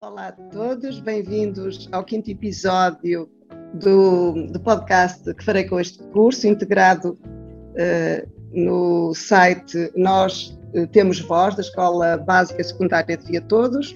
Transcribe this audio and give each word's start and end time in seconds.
Olá 0.00 0.28
a 0.28 0.32
todos, 0.32 0.98
bem-vindos 1.00 1.86
ao 1.92 2.02
quinto 2.02 2.30
episódio 2.30 3.28
do, 3.74 4.46
do 4.46 4.58
podcast 4.60 5.34
que 5.34 5.44
farei 5.44 5.64
com 5.64 5.78
este 5.78 6.02
curso, 6.04 6.46
integrado 6.46 7.18
uh, 7.20 8.28
no 8.54 9.12
site 9.12 9.92
Nós 9.94 10.58
Temos 10.90 11.20
Voz, 11.20 11.54
da 11.54 11.62
Escola 11.62 12.16
Básica 12.16 12.62
Secundária 12.62 13.16
de 13.16 13.24
Via 13.26 13.40
Todos. 13.40 13.94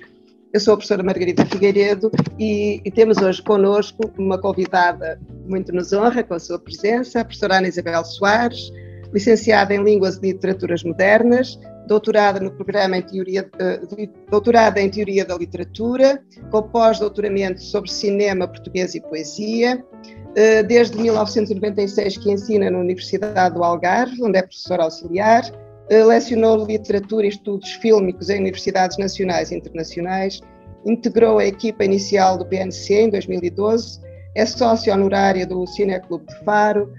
Eu 0.53 0.61
sou 0.61 0.73
a 0.73 0.77
professora 0.77 1.03
Margarida 1.03 1.45
Figueiredo 1.45 2.11
e, 2.39 2.81
e, 2.85 2.91
temos 2.91 3.19
hoje 3.19 3.43
connosco 3.43 4.11
uma 4.17 4.39
convidada 4.39 5.21
muito 5.47 5.71
nos 5.71 5.93
honra 5.93 6.23
com 6.23 6.33
a 6.33 6.39
sua 6.39 6.59
presença, 6.59 7.21
a 7.21 7.25
professora 7.25 7.59
Ana 7.59 7.69
Isabel 7.69 8.03
Soares, 8.05 8.71
licenciada 9.13 9.75
em 9.75 9.83
Línguas 9.83 10.17
e 10.17 10.33
Literaturas 10.33 10.83
Modernas, 10.83 11.59
doutorada 11.87 12.41
no 12.41 12.51
programa 12.51 12.97
em 12.97 13.03
Teoria, 13.03 13.51
uh, 13.55 14.31
doutorada 14.31 14.81
em 14.81 14.89
Teoria 14.89 15.25
da 15.25 15.37
Literatura, 15.37 16.23
com 16.51 16.63
pós-doutoramento 16.63 17.63
sobre 17.63 17.91
cinema 17.91 18.49
português 18.49 18.95
e 18.95 19.01
poesia. 19.01 19.85
Uh, 20.31 20.67
desde 20.67 20.97
1996 20.99 22.19
que 22.19 22.31
ensina 22.31 22.71
na 22.71 22.79
Universidade 22.79 23.55
do 23.55 23.63
Algarve, 23.65 24.23
onde 24.23 24.39
é 24.39 24.43
professora 24.43 24.85
auxiliar. 24.85 25.45
Lecionou 25.89 26.67
Literatura 26.67 27.27
e 27.27 27.29
Estudos 27.29 27.73
Fílmicos 27.75 28.29
em 28.29 28.41
Universidades 28.41 28.99
Nacionais 28.99 29.51
e 29.51 29.57
Internacionais. 29.57 30.41
Integrou 30.85 31.39
a 31.39 31.47
equipa 31.47 31.85
inicial 31.85 32.37
do 32.37 32.47
PNC 32.47 32.95
em 33.03 33.11
2012. 33.11 34.01
É 34.35 34.45
sócia 34.45 34.95
honorária 34.95 35.47
do 35.47 35.67
Cineclube 35.67 36.27
de 36.27 36.45
Faro. 36.45 36.93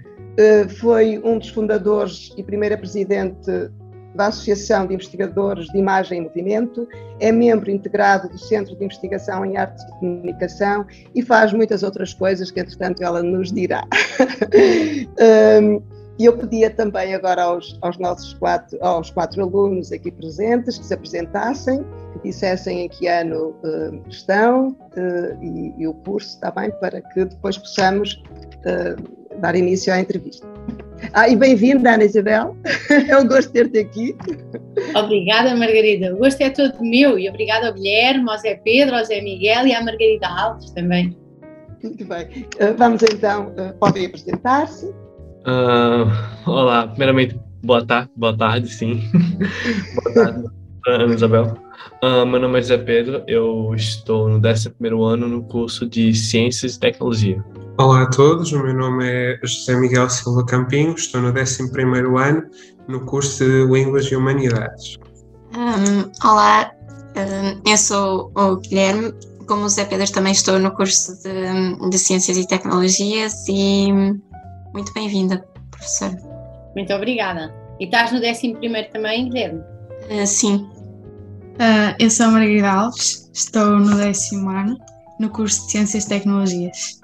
Foi 0.80 1.20
um 1.24 1.38
dos 1.38 1.48
fundadores 1.48 2.32
e 2.36 2.42
primeira 2.42 2.78
presidente 2.78 3.50
da 4.14 4.26
Associação 4.26 4.86
de 4.86 4.94
Investigadores 4.94 5.66
de 5.66 5.78
Imagem 5.78 6.18
e 6.18 6.22
Movimento, 6.22 6.88
é 7.20 7.30
membro 7.30 7.70
integrado 7.70 8.28
do 8.28 8.38
Centro 8.38 8.74
de 8.76 8.84
Investigação 8.84 9.44
em 9.44 9.56
Artes 9.56 9.84
e 9.84 9.90
Comunicação 10.00 10.84
e 11.14 11.22
faz 11.22 11.52
muitas 11.52 11.84
outras 11.84 12.12
coisas 12.14 12.50
que, 12.50 12.58
entretanto, 12.58 13.02
ela 13.02 13.22
nos 13.22 13.52
dirá. 13.52 13.84
E 16.18 16.24
eu 16.24 16.36
pedia 16.36 16.68
também 16.68 17.14
agora 17.14 17.44
aos, 17.44 17.78
aos, 17.80 17.96
nossos 17.98 18.34
quatro, 18.34 18.76
aos 18.82 19.08
quatro 19.08 19.40
alunos 19.40 19.92
aqui 19.92 20.10
presentes 20.10 20.76
que 20.76 20.84
se 20.84 20.92
apresentassem, 20.92 21.84
que 22.12 22.28
dissessem 22.28 22.80
em 22.80 22.88
que 22.88 23.06
ano 23.06 23.54
uh, 23.62 24.02
estão 24.08 24.70
uh, 24.70 25.44
e, 25.44 25.74
e, 25.78 25.86
o 25.86 25.94
curso, 25.94 26.30
está 26.30 26.50
bem, 26.50 26.72
para 26.80 27.00
que 27.00 27.24
depois 27.24 27.56
possamos 27.56 28.20
uh, 28.66 29.38
dar 29.38 29.54
início 29.54 29.92
à 29.92 30.00
entrevista. 30.00 30.44
Ah, 31.12 31.28
e 31.28 31.36
bem-vinda, 31.36 31.94
Ana 31.94 32.04
Isabel. 32.04 32.56
É 33.08 33.16
um 33.16 33.28
gosto 33.28 33.52
ter-te 33.52 33.78
aqui. 33.78 34.16
Obrigada, 34.96 35.54
Margarida. 35.54 36.12
O 36.16 36.18
gosto 36.18 36.40
é 36.40 36.50
todo 36.50 36.82
meu 36.82 37.16
e 37.16 37.28
obrigada 37.28 37.68
ao 37.68 37.74
Guilherme, 37.74 38.28
ao 38.28 38.38
Zé 38.38 38.56
Pedro, 38.56 38.96
ao 38.96 39.04
Zé 39.04 39.20
Miguel 39.20 39.68
e 39.68 39.72
à 39.72 39.84
Margarida 39.84 40.26
Alves 40.26 40.72
também. 40.72 41.16
Muito 41.80 42.04
bem. 42.04 42.44
Vamos 42.76 43.04
então, 43.04 43.54
podem 43.78 44.06
apresentar-se. 44.06 44.92
Uh, 45.48 46.12
olá, 46.44 46.88
primeiramente, 46.88 47.40
boa 47.64 47.82
tarde, 47.82 48.10
boa 48.14 48.36
tarde, 48.36 48.68
sim. 48.68 49.02
boa 49.96 50.14
tarde, 50.14 50.44
Ana 50.86 51.14
Isabel. 51.14 51.56
Uh, 52.04 52.26
meu 52.26 52.38
nome 52.38 52.58
é 52.58 52.62
Zé 52.62 52.76
Pedro, 52.76 53.24
eu 53.26 53.72
estou 53.74 54.28
no 54.28 54.46
11 54.46 54.74
ano 55.10 55.26
no 55.26 55.42
curso 55.44 55.88
de 55.88 56.14
Ciências 56.14 56.74
e 56.74 56.80
Tecnologia. 56.80 57.42
Olá 57.78 58.02
a 58.02 58.10
todos, 58.10 58.52
o 58.52 58.62
meu 58.62 58.74
nome 58.74 59.08
é 59.08 59.40
José 59.42 59.74
Miguel 59.80 60.10
Silva 60.10 60.44
Campinho, 60.44 60.92
estou 60.92 61.22
no 61.22 61.28
11 61.28 61.62
ano 62.18 62.42
no 62.86 63.00
curso 63.06 63.42
de 63.42 63.64
Línguas 63.72 64.04
e 64.04 64.16
Humanidades. 64.16 64.98
Um, 65.56 66.28
olá, 66.28 66.70
um, 67.16 67.70
eu 67.70 67.78
sou 67.78 68.30
o 68.34 68.56
Guilherme, 68.56 69.14
como 69.46 69.64
o 69.64 69.68
Zé 69.70 69.86
Pedro 69.86 70.12
também 70.12 70.32
estou 70.32 70.58
no 70.58 70.70
curso 70.72 71.18
de, 71.22 71.88
de 71.88 71.98
Ciências 71.98 72.36
e 72.36 72.46
Tecnologias 72.46 73.48
e 73.48 73.88
muito 74.72 74.92
bem-vinda, 74.92 75.44
professora. 75.70 76.16
Muito 76.74 76.92
obrigada. 76.92 77.54
E 77.80 77.84
estás 77.84 78.12
no 78.12 78.18
11 78.18 78.90
também, 78.92 79.28
Guilherme? 79.28 79.60
Uh, 80.10 80.26
sim. 80.26 80.68
Uh, 81.58 81.94
eu 81.98 82.10
sou 82.10 82.26
a 82.26 82.30
Margarida 82.30 82.70
Alves, 82.70 83.30
estou 83.32 83.78
no 83.78 83.96
décimo 83.96 84.48
ano, 84.50 84.78
no 85.18 85.28
curso 85.28 85.66
de 85.66 85.72
Ciências 85.72 86.04
e 86.04 86.08
Tecnologias. 86.08 87.00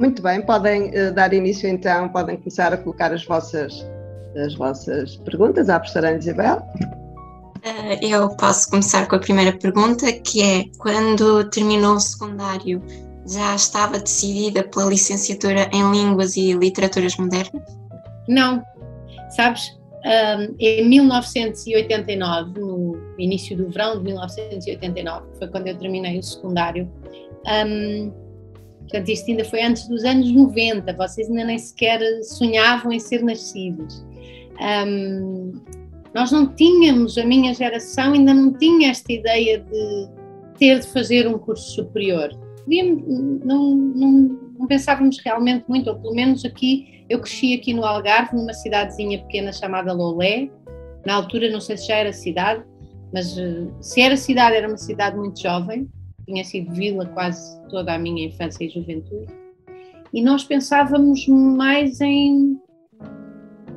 Muito 0.00 0.22
bem, 0.22 0.40
podem 0.40 0.90
uh, 0.90 1.12
dar 1.12 1.32
início 1.32 1.68
então, 1.68 2.08
podem 2.08 2.36
começar 2.36 2.72
a 2.72 2.76
colocar 2.76 3.12
as 3.12 3.24
vossas, 3.26 3.86
as 4.36 4.54
vossas 4.54 5.16
perguntas 5.18 5.68
à 5.68 5.78
professora 5.78 6.08
Ana 6.08 6.18
Isabel. 6.18 6.56
Uh, 7.58 7.98
eu 8.00 8.28
posso 8.36 8.70
começar 8.70 9.06
com 9.08 9.16
a 9.16 9.18
primeira 9.18 9.52
pergunta, 9.52 10.10
que 10.12 10.42
é: 10.42 10.64
quando 10.78 11.44
terminou 11.50 11.96
o 11.96 12.00
secundário, 12.00 12.82
já 13.28 13.54
estava 13.54 13.98
decidida 13.98 14.62
pela 14.64 14.86
licenciatura 14.86 15.68
em 15.72 15.90
Línguas 15.90 16.36
e 16.36 16.52
Literaturas 16.52 17.16
Modernas? 17.16 17.62
Não. 18.28 18.62
Sabes, 19.30 19.78
um, 20.04 20.54
em 20.58 20.88
1989, 20.88 22.60
no 22.60 22.96
início 23.18 23.56
do 23.56 23.68
verão 23.68 23.98
de 23.98 24.04
1989, 24.04 25.26
que 25.32 25.38
foi 25.38 25.48
quando 25.48 25.66
eu 25.66 25.78
terminei 25.78 26.18
o 26.18 26.22
secundário, 26.22 26.90
um, 27.66 28.12
Portanto, 28.88 29.10
isto 29.10 29.30
ainda 29.30 29.44
foi 29.44 29.62
antes 29.62 29.86
dos 29.86 30.02
anos 30.02 30.32
90, 30.32 30.94
vocês 30.94 31.28
ainda 31.28 31.44
nem 31.44 31.58
sequer 31.58 32.00
sonhavam 32.22 32.90
em 32.90 32.98
ser 32.98 33.22
nascidos. 33.22 34.02
Um, 34.58 35.52
nós 36.14 36.32
não 36.32 36.46
tínhamos, 36.54 37.18
a 37.18 37.24
minha 37.24 37.52
geração 37.52 38.14
ainda 38.14 38.32
não 38.32 38.50
tinha 38.54 38.90
esta 38.90 39.12
ideia 39.12 39.58
de 39.58 40.08
ter 40.58 40.80
de 40.80 40.86
fazer 40.86 41.28
um 41.28 41.38
curso 41.38 41.70
superior. 41.70 42.30
Podíamos, 42.68 43.02
não, 43.46 43.74
não, 43.74 44.10
não 44.58 44.66
pensávamos 44.66 45.18
realmente 45.24 45.64
muito, 45.66 45.88
ou 45.88 45.98
pelo 45.98 46.14
menos 46.14 46.44
aqui, 46.44 47.02
eu 47.08 47.18
cresci 47.18 47.54
aqui 47.54 47.72
no 47.72 47.82
Algarve, 47.82 48.36
numa 48.36 48.52
cidadezinha 48.52 49.18
pequena 49.20 49.50
chamada 49.54 49.90
Lolé. 49.90 50.50
Na 51.06 51.14
altura, 51.14 51.50
não 51.50 51.62
sei 51.62 51.78
se 51.78 51.86
já 51.86 51.96
era 51.96 52.12
cidade, 52.12 52.62
mas 53.10 53.38
eh, 53.38 53.66
se 53.80 54.02
era 54.02 54.18
cidade, 54.18 54.54
era 54.56 54.68
uma 54.68 54.76
cidade 54.76 55.16
muito 55.16 55.40
jovem. 55.40 55.88
Tinha 56.26 56.44
sido 56.44 56.70
vila 56.74 57.06
quase 57.06 57.58
toda 57.70 57.94
a 57.94 57.98
minha 57.98 58.26
infância 58.26 58.62
e 58.62 58.68
juventude, 58.68 59.32
e 60.12 60.20
nós 60.20 60.44
pensávamos 60.44 61.26
mais 61.26 62.02
em 62.02 62.60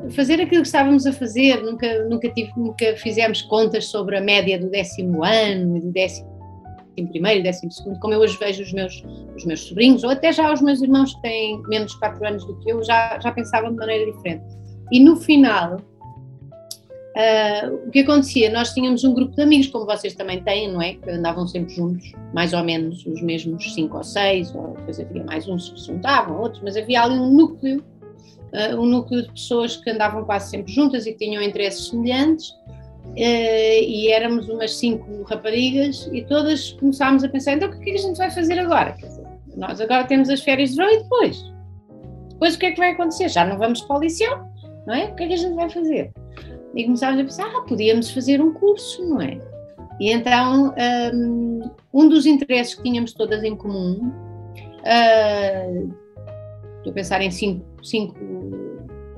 fazer 0.09 0.41
aquilo 0.41 0.63
que 0.63 0.67
estávamos 0.67 1.05
a 1.05 1.13
fazer, 1.13 1.63
nunca, 1.63 2.03
nunca, 2.09 2.29
tive, 2.29 2.51
nunca 2.57 2.97
fizemos 2.97 3.41
contas 3.43 3.85
sobre 3.85 4.17
a 4.17 4.21
média 4.21 4.59
do 4.59 4.69
décimo 4.69 5.23
ano, 5.23 5.79
do 5.79 5.91
décimo 5.93 6.30
primeiro, 6.95 7.43
décimo 7.43 7.71
segundo, 7.71 7.99
como 7.99 8.13
eu 8.13 8.19
hoje 8.19 8.37
vejo 8.37 8.63
os 8.63 8.73
meus, 8.73 9.03
os 9.35 9.45
meus 9.45 9.61
sobrinhos, 9.61 10.03
ou 10.03 10.09
até 10.09 10.31
já 10.31 10.51
os 10.51 10.61
meus 10.61 10.81
irmãos 10.81 11.13
que 11.15 11.21
têm 11.21 11.61
menos 11.67 11.91
de 11.91 11.99
4 11.99 12.27
anos 12.27 12.45
do 12.45 12.57
que 12.59 12.71
eu, 12.71 12.83
já, 12.83 13.19
já 13.19 13.31
pensavam 13.31 13.71
de 13.71 13.77
maneira 13.77 14.11
diferente. 14.11 14.43
E 14.91 14.99
no 14.99 15.15
final, 15.15 15.77
Uh, 17.11 17.87
o 17.87 17.91
que 17.91 17.99
acontecia? 17.99 18.49
Nós 18.49 18.73
tínhamos 18.73 19.03
um 19.03 19.13
grupo 19.13 19.35
de 19.35 19.41
amigos, 19.41 19.67
como 19.67 19.85
vocês 19.85 20.15
também 20.15 20.41
têm, 20.41 20.71
não 20.71 20.81
é? 20.81 20.93
Que 20.93 21.09
andavam 21.09 21.45
sempre 21.45 21.75
juntos, 21.75 22.13
mais 22.33 22.53
ou 22.53 22.63
menos 22.63 23.05
os 23.05 23.21
mesmos 23.21 23.73
cinco 23.73 23.97
ou 23.97 24.03
seis, 24.03 24.53
ou 24.55 24.75
depois 24.77 24.97
havia 24.97 25.23
mais 25.25 25.45
uns 25.45 25.69
que 25.69 25.79
se 25.81 25.87
juntavam, 25.87 26.39
outros, 26.39 26.63
mas 26.63 26.77
havia 26.77 27.03
ali 27.03 27.15
um 27.15 27.29
núcleo, 27.33 27.83
uh, 28.53 28.79
um 28.79 28.85
núcleo 28.85 29.23
de 29.23 29.31
pessoas 29.33 29.75
que 29.75 29.89
andavam 29.89 30.23
quase 30.23 30.51
sempre 30.51 30.71
juntas 30.71 31.05
e 31.05 31.13
tinham 31.13 31.43
interesses 31.43 31.89
semelhantes, 31.89 32.53
e 33.15 34.09
éramos 34.11 34.47
umas 34.49 34.75
cinco 34.75 35.23
raparigas, 35.23 36.09
e 36.13 36.23
todas 36.23 36.71
começámos 36.73 37.23
a 37.23 37.29
pensar: 37.29 37.53
então 37.53 37.69
o 37.69 37.71
que 37.71 37.89
é 37.89 37.93
que 37.93 37.99
a 37.99 38.01
gente 38.07 38.17
vai 38.17 38.31
fazer 38.31 38.57
agora? 38.59 38.91
Dizer, 38.91 39.25
nós 39.55 39.81
agora 39.81 40.05
temos 40.05 40.29
as 40.29 40.41
férias 40.41 40.71
de 40.71 40.77
verão 40.77 40.91
e 40.91 41.03
depois? 41.03 41.51
Depois 42.29 42.55
o 42.55 42.59
que 42.59 42.65
é 42.67 42.71
que 42.71 42.79
vai 42.79 42.91
acontecer? 42.91 43.29
Já 43.29 43.45
não 43.45 43.57
vamos 43.57 43.81
para 43.81 43.97
o 43.97 43.99
liceu, 43.99 44.37
não 44.87 44.93
é? 44.93 45.05
O 45.05 45.15
que 45.15 45.23
é 45.23 45.27
que 45.27 45.33
a 45.33 45.37
gente 45.37 45.55
vai 45.55 45.69
fazer? 45.69 46.11
e 46.75 46.85
começámos 46.85 47.19
a 47.19 47.23
pensar, 47.23 47.51
ah, 47.55 47.61
podíamos 47.61 48.11
fazer 48.11 48.41
um 48.41 48.53
curso, 48.53 49.03
não 49.05 49.21
é? 49.21 49.37
E 49.99 50.11
então, 50.11 50.73
um, 51.13 51.69
um 51.93 52.09
dos 52.09 52.25
interesses 52.25 52.75
que 52.75 52.83
tínhamos 52.83 53.13
todas 53.13 53.43
em 53.43 53.55
comum, 53.55 54.11
uh, 54.79 55.95
estou 56.77 56.91
a 56.91 56.93
pensar 56.93 57.21
em 57.21 57.29
cinco, 57.29 57.65
cinco 57.83 58.17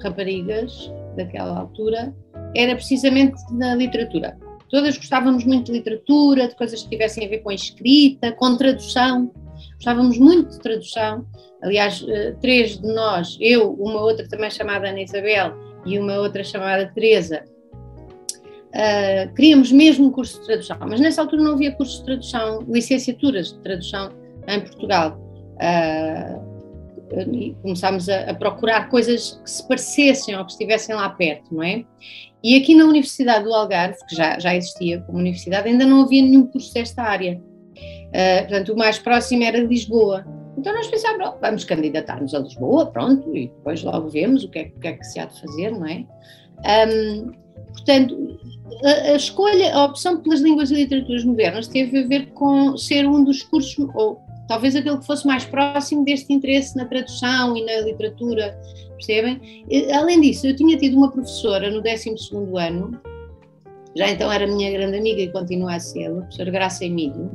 raparigas 0.02 0.92
daquela 1.16 1.60
altura, 1.60 2.14
era 2.56 2.76
precisamente 2.76 3.36
na 3.52 3.76
literatura. 3.76 4.38
Todas 4.70 4.98
gostávamos 4.98 5.44
muito 5.46 5.72
de 5.72 5.78
literatura, 5.78 6.48
de 6.48 6.56
coisas 6.56 6.82
que 6.84 6.90
tivessem 6.90 7.26
a 7.26 7.30
ver 7.30 7.40
com 7.40 7.50
a 7.50 7.54
escrita, 7.54 8.32
com 8.32 8.58
tradução. 8.58 9.32
Gostávamos 9.76 10.18
muito 10.18 10.50
de 10.50 10.60
tradução. 10.60 11.26
Aliás, 11.62 12.02
uh, 12.02 12.36
três 12.42 12.80
de 12.80 12.88
nós, 12.88 13.38
eu, 13.40 13.72
uma 13.74 14.02
outra 14.02 14.28
também 14.28 14.50
chamada 14.50 14.90
Ana 14.90 15.02
Isabel, 15.02 15.54
e 15.86 16.00
uma 16.00 16.18
outra 16.18 16.44
chamada 16.44 16.92
Teresa, 16.94 17.44
uh, 18.70 19.34
queríamos 19.36 19.72
mesmo 19.72 20.08
um 20.08 20.12
curso 20.12 20.40
de 20.40 20.46
tradução, 20.46 20.78
mas 20.82 21.00
nessa 21.00 21.22
altura 21.22 21.44
não 21.44 21.54
havia 21.54 21.72
curso 21.74 22.00
de 22.00 22.06
tradução, 22.06 22.62
licenciaturas 22.68 23.54
de 23.54 23.60
tradução 23.60 24.12
em 24.48 24.60
Portugal. 24.62 25.20
Uh, 25.56 26.54
começámos 27.62 28.10
a, 28.10 28.32
a, 28.32 28.34
procurar 28.34 28.90
coisas 28.90 29.40
que 29.44 29.52
se 29.52 29.68
parecessem 29.68 30.36
ou 30.36 30.44
que 30.46 30.54
estivessem 30.54 30.96
lá 30.96 31.10
perto, 31.10 31.54
não 31.54 31.62
é? 31.62 31.86
E 32.44 32.58
aqui 32.58 32.76
na 32.76 32.86
Universidade 32.86 33.46
do 33.46 33.54
Algarve, 33.54 33.98
que 34.08 34.16
já, 34.16 34.38
já 34.38 34.54
existia 34.54 35.00
como 35.02 35.18
universidade, 35.18 35.70
ainda 35.70 35.86
não 35.86 36.02
havia 36.02 36.22
nenhum 36.22 36.46
curso 36.46 36.74
desta 36.74 37.02
área. 37.02 37.40
Uh, 37.40 38.42
portanto, 38.42 38.74
o 38.74 38.78
mais 38.78 39.00
próximo 39.00 39.44
era 39.44 39.60
Lisboa. 39.60 40.26
Então 40.58 40.74
nós 40.74 40.88
pensávamos, 40.88 41.40
vamos 41.42 41.64
candidatar-nos 41.64 42.34
a 42.34 42.40
Lisboa, 42.40 42.86
pronto, 42.86 43.36
e 43.36 43.48
depois 43.48 43.82
logo 43.84 44.10
vemos 44.10 44.44
o 44.44 44.50
que 44.50 44.60
é, 44.60 44.72
o 44.76 44.80
que, 44.80 44.88
é 44.88 44.94
que 44.94 45.04
se 45.06 45.20
há 45.20 45.26
de 45.26 45.40
fazer, 45.40 45.72
não 45.72 45.88
é? 45.88 46.06
Um, 46.88 47.32
portanto, 47.72 48.40
a, 48.84 49.12
a, 49.12 49.16
escolha, 49.16 49.74
a 49.74 49.86
opção 49.86 50.22
pelas 50.22 50.42
línguas 50.42 50.70
e 50.70 50.76
literaturas 50.76 51.24
modernas 51.24 51.68
teve 51.68 52.04
a 52.04 52.08
ver 52.08 52.28
com 52.34 52.78
ser 52.78 53.06
um 53.08 53.24
dos 53.24 53.42
cursos, 53.44 53.88
ou 53.96 54.22
talvez 54.48 54.76
aquele 54.76 54.98
que 54.98 55.06
fosse 55.06 55.26
mais 55.26 55.44
próximo 55.46 56.06
deste 56.06 56.32
interesse 56.32 56.76
na 56.76 56.86
tradução 56.86 57.58
e 57.58 57.66
na 57.66 57.82
literatura, 57.82 58.58
percebem? 59.06 59.66
Além 59.94 60.22
disso, 60.22 60.48
eu 60.48 60.56
tinha 60.56 60.78
tido 60.78 60.98
uma 60.98 61.12
professora 61.12 61.70
no 61.70 61.82
12 61.82 62.16
ano, 62.58 63.00
já 63.96 64.10
então 64.10 64.32
era 64.32 64.48
minha 64.48 64.72
grande 64.72 64.98
amiga 64.98 65.22
e 65.22 65.32
continua 65.32 65.76
a 65.76 65.80
ser, 65.80 66.08
a 66.08 66.12
professora 66.12 66.52
Graça 66.52 66.86
Emílio, 66.86 67.32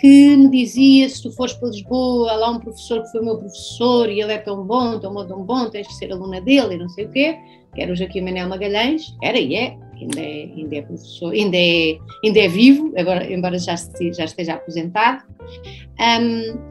que 0.00 0.36
me 0.36 0.50
dizia: 0.50 1.08
se 1.08 1.22
tu 1.22 1.30
fores 1.32 1.54
para 1.54 1.68
Lisboa, 1.68 2.32
há 2.32 2.36
lá 2.36 2.50
um 2.50 2.58
professor 2.58 3.02
que 3.02 3.10
foi 3.10 3.22
meu 3.22 3.38
professor 3.38 4.08
e 4.10 4.20
ele 4.20 4.32
é 4.32 4.38
tão 4.38 4.64
bom, 4.64 4.98
tão 4.98 5.12
bom, 5.12 5.26
tão 5.26 5.44
bom, 5.44 5.70
tens 5.70 5.86
que 5.86 5.94
ser 5.94 6.12
aluna 6.12 6.40
dele 6.40 6.74
e 6.74 6.78
não 6.78 6.88
sei 6.88 7.06
o 7.06 7.10
quê, 7.10 7.38
que 7.74 7.82
era 7.82 7.92
o 7.92 7.96
Joaquim 7.96 8.22
Manel 8.22 8.48
Magalhães, 8.48 9.14
era 9.22 9.38
e 9.38 9.54
é, 9.54 9.76
ainda 9.94 10.20
é, 10.20 10.42
ainda 10.56 10.76
é 10.76 10.82
professor, 10.82 11.32
ainda 11.32 11.56
é, 11.56 11.98
ainda 12.24 12.40
é 12.40 12.48
vivo, 12.48 12.92
agora, 12.96 13.32
embora 13.32 13.58
já, 13.58 13.74
já 14.12 14.24
esteja 14.24 14.54
aposentado. 14.54 15.24
Um, 15.98 16.70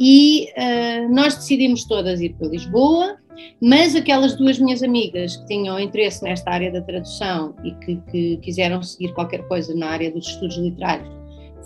e 0.00 0.46
uh, 0.56 1.12
nós 1.12 1.34
decidimos 1.34 1.84
todas 1.84 2.20
ir 2.20 2.34
para 2.34 2.48
Lisboa, 2.48 3.16
mas 3.62 3.94
aquelas 3.94 4.36
duas 4.36 4.58
minhas 4.58 4.82
amigas 4.82 5.36
que 5.36 5.46
tinham 5.46 5.78
interesse 5.78 6.22
nesta 6.22 6.50
área 6.50 6.70
da 6.70 6.80
tradução 6.82 7.54
e 7.64 7.72
que, 7.72 7.96
que 8.10 8.36
quiseram 8.38 8.82
seguir 8.82 9.12
qualquer 9.14 9.46
coisa 9.48 9.74
na 9.74 9.88
área 9.88 10.10
dos 10.10 10.26
estudos 10.26 10.56
literários 10.56 11.18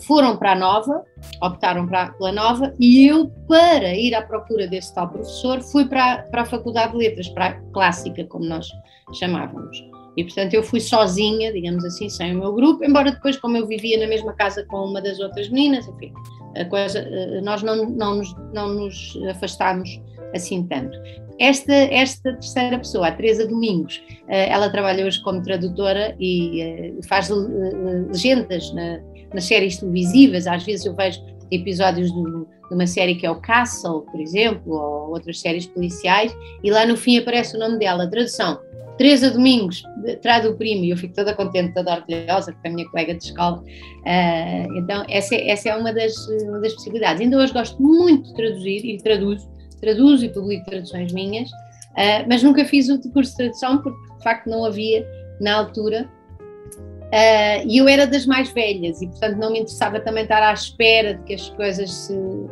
foram 0.07 0.37
para 0.37 0.53
a 0.53 0.55
Nova, 0.55 1.05
optaram 1.41 1.87
para, 1.87 2.13
pela 2.13 2.33
Nova, 2.33 2.75
e 2.79 3.07
eu, 3.07 3.29
para 3.49 3.95
ir 3.95 4.15
à 4.15 4.23
procura 4.23 4.67
desse 4.67 4.95
tal 4.95 5.09
professor, 5.09 5.61
fui 5.61 5.85
para, 5.85 6.23
para 6.25 6.43
a 6.43 6.45
Faculdade 6.45 6.93
de 6.93 6.99
Letras, 6.99 7.29
para 7.29 7.47
a 7.47 7.53
Clássica, 7.73 8.25
como 8.25 8.45
nós 8.45 8.67
chamávamos. 9.15 9.77
E, 10.17 10.25
portanto, 10.25 10.55
eu 10.55 10.63
fui 10.63 10.81
sozinha, 10.81 11.53
digamos 11.53 11.85
assim, 11.85 12.09
sem 12.09 12.35
o 12.35 12.39
meu 12.39 12.53
grupo, 12.53 12.85
embora 12.85 13.13
depois, 13.13 13.37
como 13.37 13.57
eu 13.57 13.67
vivia 13.67 13.99
na 13.99 14.07
mesma 14.07 14.33
casa 14.35 14.65
com 14.67 14.85
uma 14.85 15.01
das 15.01 15.19
outras 15.21 15.49
meninas, 15.49 15.87
enfim, 15.89 16.13
a 16.57 16.65
coisa, 16.67 16.99
eh, 16.99 17.41
nós 17.41 17.63
não, 17.63 17.87
não, 17.89 18.17
nos, 18.17 18.35
não 18.53 18.69
nos 18.75 19.19
afastámos 19.31 19.89
assim 20.35 20.67
tanto. 20.67 20.99
Esta, 21.43 21.73
esta 21.73 22.35
terceira 22.35 22.79
pessoa, 22.79 23.09
a 23.09 23.11
Teresa 23.11 23.45
Domingos, 23.45 24.01
eh, 24.29 24.49
ela 24.49 24.71
trabalha 24.71 25.05
hoje 25.05 25.21
como 25.25 25.43
tradutora 25.43 26.15
e 26.21 26.61
eh, 26.61 26.93
faz 27.09 27.29
legendas 27.31 28.73
na, 28.73 29.01
nas 29.35 29.47
séries 29.47 29.77
televisivas, 29.77 30.47
às 30.47 30.63
vezes 30.63 30.87
eu 30.87 30.95
vejo 30.95 31.21
episódios 31.51 32.13
de 32.13 32.47
uma 32.71 32.87
série 32.87 33.17
que 33.17 33.27
é 33.27 33.31
o 33.33 33.41
Castle, 33.41 34.03
por 34.03 34.21
exemplo, 34.21 34.73
ou 34.73 35.11
outras 35.11 35.41
séries 35.41 35.67
policiais, 35.67 36.33
e 36.63 36.71
lá 36.71 36.87
no 36.87 36.97
fim 36.97 37.19
aparece 37.19 37.57
o 37.57 37.59
nome 37.59 37.77
dela, 37.77 38.09
tradução. 38.09 38.61
Teresa 38.97 39.29
Domingos, 39.29 39.83
traz 40.23 40.47
o 40.47 40.55
primo, 40.55 40.85
e 40.85 40.91
eu 40.91 40.97
fico 40.97 41.13
toda 41.13 41.35
contente, 41.35 41.75
toda 41.75 41.93
orgulhosa, 41.95 42.53
porque 42.53 42.69
é 42.69 42.71
a 42.71 42.75
minha 42.75 42.89
colega 42.89 43.15
de 43.15 43.25
escola. 43.25 43.65
Então, 44.77 45.05
essa, 45.09 45.35
é, 45.35 45.51
essa 45.51 45.71
é 45.71 45.77
uma 45.77 45.93
das, 45.93 46.15
uma 46.45 46.61
das 46.61 46.75
possibilidades. 46.75 47.21
Ainda 47.21 47.37
hoje 47.37 47.53
gosto 47.53 47.83
muito 47.83 48.29
de 48.29 48.35
traduzir, 48.35 48.85
e 48.85 48.99
traduzo, 48.99 49.52
traduzo 49.83 50.25
e 50.25 50.29
publico 50.31 50.65
traduções 50.65 51.13
minhas, 51.13 51.51
uh, 51.51 52.25
mas 52.27 52.43
nunca 52.43 52.65
fiz 52.65 52.89
o 52.89 52.99
curso 53.11 53.33
de 53.33 53.37
tradução, 53.37 53.83
porque 53.83 54.17
de 54.17 54.23
facto 54.23 54.49
não 54.49 54.65
havia 54.65 55.07
na 55.41 55.57
altura 55.57 56.09
Uh, 57.13 57.69
e 57.69 57.77
eu 57.77 57.87
era 57.87 58.07
das 58.07 58.25
mais 58.25 58.51
velhas 58.53 59.03
e, 59.03 59.07
portanto, 59.07 59.37
não 59.37 59.53
me 59.53 59.59
interessava 59.59 60.01
também 60.01 60.23
estar 60.23 60.43
à 60.43 60.51
espera 60.51 61.13
de 61.13 61.23
que 61.25 61.35
as 61.35 61.51
coisas 61.51 61.93
se. 61.93 62.15
Uh, 62.15 62.49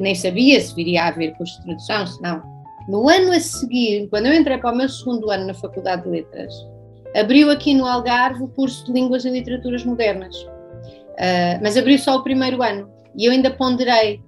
nem 0.00 0.14
sabia 0.14 0.58
se 0.58 0.74
viria 0.74 1.02
a 1.02 1.08
haver 1.08 1.34
curso 1.34 1.58
de 1.58 1.66
tradução, 1.66 2.06
se 2.06 2.22
não. 2.22 2.42
No 2.88 3.06
ano 3.10 3.30
a 3.30 3.38
seguir, 3.38 4.08
quando 4.08 4.26
eu 4.26 4.32
entrei 4.32 4.56
para 4.56 4.72
o 4.72 4.76
meu 4.76 4.88
segundo 4.88 5.30
ano 5.30 5.46
na 5.46 5.52
Faculdade 5.52 6.04
de 6.04 6.08
Letras, 6.08 6.54
abriu 7.14 7.50
aqui 7.50 7.74
no 7.74 7.84
Algarve 7.84 8.42
o 8.42 8.48
curso 8.48 8.86
de 8.86 8.92
Línguas 8.92 9.26
e 9.26 9.30
Literaturas 9.30 9.84
Modernas. 9.84 10.34
Uh, 10.34 11.60
mas 11.62 11.76
abriu 11.76 11.98
só 11.98 12.16
o 12.16 12.22
primeiro 12.22 12.62
ano 12.62 12.88
e 13.14 13.26
eu 13.26 13.32
ainda 13.32 13.50
ponderei, 13.50 14.22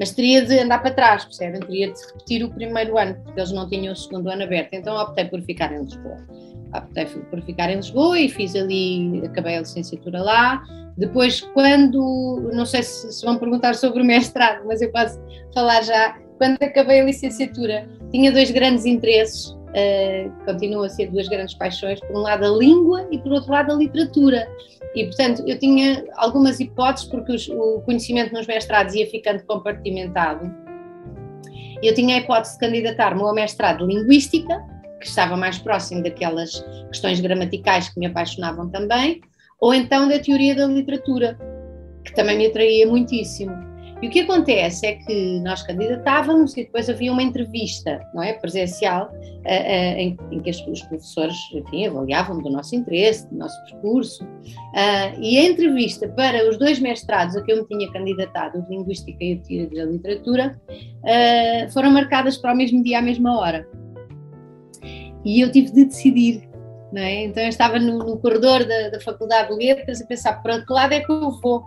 mas 0.00 0.10
teria 0.10 0.44
de 0.44 0.58
andar 0.58 0.80
para 0.80 0.92
trás, 0.92 1.24
percebem? 1.24 1.60
Teria 1.60 1.92
de 1.92 2.06
repetir 2.06 2.42
o 2.42 2.50
primeiro 2.50 2.98
ano, 2.98 3.14
porque 3.22 3.38
eles 3.38 3.52
não 3.52 3.68
tinham 3.68 3.92
o 3.92 3.96
segundo 3.96 4.28
ano 4.28 4.42
aberto, 4.42 4.72
então 4.72 4.96
optei 4.96 5.26
por 5.26 5.40
ficar 5.42 5.70
em 5.72 5.82
Lisboa 5.82 6.16
optei 6.76 7.06
por 7.06 7.42
ficar 7.42 7.70
em 7.70 7.76
Lisboa 7.76 8.18
e 8.18 8.28
fiz 8.28 8.54
ali, 8.54 9.22
acabei 9.24 9.56
a 9.56 9.60
licenciatura 9.60 10.22
lá. 10.22 10.62
Depois, 10.96 11.40
quando, 11.40 12.50
não 12.52 12.66
sei 12.66 12.82
se, 12.82 13.12
se 13.12 13.24
vão 13.24 13.38
perguntar 13.38 13.74
sobre 13.74 14.02
o 14.02 14.04
mestrado, 14.04 14.64
mas 14.66 14.82
eu 14.82 14.90
posso 14.92 15.18
falar 15.54 15.82
já. 15.82 16.16
Quando 16.38 16.62
acabei 16.62 17.00
a 17.00 17.04
licenciatura, 17.04 17.88
tinha 18.10 18.32
dois 18.32 18.50
grandes 18.50 18.86
interesses, 18.86 19.56
uh, 19.70 20.44
continuam 20.44 20.84
a 20.84 20.88
ser 20.88 21.10
duas 21.10 21.28
grandes 21.28 21.54
paixões: 21.54 22.00
por 22.00 22.16
um 22.16 22.20
lado 22.20 22.44
a 22.44 22.48
língua 22.48 23.06
e 23.10 23.18
por 23.18 23.32
outro 23.32 23.50
lado 23.50 23.72
a 23.72 23.74
literatura. 23.74 24.48
E, 24.94 25.04
portanto, 25.04 25.44
eu 25.46 25.58
tinha 25.58 26.04
algumas 26.16 26.58
hipóteses, 26.58 27.08
porque 27.08 27.32
os, 27.32 27.48
o 27.48 27.80
conhecimento 27.82 28.32
nos 28.32 28.46
mestrados 28.46 28.94
ia 28.94 29.08
ficando 29.08 29.42
compartimentado. 29.44 30.52
Eu 31.82 31.94
tinha 31.94 32.16
a 32.16 32.18
hipótese 32.18 32.54
de 32.54 32.60
candidatar-me 32.60 33.22
ao 33.22 33.32
mestrado 33.32 33.86
de 33.86 33.94
Linguística, 33.94 34.62
que 35.00 35.06
estava 35.06 35.36
mais 35.36 35.58
próximo 35.58 36.02
daquelas 36.02 36.62
questões 36.88 37.20
gramaticais 37.20 37.88
que 37.88 37.98
me 37.98 38.06
apaixonavam 38.06 38.68
também, 38.68 39.20
ou 39.60 39.72
então 39.72 40.08
da 40.08 40.18
teoria 40.18 40.54
da 40.54 40.66
literatura, 40.66 41.38
que 42.04 42.14
também 42.14 42.36
me 42.36 42.46
atraía 42.46 42.86
muitíssimo. 42.86 43.69
E 44.02 44.08
o 44.08 44.10
que 44.10 44.20
acontece 44.20 44.86
é 44.86 44.94
que 44.94 45.40
nós 45.40 45.62
candidatávamos 45.62 46.56
e 46.56 46.64
depois 46.64 46.88
havia 46.88 47.12
uma 47.12 47.22
entrevista, 47.22 48.00
não 48.14 48.22
é, 48.22 48.32
presencial, 48.32 49.12
uh, 49.12 49.18
uh, 49.18 49.98
em, 49.98 50.16
que 50.42 50.50
os, 50.50 50.82
professores, 50.82 51.36
enfim, 51.54 51.86
avaliavam 51.86 52.38
do 52.38 52.50
nosso 52.50 52.74
interesse, 52.74 53.28
do 53.28 53.36
nosso 53.36 53.62
percurso, 53.64 54.24
uh, 54.24 55.20
e 55.20 55.38
a 55.38 55.44
entrevista 55.44 56.08
para 56.08 56.48
os 56.48 56.58
dois 56.58 56.78
mestrados 56.80 57.36
a 57.36 57.42
que 57.42 57.52
eu 57.52 57.58
me 57.58 57.68
tinha 57.68 57.92
candidatado, 57.92 58.58
o 58.58 58.62
de 58.62 58.70
Linguística 58.70 59.22
e 59.22 59.36
Teoria 59.36 59.84
da 59.84 59.92
Literatura, 59.92 60.60
foram 61.72 61.90
marcadas 61.90 62.36
para 62.36 62.52
o 62.52 62.56
mesmo 62.56 62.82
dia, 62.82 62.98
à 62.98 63.02
mesma 63.02 63.38
hora 63.38 63.66
e 65.24 65.40
eu 65.40 65.50
tive 65.50 65.70
de 65.70 65.84
decidir. 65.84 66.48
É? 66.92 67.24
Então 67.24 67.42
eu 67.42 67.48
estava 67.48 67.78
no, 67.78 67.98
no 67.98 68.18
corredor 68.18 68.64
da, 68.64 68.88
da, 68.88 69.00
Faculdade 69.00 69.50
de 69.50 69.64
Letras 69.64 70.02
a 70.02 70.06
pensar 70.06 70.42
para 70.42 70.60
que 70.64 70.72
lado 70.72 70.92
é 70.92 70.98
que 70.98 71.10
eu 71.10 71.30
vou, 71.40 71.62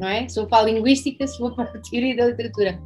não 0.00 0.08
é? 0.08 0.28
Se 0.28 0.36
vou 0.36 0.48
para 0.48 0.64
a 0.64 0.66
Linguística, 0.66 1.24
vou 1.38 1.54
para 1.54 1.64
a 1.64 1.78
Teoria 1.90 2.16
da 2.16 2.26
Literatura. 2.26 2.80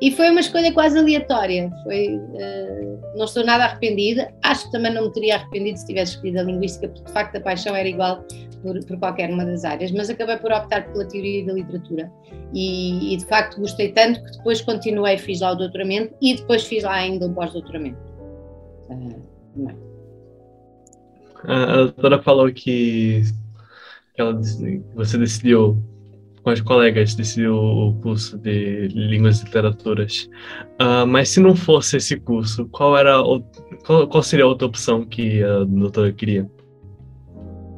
E 0.00 0.12
foi 0.12 0.30
uma 0.30 0.40
escolha 0.40 0.72
quase 0.72 0.96
aleatória, 0.96 1.72
foi, 1.82 2.16
uh, 2.16 3.16
não 3.16 3.24
estou 3.24 3.44
nada 3.44 3.64
arrependida, 3.64 4.32
acho 4.44 4.66
que 4.66 4.72
também 4.72 4.94
não 4.94 5.06
me 5.06 5.12
teria 5.12 5.34
arrependido 5.34 5.76
se 5.76 5.86
tivesse 5.86 6.12
escolhido 6.12 6.38
a 6.38 6.42
Linguística, 6.44 6.88
porque 6.88 7.04
de 7.04 7.12
facto 7.12 7.36
a 7.36 7.40
paixão 7.40 7.74
era 7.74 7.88
igual 7.88 8.24
por, 8.62 8.78
por 8.86 8.96
qualquer 8.98 9.28
uma 9.28 9.44
das 9.44 9.64
áreas, 9.64 9.90
mas 9.90 10.08
acabei 10.08 10.36
por 10.36 10.52
optar 10.52 10.86
pela 10.92 11.04
Teoria 11.04 11.44
da 11.46 11.52
Literatura 11.52 12.12
e, 12.54 13.12
e 13.12 13.16
de 13.16 13.26
facto 13.26 13.60
gostei 13.60 13.90
tanto 13.90 14.22
que 14.22 14.36
depois 14.38 14.60
continuei, 14.60 15.18
fiz 15.18 15.40
lá 15.40 15.50
o 15.50 15.56
doutoramento 15.56 16.14
e 16.22 16.36
depois 16.36 16.64
fiz 16.64 16.84
lá 16.84 16.94
ainda 16.94 17.26
um 17.26 17.34
pós-doutoramento. 17.34 17.98
A 21.44 21.76
doutora 21.76 22.22
falou 22.22 22.52
que 22.52 23.22
ela, 24.16 24.40
você 24.94 25.18
decidiu, 25.18 25.82
com 26.48 26.52
as 26.52 26.60
colegas, 26.62 27.14
decidiu 27.14 27.54
o 27.56 27.94
curso 28.00 28.38
de 28.38 28.88
Línguas 28.88 29.42
e 29.42 29.44
Literaturas. 29.44 30.30
Uh, 30.80 31.06
mas 31.06 31.28
se 31.28 31.40
não 31.40 31.54
fosse 31.54 31.98
esse 31.98 32.16
curso, 32.16 32.66
qual, 32.70 32.96
era 32.96 33.20
o, 33.20 33.42
qual, 33.84 34.08
qual 34.08 34.22
seria 34.22 34.46
a 34.46 34.48
outra 34.48 34.66
opção 34.66 35.04
que 35.04 35.42
a 35.42 35.64
doutora 35.64 36.10
queria? 36.10 36.50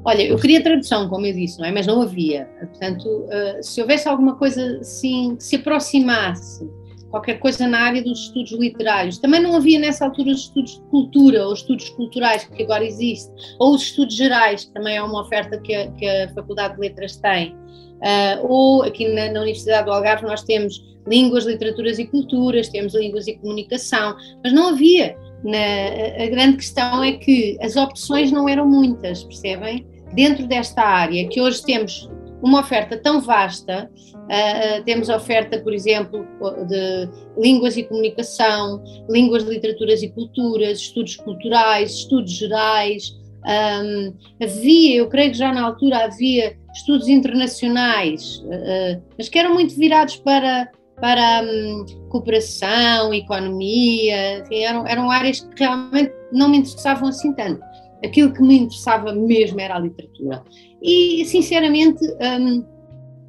Olha, 0.05 0.23
eu 0.23 0.37
queria 0.37 0.63
tradução, 0.63 1.09
como 1.09 1.27
eu 1.27 1.35
disse, 1.35 1.59
não 1.59 1.67
é? 1.67 1.73
Mas 1.73 1.87
não 1.87 2.01
havia. 2.01 2.45
Portanto, 2.61 3.07
uh, 3.07 3.61
se 3.61 3.81
houvesse 3.81 4.09
alguma 4.09 4.37
coisa 4.37 4.79
assim 4.79 5.35
que 5.35 5.43
se 5.43 5.57
aproximasse 5.57 6.65
qualquer 7.11 7.41
coisa 7.41 7.67
na 7.67 7.81
área 7.81 8.01
dos 8.05 8.21
estudos 8.21 8.53
literários. 8.53 9.19
Também 9.19 9.43
não 9.43 9.57
havia 9.57 9.81
nessa 9.81 10.05
altura 10.05 10.31
os 10.31 10.43
estudos 10.43 10.77
de 10.77 10.83
cultura 10.83 11.45
ou 11.45 11.53
estudos 11.53 11.89
culturais 11.89 12.45
que 12.45 12.63
agora 12.63 12.85
existe, 12.85 13.33
ou 13.59 13.75
os 13.75 13.83
estudos 13.83 14.15
gerais, 14.15 14.67
que 14.67 14.73
também 14.73 14.97
é 14.97 15.03
uma 15.03 15.23
oferta 15.23 15.59
que 15.59 15.75
a, 15.75 15.91
que 15.91 16.07
a 16.07 16.33
Faculdade 16.35 16.77
de 16.77 16.81
Letras 16.83 17.17
tem. 17.17 17.59
Uh, 18.01 18.47
ou 18.47 18.83
aqui 18.83 19.09
na, 19.09 19.31
na, 19.31 19.41
Universidade 19.41 19.85
do 19.85 19.93
Algarve 19.93 20.25
nós 20.25 20.43
temos 20.43 20.83
línguas, 21.07 21.45
literaturas 21.45 21.99
e 21.99 22.07
culturas, 22.07 22.69
temos 22.69 22.95
línguas 22.95 23.27
e 23.27 23.35
comunicação, 23.37 24.17
mas 24.43 24.53
não 24.53 24.69
havia. 24.69 25.17
Na, 25.45 26.25
a 26.25 26.27
grande 26.27 26.59
questão 26.59 27.03
é 27.03 27.13
que 27.13 27.59
as 27.61 27.77
opções 27.77 28.31
não 28.31 28.49
eram 28.49 28.67
muitas, 28.67 29.25
percebem? 29.25 29.87
dentro 30.13 30.47
desta 30.47 30.83
área, 30.83 31.29
que 31.29 31.41
hoje 31.41 31.63
temos 31.63 32.11
uma 32.43 32.61
oferta 32.61 32.97
tão 32.97 33.21
vasta, 33.21 33.91
uh, 34.15 34.85
temos 34.85 35.09
oferta, 35.09 35.59
por 35.59 35.75
exemplo, 35.75 36.27
de 36.67 37.09
línguas 37.37 37.77
e 37.77 37.83
comunicação, 37.83 38.83
línguas, 39.09 39.45
literaturas 39.45 40.03
e 40.03 40.09
culturas, 40.09 40.79
estudos 40.79 41.17
culturais, 41.17 41.91
estudos 41.93 42.33
gerais. 42.33 43.20
Um, 43.47 44.15
havia, 44.43 44.97
eu 44.97 45.09
creio 45.09 45.31
que 45.31 45.39
já 45.39 45.53
na 45.53 45.63
altura 45.63 46.05
havia 46.05 46.57
estudos 46.75 47.09
internacionais, 47.09 48.39
uh, 48.45 49.03
mas 49.17 49.29
que 49.29 49.39
eram 49.39 49.55
muito 49.55 49.75
virados 49.77 50.17
para, 50.17 50.69
para 51.01 51.43
um, 51.43 51.85
cooperação, 52.09 53.13
economia, 53.15 54.41
enfim, 54.41 54.63
eram, 54.63 54.87
eram 54.87 55.11
áreas 55.11 55.41
que 55.41 55.65
realmente 55.65 56.13
não 56.33 56.49
me 56.49 56.59
interessavam 56.59 57.09
assim 57.09 57.33
tanto. 57.33 57.61
Aquilo 58.05 58.33
que 58.33 58.43
me 58.43 58.59
interessava 58.59 59.13
mesmo 59.13 59.61
era 59.61 59.77
a 59.77 59.79
literatura. 59.79 60.43
E, 60.83 61.25
sinceramente, 61.27 62.03
um, 62.41 62.65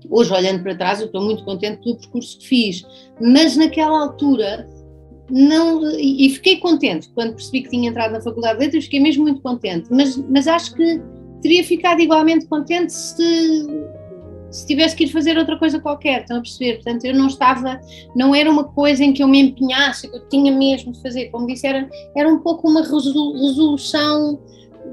hoje 0.09 0.33
olhando 0.33 0.63
para 0.63 0.75
trás, 0.75 0.99
eu 0.99 1.07
estou 1.07 1.21
muito 1.21 1.43
contente 1.43 1.81
pelo 1.83 1.97
percurso 1.97 2.37
que 2.39 2.47
fiz, 2.47 2.83
mas 3.19 3.55
naquela 3.55 4.03
altura 4.03 4.67
não 5.31 5.81
e 5.97 6.29
fiquei 6.29 6.57
contente 6.57 7.09
quando 7.15 7.33
percebi 7.33 7.63
que 7.63 7.69
tinha 7.69 7.89
entrado 7.89 8.11
na 8.11 8.21
Faculdade 8.21 8.59
de 8.59 8.65
Letras, 8.65 8.83
fiquei 8.83 8.99
mesmo 8.99 9.23
muito 9.23 9.41
contente, 9.41 9.87
mas, 9.89 10.17
mas 10.29 10.47
acho 10.47 10.75
que 10.75 11.01
teria 11.41 11.63
ficado 11.63 12.01
igualmente 12.01 12.45
contente 12.45 12.91
se, 12.91 13.67
se 14.51 14.67
tivesse 14.67 14.95
que 14.95 15.05
ir 15.05 15.07
fazer 15.07 15.37
outra 15.37 15.57
coisa 15.57 15.79
qualquer, 15.79 16.21
estão 16.21 16.37
a 16.37 16.41
perceber? 16.41 16.75
Portanto, 16.75 17.05
eu 17.05 17.15
não 17.15 17.27
estava, 17.27 17.79
não 18.15 18.35
era 18.35 18.51
uma 18.51 18.65
coisa 18.65 19.03
em 19.03 19.13
que 19.13 19.23
eu 19.23 19.27
me 19.27 19.39
empenhasse, 19.39 20.09
que 20.09 20.15
eu 20.15 20.27
tinha 20.29 20.51
mesmo 20.51 20.91
de 20.91 21.01
fazer, 21.01 21.29
como 21.29 21.47
disse, 21.47 21.65
era, 21.65 21.89
era 22.15 22.29
um 22.29 22.39
pouco 22.39 22.69
uma 22.69 22.81
resolução 22.81 24.39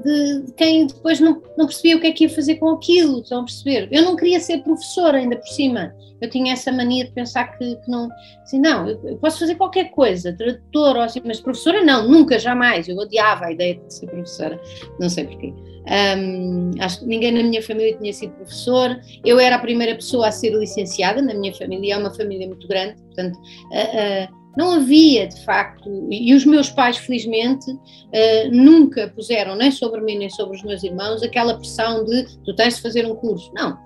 de, 0.03 0.51
quem 0.53 0.87
depois 0.87 1.19
não, 1.19 1.41
não 1.57 1.65
percebia 1.65 1.97
o 1.97 1.99
que 1.99 2.07
é 2.07 2.11
que 2.11 2.23
ia 2.25 2.29
fazer 2.29 2.55
com 2.55 2.69
aquilo, 2.69 3.21
estão 3.21 3.41
a 3.41 3.43
perceber? 3.43 3.87
Eu 3.91 4.03
não 4.03 4.15
queria 4.15 4.39
ser 4.39 4.59
professora 4.59 5.17
ainda 5.17 5.35
por 5.35 5.47
cima, 5.47 5.93
eu 6.21 6.29
tinha 6.29 6.53
essa 6.53 6.71
mania 6.71 7.05
de 7.05 7.11
pensar 7.11 7.57
que, 7.57 7.75
que 7.75 7.89
não, 7.89 8.09
assim, 8.43 8.59
não, 8.59 8.87
eu, 8.87 8.99
eu, 9.03 9.17
posso 9.17 9.39
fazer 9.39 9.55
qualquer 9.55 9.91
coisa, 9.91 10.33
tradutora 10.33 11.05
assim, 11.05 11.21
mas 11.25 11.39
professora 11.39 11.83
não, 11.83 12.07
nunca, 12.07 12.37
jamais, 12.37 12.87
eu 12.87 12.97
odiava 12.97 13.45
a 13.45 13.51
ideia 13.51 13.75
de 13.75 13.93
ser 13.93 14.07
professora, 14.07 14.59
não 14.99 15.09
sei 15.09 15.25
porquê. 15.25 15.53
Um, 15.89 16.71
acho 16.79 16.99
que 16.99 17.05
ninguém 17.05 17.31
na 17.31 17.41
minha 17.41 17.63
família 17.63 17.97
tinha 17.97 18.13
sido 18.13 18.33
professor, 18.33 18.99
eu 19.25 19.39
era 19.39 19.55
a 19.55 19.59
primeira 19.59 19.95
pessoa 19.95 20.27
a 20.27 20.31
ser 20.31 20.53
licenciada 20.53 21.21
na 21.21 21.33
minha 21.33 21.53
família, 21.53 21.95
é 21.95 21.97
uma 21.97 22.13
família 22.13 22.47
muito 22.47 22.67
grande, 22.67 23.01
portanto... 23.03 23.37
Uh, 23.37 24.33
uh, 24.33 24.38
não 24.57 24.71
havia, 24.71 25.27
de 25.27 25.43
facto, 25.43 25.89
e 26.11 26.33
os 26.33 26.45
meus 26.45 26.69
pais, 26.69 26.97
felizmente, 26.97 27.71
uh, 27.71 28.51
nunca 28.51 29.07
puseram, 29.09 29.55
nem 29.55 29.71
sobre 29.71 30.01
mim, 30.01 30.17
nem 30.17 30.29
sobre 30.29 30.57
os 30.57 30.63
meus 30.63 30.83
irmãos, 30.83 31.21
aquela 31.23 31.55
pressão 31.57 32.03
de 32.03 32.25
tu 32.43 32.55
tens 32.55 32.75
de 32.75 32.81
fazer 32.81 33.05
um 33.05 33.15
curso. 33.15 33.51
Não. 33.53 33.77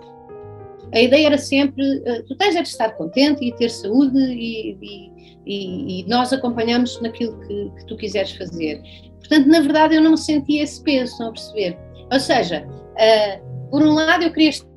A 0.93 1.01
ideia 1.01 1.27
era 1.27 1.37
sempre, 1.37 1.83
uh, 1.99 2.23
tu 2.27 2.35
tens 2.35 2.55
de 2.55 2.61
estar 2.61 2.91
contente 2.91 3.43
e 3.43 3.53
ter 3.55 3.69
saúde 3.69 4.17
e, 4.17 4.77
e, 5.45 6.01
e 6.01 6.05
nós 6.07 6.31
acompanhamos 6.31 6.99
naquilo 7.01 7.39
que, 7.41 7.71
que, 7.77 7.85
tu 7.85 7.97
quiseres 7.97 8.31
fazer. 8.31 8.81
Portanto, 9.19 9.47
na 9.47 9.59
verdade, 9.59 9.95
eu 9.95 10.01
não 10.01 10.15
sentia 10.15 10.63
esse 10.63 10.81
peso, 10.81 11.11
estão 11.11 11.29
a 11.29 11.31
perceber? 11.31 11.77
Ou 12.11 12.19
seja, 12.19 12.65
uh, 12.67 13.69
por 13.69 13.81
um 13.81 13.93
lado, 13.93 14.23
eu 14.23 14.31
queria 14.31 14.49
estar 14.49 14.72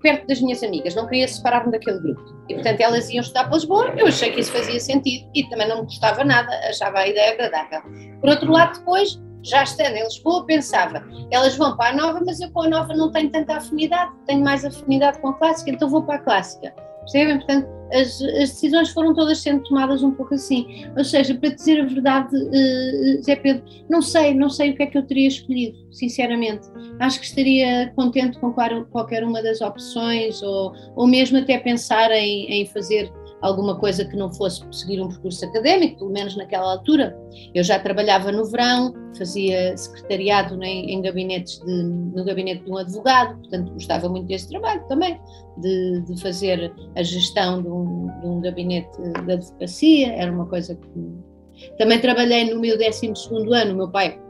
perto 0.00 0.26
das 0.26 0.40
minhas 0.40 0.62
amigas, 0.62 0.94
não 0.94 1.06
queria 1.06 1.26
separar-me 1.28 1.72
daquele 1.72 1.98
grupo. 2.00 2.22
E, 2.48 2.54
portanto, 2.54 2.80
elas 2.80 3.08
iam 3.10 3.20
estudar 3.20 3.44
para 3.44 3.54
Lisboa, 3.54 3.94
eu 3.96 4.06
achei 4.06 4.30
que 4.30 4.40
isso 4.40 4.52
fazia 4.52 4.78
sentido 4.80 5.28
e 5.34 5.48
também 5.48 5.68
não 5.68 5.78
me 5.78 5.82
gostava 5.84 6.24
nada, 6.24 6.50
achava 6.68 6.98
a 6.98 7.08
ideia 7.08 7.32
agradável. 7.32 7.82
Por 8.20 8.30
outro 8.30 8.50
lado, 8.50 8.78
depois, 8.78 9.20
já 9.42 9.62
estando 9.62 9.96
em 9.96 10.04
Lisboa, 10.04 10.44
pensava, 10.46 11.04
elas 11.30 11.56
vão 11.56 11.76
para 11.76 11.90
a 11.90 11.96
nova, 11.96 12.20
mas 12.24 12.40
eu 12.40 12.50
com 12.50 12.62
a 12.62 12.68
nova 12.68 12.94
não 12.94 13.10
tenho 13.10 13.30
tanta 13.30 13.56
afinidade, 13.56 14.12
tenho 14.26 14.42
mais 14.42 14.64
afinidade 14.64 15.20
com 15.20 15.28
a 15.28 15.34
clássica, 15.34 15.70
então 15.70 15.88
vou 15.88 16.02
para 16.02 16.16
a 16.16 16.20
clássica. 16.20 16.74
Percebem? 17.06 17.36
Portanto, 17.36 17.68
as, 17.92 18.20
as, 18.20 18.50
decisões 18.50 18.90
foram 18.90 19.14
todas 19.14 19.38
sendo 19.38 19.62
tomadas 19.62 20.02
um 20.02 20.10
pouco 20.10 20.34
assim. 20.34 20.86
Ou 20.96 21.04
seja, 21.04 21.34
para 21.34 21.50
dizer 21.50 21.80
a 21.80 21.84
verdade, 21.84 22.34
uh, 22.36 23.22
Zé 23.22 23.36
Pedro, 23.36 23.62
não 23.88 24.02
sei, 24.02 24.34
não 24.34 24.50
sei 24.50 24.70
o 24.70 24.76
que 24.76 24.82
é 24.82 24.86
que 24.86 24.98
eu 24.98 25.06
teria 25.06 25.28
escolhido, 25.28 25.78
sinceramente. 25.92 26.68
Acho 26.98 27.20
que 27.20 27.26
estaria 27.26 27.92
contente 27.94 28.38
com 28.40 28.52
qualquer 28.90 29.22
uma 29.22 29.40
das 29.40 29.60
opções, 29.60 30.42
ou, 30.42 30.72
ou 30.96 31.06
mesmo 31.06 31.38
até 31.38 31.58
pensar 31.58 32.10
em, 32.10 32.50
em 32.50 32.66
fazer 32.66 33.10
alguma 33.42 33.76
coisa 33.76 34.04
que 34.04 34.16
não 34.16 34.32
fosse 34.32 34.62
seguir 34.72 35.00
um 35.00 35.08
percurso 35.08 35.44
académico, 35.44 35.98
pelo 35.98 36.10
menos 36.10 36.36
naquela 36.36 36.72
altura. 36.72 37.16
Eu 37.54 37.62
já 37.62 37.78
trabalhava 37.78 38.32
no 38.32 38.44
verão, 38.44 38.94
fazia 39.16 39.76
secretariado 39.76 40.62
em, 40.62 40.92
em 40.92 41.02
gabinetes 41.02 41.60
de, 41.60 41.82
no 41.82 42.24
gabinete 42.24 42.64
de 42.64 42.70
um 42.70 42.76
advogado, 42.76 43.38
portanto 43.38 43.72
gostava 43.72 44.08
muito 44.08 44.26
desse 44.26 44.48
trabalho 44.48 44.82
também, 44.88 45.20
de, 45.58 46.00
de 46.02 46.20
fazer 46.20 46.72
a 46.94 47.02
gestão 47.02 47.62
de 47.62 47.68
um, 47.68 48.10
de 48.20 48.26
um, 48.26 48.40
gabinete 48.40 48.90
de 49.24 49.32
advocacia, 49.32 50.12
era 50.14 50.32
uma 50.32 50.46
coisa 50.46 50.74
que... 50.74 51.76
Também 51.78 51.98
trabalhei 52.00 52.52
no 52.52 52.60
meu 52.60 52.76
12 52.76 53.12
ano, 53.52 53.76
meu 53.76 53.88
pai 53.88 54.20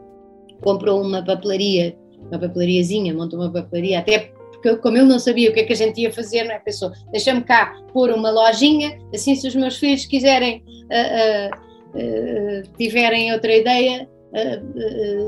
comprou 0.63 1.03
uma 1.03 1.25
papelaria, 1.25 1.97
uma 2.31 2.39
papelariazinha, 2.39 3.13
montou 3.13 3.41
uma 3.41 3.53
papelaria, 3.53 3.99
até 3.99 4.33
como 4.79 4.97
ele 4.97 5.07
não 5.07 5.19
sabia 5.19 5.51
o 5.51 5.53
que 5.53 5.61
é 5.61 5.65
que 5.65 5.73
a 5.73 5.77
gente 5.77 6.01
ia 6.01 6.13
fazer, 6.13 6.45
não 6.45 6.53
é? 6.53 6.59
Pensou, 6.59 6.91
deixa-me 7.11 7.43
cá 7.43 7.75
pôr 7.93 8.11
uma 8.11 8.31
lojinha, 8.31 8.99
assim 9.15 9.35
se 9.35 9.47
os 9.47 9.55
meus 9.55 9.77
filhos 9.77 10.05
quiserem, 10.07 10.63
uh, 10.85 11.97
uh, 11.97 11.99
uh, 11.99 12.77
tiverem 12.77 13.33
outra 13.33 13.55
ideia, 13.55 14.09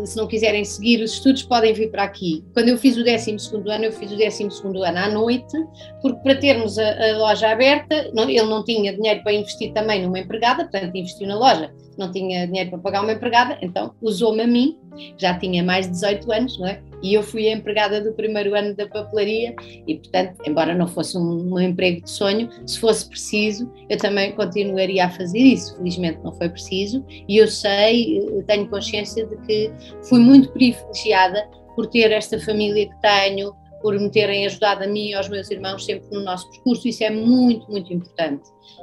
se 0.05 0.17
não 0.19 0.27
quiserem 0.27 0.65
seguir 0.67 1.03
os 1.03 1.15
estudos, 1.15 1.43
podem 1.43 1.73
vir 1.73 1.91
para 1.91 2.03
aqui. 2.03 2.45
Quando 2.53 2.69
eu 2.69 2.77
fiz 2.77 2.95
o 2.97 3.03
12 3.03 3.37
ano, 3.71 3.85
eu 3.87 3.93
fiz 3.93 4.13
o 4.13 4.17
12 4.17 4.49
ano 4.63 4.99
à 4.99 5.09
noite, 5.09 5.57
porque 6.03 6.21
para 6.23 6.37
termos 6.37 6.79
a, 6.79 7.13
a 7.13 7.17
loja 7.17 7.49
aberta, 7.49 8.11
não, 8.13 8.29
ele 8.29 8.43
não 8.43 8.63
tinha 8.63 8.95
dinheiro 8.95 9.23
para 9.23 9.33
investir 9.33 9.73
também 9.73 10.03
numa 10.03 10.19
empregada, 10.19 10.65
portanto 10.65 10.95
investiu 10.95 11.27
na 11.27 11.39
loja, 11.39 11.73
não 11.99 12.11
tinha 12.13 12.47
dinheiro 12.47 12.71
para 12.71 12.79
pagar 12.79 13.03
uma 13.03 13.13
empregada, 13.13 13.59
então 13.61 13.93
usou-me 14.01 14.43
a 14.43 14.47
mim, 14.47 14.79
já 15.17 15.39
tinha 15.39 15.63
mais 15.63 15.87
de 15.87 15.93
18 15.93 16.33
anos, 16.33 16.59
não 16.59 16.67
é? 16.67 16.81
e 17.03 17.15
eu 17.15 17.23
fui 17.23 17.49
a 17.49 17.53
empregada 17.53 18.01
do 18.01 18.13
primeiro 18.13 18.55
ano 18.55 18.75
da 18.75 18.87
papelaria 18.87 19.55
e, 19.87 19.95
portanto, 19.97 20.37
embora 20.47 20.75
não 20.75 20.87
fosse 20.87 21.17
um, 21.17 21.55
um, 21.55 21.61
emprego 21.61 22.03
de 22.03 22.11
sonho, 22.11 22.49
se 22.67 22.79
fosse 22.79 23.09
preciso, 23.09 23.71
eu 23.89 23.97
também 23.99 24.33
continuaria 24.33 25.07
a 25.07 25.11
fazer 25.11 25.39
isso. 25.39 25.77
Felizmente 25.77 26.19
não 26.23 26.33
foi 26.33 26.49
preciso 26.49 27.05
e 27.09 27.37
eu 27.37 27.49
sei, 27.49 28.19
eu 28.19 28.43
tenho 28.45 28.69
consciência 28.69 29.27
de 29.27 29.37
que 29.47 29.71
fui 30.09 30.19
muito 30.19 30.51
privilegiada 30.51 31.49
por 31.75 31.87
ter 31.87 32.11
esta 32.11 32.39
família 32.41 32.89
que 32.89 33.01
tenho, 33.01 33.55
por 33.81 33.95
me 33.99 34.11
terem 34.11 34.45
ajudado 34.47 34.83
a 34.83 34.87
mim 34.89 35.11
e 35.11 35.15
aos 35.15 35.29
meus 35.29 35.49
irmãos 35.51 35.85
sempre 35.85 36.09
no 36.11 36.25
nosso 36.25 36.51
percurso, 36.51 36.89
isso 36.89 37.05
é 37.05 37.11
muito, 37.11 37.71
muito 37.71 37.93
importante. 37.93 38.43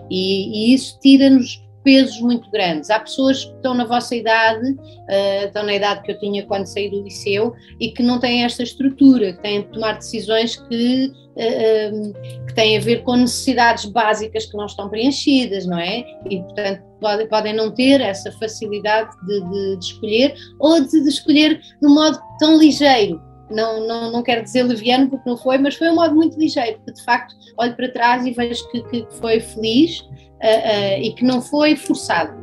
E, 0.09 0.71
e 0.71 0.73
isso 0.73 0.97
tira-nos 1.01 1.64
pesos 1.85 2.19
muito 2.19 2.49
grandes. 2.49 2.89
Há 2.89 2.99
pessoas 2.99 3.45
que 3.45 3.53
estão 3.53 3.75
na 3.75 3.85
vossa 3.85 4.15
idade, 4.15 4.71
uh, 4.71 5.45
estão 5.45 5.63
na 5.63 5.75
idade 5.75 6.01
que 6.01 6.11
eu 6.11 6.19
tinha 6.19 6.45
quando 6.45 6.65
saí 6.65 6.89
do 6.89 7.03
liceu, 7.03 7.53
e 7.79 7.91
que 7.91 8.01
não 8.01 8.19
têm 8.19 8.43
esta 8.43 8.63
estrutura, 8.63 9.33
que 9.33 9.41
têm 9.41 9.61
de 9.61 9.67
tomar 9.67 9.93
decisões 9.93 10.57
que, 10.57 11.11
uh, 11.37 12.45
que 12.47 12.55
têm 12.55 12.77
a 12.77 12.81
ver 12.81 13.03
com 13.03 13.15
necessidades 13.15 13.85
básicas 13.85 14.47
que 14.47 14.57
não 14.57 14.65
estão 14.65 14.89
preenchidas, 14.89 15.67
não 15.67 15.79
é? 15.79 16.03
E, 16.29 16.41
portanto, 16.41 16.81
podem, 16.99 17.27
podem 17.27 17.53
não 17.53 17.71
ter 17.71 18.01
essa 18.01 18.31
facilidade 18.33 19.11
de, 19.27 19.41
de, 19.41 19.77
de 19.77 19.85
escolher, 19.85 20.35
ou 20.59 20.81
de, 20.81 21.03
de 21.03 21.09
escolher 21.09 21.59
de 21.59 21.87
um 21.87 21.93
modo 21.93 22.19
tão 22.39 22.57
ligeiro 22.57 23.21
não, 23.49 23.85
não, 23.87 24.11
não 24.11 24.23
quero 24.23 24.43
dizer 24.43 24.63
leviano 24.63 25.09
porque 25.09 25.29
não 25.29 25.37
foi, 25.37 25.57
mas 25.57 25.75
foi 25.75 25.89
um 25.89 25.95
modo 25.95 26.15
muito 26.15 26.37
ligeiro, 26.39 26.77
porque 26.77 26.93
de 26.93 27.03
facto 27.03 27.35
olho 27.57 27.75
para 27.75 27.91
trás 27.91 28.25
e 28.25 28.31
vejo 28.31 28.67
que, 28.69 28.81
que 28.83 29.07
foi 29.19 29.39
feliz 29.39 29.99
uh, 29.99 30.99
e 31.01 31.13
que 31.13 31.23
não 31.23 31.41
foi 31.41 31.75
forçado, 31.75 32.35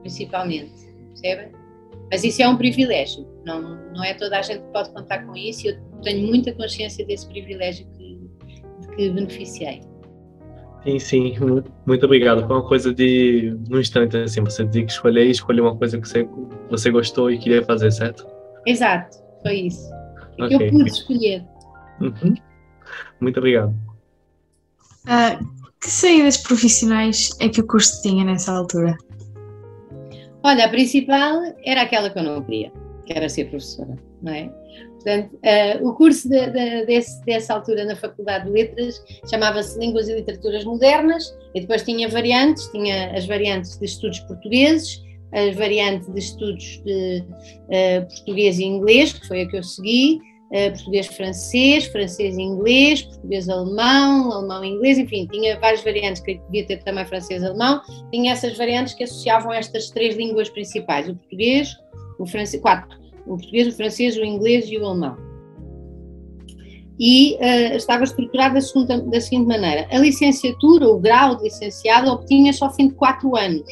principalmente, 0.00 0.72
percebem? 1.08 1.52
Mas 2.10 2.24
isso 2.24 2.42
é 2.42 2.48
um 2.48 2.56
privilégio, 2.56 3.26
não, 3.44 3.62
não 3.92 4.04
é 4.04 4.12
toda 4.14 4.38
a 4.38 4.42
gente 4.42 4.60
que 4.60 4.72
pode 4.72 4.92
contar 4.92 5.24
com 5.24 5.34
isso 5.34 5.66
e 5.66 5.70
eu 5.70 5.78
tenho 6.02 6.26
muita 6.26 6.52
consciência 6.52 7.04
desse 7.06 7.26
privilégio 7.26 7.86
que, 7.96 8.20
de 8.80 8.96
que 8.96 9.10
beneficiei. 9.10 9.80
Sim, 10.84 10.98
sim, 10.98 11.34
muito 11.86 12.04
obrigado. 12.04 12.44
Foi 12.44 12.56
uma 12.56 12.66
coisa 12.66 12.92
de, 12.92 13.56
num 13.68 13.78
instante, 13.78 14.16
assim, 14.16 14.42
você 14.42 14.66
tem 14.66 14.84
que 14.84 14.90
escolher 14.90 15.26
e 15.26 15.30
escolher 15.30 15.60
uma 15.60 15.76
coisa 15.76 15.98
que 15.98 16.08
você, 16.08 16.28
você 16.68 16.90
gostou 16.90 17.30
e 17.30 17.38
queria 17.38 17.64
fazer, 17.64 17.92
certo? 17.92 18.26
Exato, 18.66 19.16
foi 19.42 19.60
isso. 19.60 20.01
Okay. 20.46 20.68
eu 20.68 20.70
pude 20.70 20.90
escolher. 20.90 21.44
Uhum. 22.00 22.34
Muito 23.20 23.38
obrigado. 23.38 23.74
Uh, 25.04 25.62
que 25.80 25.90
saídas 25.90 26.36
profissionais 26.36 27.30
é 27.40 27.48
que 27.48 27.60
o 27.60 27.66
curso 27.66 28.00
tinha 28.02 28.24
nessa 28.24 28.52
altura? 28.52 28.96
Olha, 30.44 30.66
a 30.66 30.68
principal 30.68 31.42
era 31.64 31.82
aquela 31.82 32.10
que 32.10 32.18
eu 32.18 32.22
não 32.22 32.42
queria, 32.42 32.72
que 33.06 33.12
era 33.12 33.28
ser 33.28 33.46
professora, 33.46 33.96
não 34.22 34.32
é? 34.32 34.50
Portanto, 34.94 35.34
uh, 35.34 35.88
o 35.88 35.94
curso 35.94 36.28
de, 36.28 36.46
de, 36.50 36.86
desse, 36.86 37.24
dessa 37.24 37.54
altura 37.54 37.84
na 37.84 37.96
Faculdade 37.96 38.44
de 38.44 38.52
Letras 38.52 39.02
chamava-se 39.28 39.78
Línguas 39.78 40.08
e 40.08 40.14
Literaturas 40.14 40.64
Modernas 40.64 41.36
e 41.54 41.60
depois 41.60 41.82
tinha 41.82 42.08
variantes, 42.08 42.68
tinha 42.68 43.10
as 43.12 43.26
variantes 43.26 43.76
de 43.78 43.84
estudos 43.84 44.20
portugueses, 44.20 45.02
as 45.32 45.56
variantes 45.56 46.08
de 46.12 46.18
estudos 46.18 46.80
de 46.84 47.24
uh, 47.24 48.06
português 48.06 48.60
e 48.60 48.64
inglês, 48.64 49.12
que 49.12 49.26
foi 49.26 49.42
a 49.42 49.48
que 49.48 49.56
eu 49.56 49.62
segui, 49.62 50.20
português-francês, 50.52 51.86
francês-inglês, 51.86 53.02
português-alemão, 53.02 54.32
alemão-inglês, 54.32 54.98
enfim, 54.98 55.26
tinha 55.26 55.58
várias 55.58 55.82
variantes, 55.82 56.20
que 56.20 56.38
podia 56.40 56.66
ter 56.66 56.82
também 56.82 57.06
francês-alemão, 57.06 57.80
tinha 58.10 58.32
essas 58.32 58.56
variantes 58.58 58.92
que 58.92 59.04
associavam 59.04 59.52
estas 59.52 59.88
três 59.90 60.14
línguas 60.14 60.50
principais, 60.50 61.08
o 61.08 61.14
português, 61.14 61.74
o 62.18 62.26
francês, 62.26 62.60
quatro, 62.60 62.98
o 63.26 63.36
português, 63.36 63.68
o 63.68 63.72
francês, 63.72 64.16
o 64.16 64.24
inglês 64.24 64.66
e 64.68 64.76
o 64.76 64.86
alemão. 64.86 65.16
E 66.98 67.34
uh, 67.36 67.76
estava 67.76 68.04
estruturada 68.04 68.60
da 69.06 69.20
seguinte 69.20 69.46
maneira: 69.46 69.88
a 69.90 69.98
licenciatura, 69.98 70.86
o 70.86 71.00
grau 71.00 71.36
de 71.36 71.44
licenciado, 71.44 72.10
obtinha-se 72.10 72.62
ao 72.62 72.72
fim 72.74 72.88
de 72.88 72.94
quatro 72.94 73.34
anos. 73.36 73.64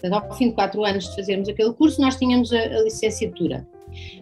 Portanto, 0.00 0.14
ao 0.14 0.36
fim 0.36 0.48
de 0.48 0.54
quatro 0.54 0.84
anos 0.84 1.08
de 1.08 1.14
fazermos 1.14 1.48
aquele 1.48 1.72
curso, 1.74 2.00
nós 2.00 2.16
tínhamos 2.16 2.52
a, 2.52 2.58
a 2.58 2.82
licenciatura. 2.82 3.66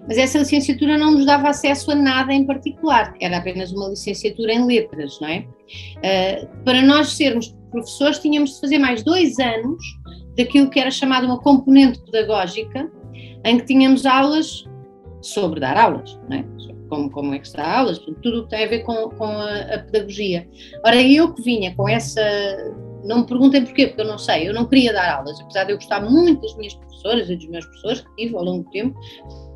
Mas 0.07 0.19
essa 0.19 0.39
licenciatura 0.39 0.99
não 0.99 1.13
nos 1.13 1.27
dava 1.27 1.49
acesso 1.49 1.91
a 1.91 1.95
nada 1.95 2.33
em 2.33 2.45
particular, 2.45 3.15
era 3.21 3.39
apenas 3.39 3.73
uma 3.73 3.89
licenciatura 3.89 4.53
em 4.53 4.67
letras, 4.67 5.19
não 5.21 5.29
é? 5.29 5.47
Uh, 5.99 6.65
para 6.65 6.83
nós 6.83 7.13
sermos 7.13 7.55
professores, 7.71 8.19
tínhamos 8.19 8.55
de 8.55 8.61
fazer 8.61 8.79
mais 8.79 9.03
dois 9.03 9.39
anos 9.39 9.83
daquilo 10.37 10.71
que 10.71 10.81
era 10.81 10.91
chamado 10.91 11.27
uma 11.27 11.39
componente 11.39 12.01
pedagógica, 12.01 12.91
em 13.45 13.59
que 13.59 13.67
tínhamos 13.67 14.07
aulas 14.07 14.65
sobre 15.21 15.61
dar 15.61 15.77
aulas, 15.77 16.19
não 16.29 16.39
é? 16.39 16.45
Como, 16.89 17.11
como 17.11 17.35
é 17.35 17.39
que 17.39 17.49
se 17.49 17.57
dá 17.57 17.79
aulas, 17.79 17.99
tudo 17.99 18.41
o 18.41 18.43
que 18.45 18.51
tem 18.51 18.65
a 18.65 18.69
ver 18.69 18.81
com, 18.81 19.09
com 19.11 19.25
a, 19.25 19.61
a 19.75 19.79
pedagogia. 19.79 20.47
Ora, 20.85 21.01
eu 21.01 21.33
que 21.33 21.43
vinha 21.43 21.75
com 21.75 21.89
essa 21.89 22.21
não 23.05 23.21
me 23.21 23.27
perguntem 23.27 23.65
porquê, 23.65 23.89
porque 23.89 24.01
eu 24.01 24.07
não 24.07 24.19
sei. 24.19 24.49
Eu 24.49 24.55
não 24.55 24.67
queria 24.67 24.93
dar 24.93 25.19
aulas, 25.19 25.41
apesar 25.41 25.65
de 25.65 25.73
eu 25.73 25.77
gostar 25.77 26.01
muito 26.01 26.43
das 26.43 26.57
minhas 26.57 26.75
professoras 26.75 27.31
e 27.31 27.37
dos 27.37 27.49
meus 27.49 27.65
professores 27.67 28.01
que 28.01 28.17
tive 28.17 28.37
ao 28.37 28.45
longo 28.45 28.65
do 28.65 28.71
tempo. 28.71 28.99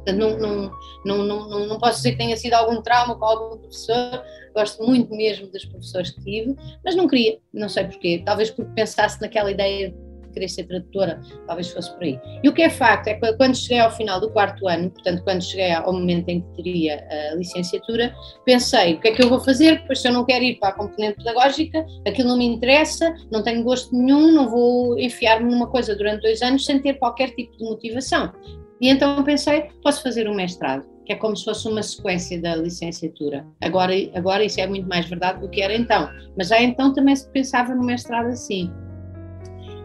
Não, 0.07 0.39
não, 0.39 0.71
não, 1.05 1.25
não, 1.25 1.67
não 1.67 1.79
posso 1.79 1.99
dizer 1.99 2.13
que 2.13 2.19
tenha 2.19 2.37
sido 2.37 2.55
algum 2.55 2.81
trauma 2.81 3.17
com 3.17 3.25
algum 3.25 3.59
professor, 3.59 4.23
gosto 4.55 4.83
muito 4.85 5.15
mesmo 5.15 5.49
dos 5.49 5.65
professores 5.65 6.11
que 6.11 6.23
tive, 6.23 6.57
mas 6.85 6.95
não 6.95 7.09
queria, 7.09 7.39
não 7.53 7.69
sei 7.69 7.85
porquê. 7.85 8.23
Talvez 8.25 8.51
porque 8.51 8.73
pensasse 8.75 9.21
naquela 9.21 9.51
ideia 9.51 9.95
querer 10.37 10.49
ser 10.49 10.65
tradutora, 10.65 11.21
talvez 11.47 11.71
fosse 11.71 11.93
por 11.95 12.03
aí. 12.05 12.21
E 12.43 12.49
o 12.49 12.53
que 12.53 12.63
é 12.63 12.69
facto 12.69 13.09
é 13.09 13.15
que 13.15 13.33
quando 13.35 13.57
cheguei 13.57 13.79
ao 13.79 13.91
final 13.91 14.21
do 14.21 14.31
quarto 14.31 14.69
ano, 14.69 14.91
portanto, 14.91 15.25
quando 15.25 15.43
cheguei 15.43 15.73
ao 15.73 15.93
momento 15.93 16.29
em 16.29 16.43
que 16.43 16.63
teria 16.63 17.07
a 17.33 17.35
licenciatura, 17.35 18.15
pensei: 18.45 18.95
o 18.95 19.01
que 19.01 19.09
é 19.09 19.13
que 19.13 19.23
eu 19.23 19.31
vou 19.31 19.41
fazer? 19.41 19.83
Pois 19.87 20.01
se 20.01 20.09
eu 20.09 20.13
não 20.13 20.25
quero 20.25 20.45
ir 20.45 20.57
para 20.57 20.69
a 20.69 20.73
componente 20.73 21.17
pedagógica, 21.17 21.85
aquilo 22.07 22.29
não 22.29 22.37
me 22.37 22.45
interessa, 22.45 23.15
não 23.31 23.43
tenho 23.43 23.65
gosto 23.65 23.97
nenhum, 23.97 24.33
não 24.33 24.49
vou 24.51 24.99
enfiar-me 24.99 25.51
numa 25.51 25.69
coisa 25.69 25.97
durante 25.97 26.23
dois 26.23 26.43
anos 26.43 26.65
sem 26.65 26.81
ter 26.81 26.95
qualquer 26.95 27.31
tipo 27.35 27.57
de 27.57 27.65
motivação. 27.65 28.33
E 28.81 28.89
então 28.89 29.23
pensei: 29.25 29.71
posso 29.83 30.03
fazer 30.03 30.29
um 30.29 30.35
mestrado 30.35 30.97
que 31.07 31.13
é 31.13 31.17
como 31.17 31.37
se 31.37 31.45
fosse 31.45 31.69
uma 31.69 31.83
sequência 31.83 32.39
da 32.43 32.57
licenciatura. 32.57 33.47
Agora, 33.63 33.93
agora 34.13 34.45
isso 34.45 34.61
é 34.61 34.67
muito 34.67 34.89
mais 34.89 35.07
verdade 35.07 35.41
do 35.41 35.49
que 35.49 35.63
era 35.63 35.75
então, 35.75 36.11
mas 36.37 36.49
já 36.49 36.61
então 36.61 36.93
também 36.93 37.15
se 37.15 37.31
pensava 37.31 37.75
no 37.75 37.85
mestrado 37.85 38.27
assim. 38.27 38.71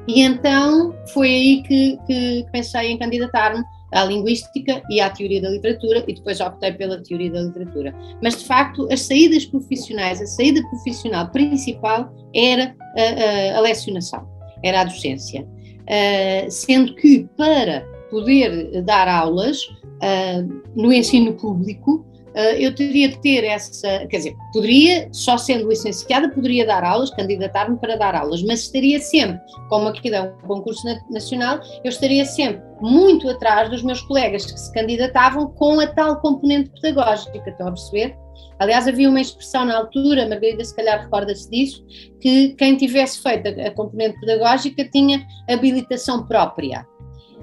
E 0.08 0.22
então 0.22 0.96
foi 1.14 1.28
aí 1.28 1.64
que, 1.64 2.00
que 2.08 2.46
pensei 2.52 2.92
em 2.92 2.98
candidatar-me 2.98 3.64
à 3.94 4.04
linguística 4.04 4.82
e 4.90 5.00
à 5.00 5.12
teoria 5.12 5.42
da 5.42 5.50
literatura 5.52 6.04
e 6.08 6.16
depois 6.16 6.40
optei 6.42 6.72
pela 6.72 7.02
teoria 7.04 7.32
da 7.32 7.42
literatura. 7.42 7.94
Mas 8.22 8.40
de 8.40 8.46
facto, 8.46 8.92
as 8.92 9.02
saídas 9.02 9.46
profissionais, 9.46 10.20
a 10.20 10.26
saída 10.26 10.60
profissional 10.70 11.30
principal 11.30 12.12
era 12.34 12.76
a, 12.98 13.54
a, 13.54 13.58
a 13.58 13.62
lecionação, 13.62 14.28
era 14.64 14.82
a 14.82 14.84
docência. 14.86 15.48
Uh, 15.82 16.50
sendo 16.50 16.96
que 16.96 17.28
para 17.38 17.86
poder 18.12 18.84
dar 18.84 19.08
aulas 19.08 19.64
uh, 19.64 20.62
no 20.76 20.94
ensino 20.94 21.34
público, 21.34 22.06
ah, 22.36 22.54
eu 22.54 22.74
teria 22.74 23.10
de 23.10 23.18
ter 23.20 23.44
essa, 23.44 24.06
quer 24.08 24.18
dizer, 24.18 24.36
poderia, 24.54 25.10
só 25.12 25.38
sendo 25.38 25.68
licenciada, 25.68 26.30
poderia 26.30 26.66
dar 26.66 26.84
aulas, 26.84 27.10
candidatar-me 27.12 27.78
para 27.78 27.98
dar 27.98 28.16
aulas, 28.16 28.42
mas 28.44 28.62
estaria 28.62 29.00
sempre, 29.00 29.40
como 29.70 29.90
aqui 29.90 30.10
dá 30.10 30.24
um 30.24 30.48
concurso 30.48 30.82
nacional, 31.10 31.60
eu 31.84 31.90
estaria 31.90 32.26
sempre 32.26 32.62
muito 32.82 33.30
atrás 33.30 33.70
dos 33.70 33.84
meus 33.84 34.02
colegas 34.02 34.46
que 34.46 34.58
se 34.58 34.72
candidatavam 34.74 35.48
com 35.54 35.80
a 35.80 35.88
tal 35.88 36.22
componente 36.22 36.72
pedagógica, 36.82 37.38
estão 37.50 37.68
a 37.68 37.72
perceber? 37.72 38.16
Aliás, 38.60 38.88
havia 38.88 39.10
uma 39.10 39.20
expressão 39.20 39.66
na 39.66 39.78
altura, 39.78 40.28
Margarida 40.28 40.64
se 40.64 40.76
calhar 40.76 41.02
recorda-se 41.02 41.50
disso, 41.50 41.84
que 42.20 42.50
quem 42.56 42.78
tivesse 42.78 43.22
feito 43.22 43.48
a 43.48 43.72
componente 43.72 44.20
pedagógica 44.20 44.88
tinha 44.90 45.26
habilitação 45.50 46.26
própria 46.28 46.86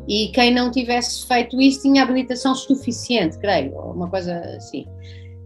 e 0.09 0.29
quem 0.29 0.53
não 0.53 0.71
tivesse 0.71 1.27
feito 1.27 1.61
isso 1.61 1.83
tinha 1.83 2.03
habilitação 2.03 2.55
suficiente, 2.55 3.39
creio, 3.39 3.75
uma 3.79 4.09
coisa 4.09 4.41
assim. 4.57 4.87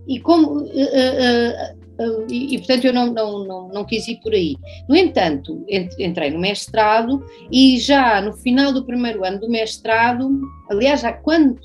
E 0.07 0.21
como 0.21 0.61
uh, 0.61 0.63
uh, 0.63 0.65
uh, 0.65 2.27
e, 2.31 2.55
e, 2.55 2.59
portanto 2.59 2.85
eu 2.85 2.93
não, 2.93 3.13
não, 3.13 3.45
não, 3.45 3.69
não 3.69 3.85
quis 3.85 4.07
ir 4.07 4.21
por 4.23 4.33
aí. 4.33 4.55
No 4.89 4.97
entanto, 4.97 5.65
entrei 5.99 6.31
no 6.31 6.39
mestrado 6.39 7.25
e 7.51 7.79
já 7.79 8.21
no 8.21 8.33
final 8.35 8.73
do 8.73 8.85
primeiro 8.85 9.25
ano 9.25 9.41
do 9.41 9.51
mestrado, 9.51 10.31
aliás, 10.71 11.01
já 11.01 11.13
quando 11.13 11.59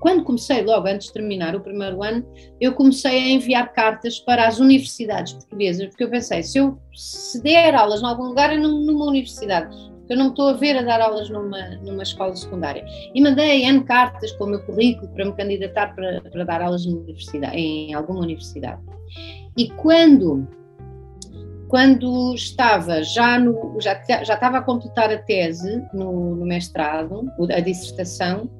quando 0.00 0.24
comecei, 0.24 0.62
logo 0.62 0.88
antes 0.88 1.08
de 1.08 1.12
terminar 1.12 1.54
o 1.54 1.60
primeiro 1.60 2.02
ano, 2.02 2.26
eu 2.60 2.72
comecei 2.72 3.10
a 3.10 3.28
enviar 3.28 3.72
cartas 3.72 4.18
para 4.18 4.46
as 4.46 4.58
universidades 4.58 5.34
portuguesas, 5.34 5.88
porque 5.88 6.04
eu 6.04 6.10
pensei, 6.10 6.42
se 6.42 6.58
eu 6.58 6.78
se 6.94 7.40
der 7.42 7.74
aulas 7.74 8.00
em 8.00 8.06
algum 8.06 8.24
lugar, 8.24 8.52
é 8.52 8.56
numa 8.56 9.04
universidade 9.04 9.91
eu 10.08 10.16
não 10.16 10.28
estou 10.28 10.48
a 10.48 10.52
ver 10.54 10.76
a 10.76 10.82
dar 10.82 11.00
aulas 11.00 11.30
numa, 11.30 11.76
numa 11.76 12.02
escola 12.02 12.34
secundária. 12.34 12.84
E 13.14 13.20
mandei 13.20 13.64
N 13.64 13.84
cartas 13.84 14.32
com 14.32 14.44
o 14.44 14.48
meu 14.48 14.62
currículo 14.64 15.08
para 15.08 15.24
me 15.24 15.32
candidatar 15.32 15.94
para, 15.94 16.20
para 16.20 16.44
dar 16.44 16.62
aulas 16.62 16.84
universidade, 16.84 17.56
em 17.56 17.94
alguma 17.94 18.20
universidade. 18.20 18.80
E 19.56 19.68
quando, 19.70 20.46
quando 21.68 22.34
estava 22.34 23.02
já, 23.02 23.38
no, 23.38 23.78
já, 23.80 24.00
já 24.22 24.34
estava 24.34 24.58
a 24.58 24.62
completar 24.62 25.10
a 25.10 25.18
tese 25.18 25.82
no, 25.92 26.34
no 26.36 26.46
mestrado, 26.46 27.30
a 27.50 27.60
dissertação, 27.60 28.50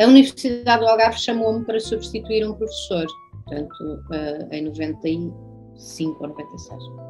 a 0.00 0.06
Universidade 0.06 0.80
do 0.80 0.88
Algarve 0.88 1.18
chamou-me 1.18 1.64
para 1.64 1.78
substituir 1.78 2.48
um 2.48 2.54
professor, 2.54 3.06
portanto, 3.44 4.02
eh, 4.12 4.48
em 4.52 4.64
95 4.64 6.22
ou 6.22 6.28
96. 6.28 7.09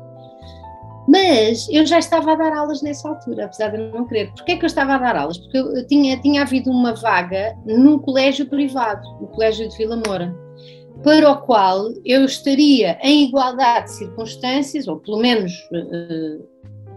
Mas 1.09 1.69
eu 1.71 1.85
já 1.87 1.99
estava 1.99 2.33
a 2.33 2.37
dar 2.37 2.57
aulas 2.57 2.83
nessa 2.83 3.09
altura, 3.09 3.47
apesar 3.47 3.69
de 3.69 3.79
não 3.79 4.07
querer. 4.07 4.33
Porquê 4.33 4.53
é 4.53 4.57
que 4.57 4.65
eu 4.65 4.69
estava 4.69 4.95
a 4.95 4.99
dar 4.99 5.17
aulas? 5.17 5.39
Porque 5.39 5.59
eu 5.59 5.87
tinha, 5.87 6.21
tinha 6.21 6.43
havido 6.43 6.71
uma 6.71 6.95
vaga 6.95 7.57
num 7.65 7.99
colégio 7.99 8.47
privado, 8.47 9.03
no 9.21 9.29
Colégio 9.29 9.69
de 9.69 9.77
Vila 9.77 10.01
Moura, 10.07 10.35
para 11.03 11.31
o 11.31 11.43
qual 11.43 11.91
eu 12.05 12.25
estaria 12.25 12.99
em 13.03 13.29
igualdade 13.29 13.87
de 13.87 13.93
circunstâncias, 13.93 14.87
ou 14.87 14.99
pelo 14.99 15.19
menos 15.19 15.53
uh, 15.73 16.47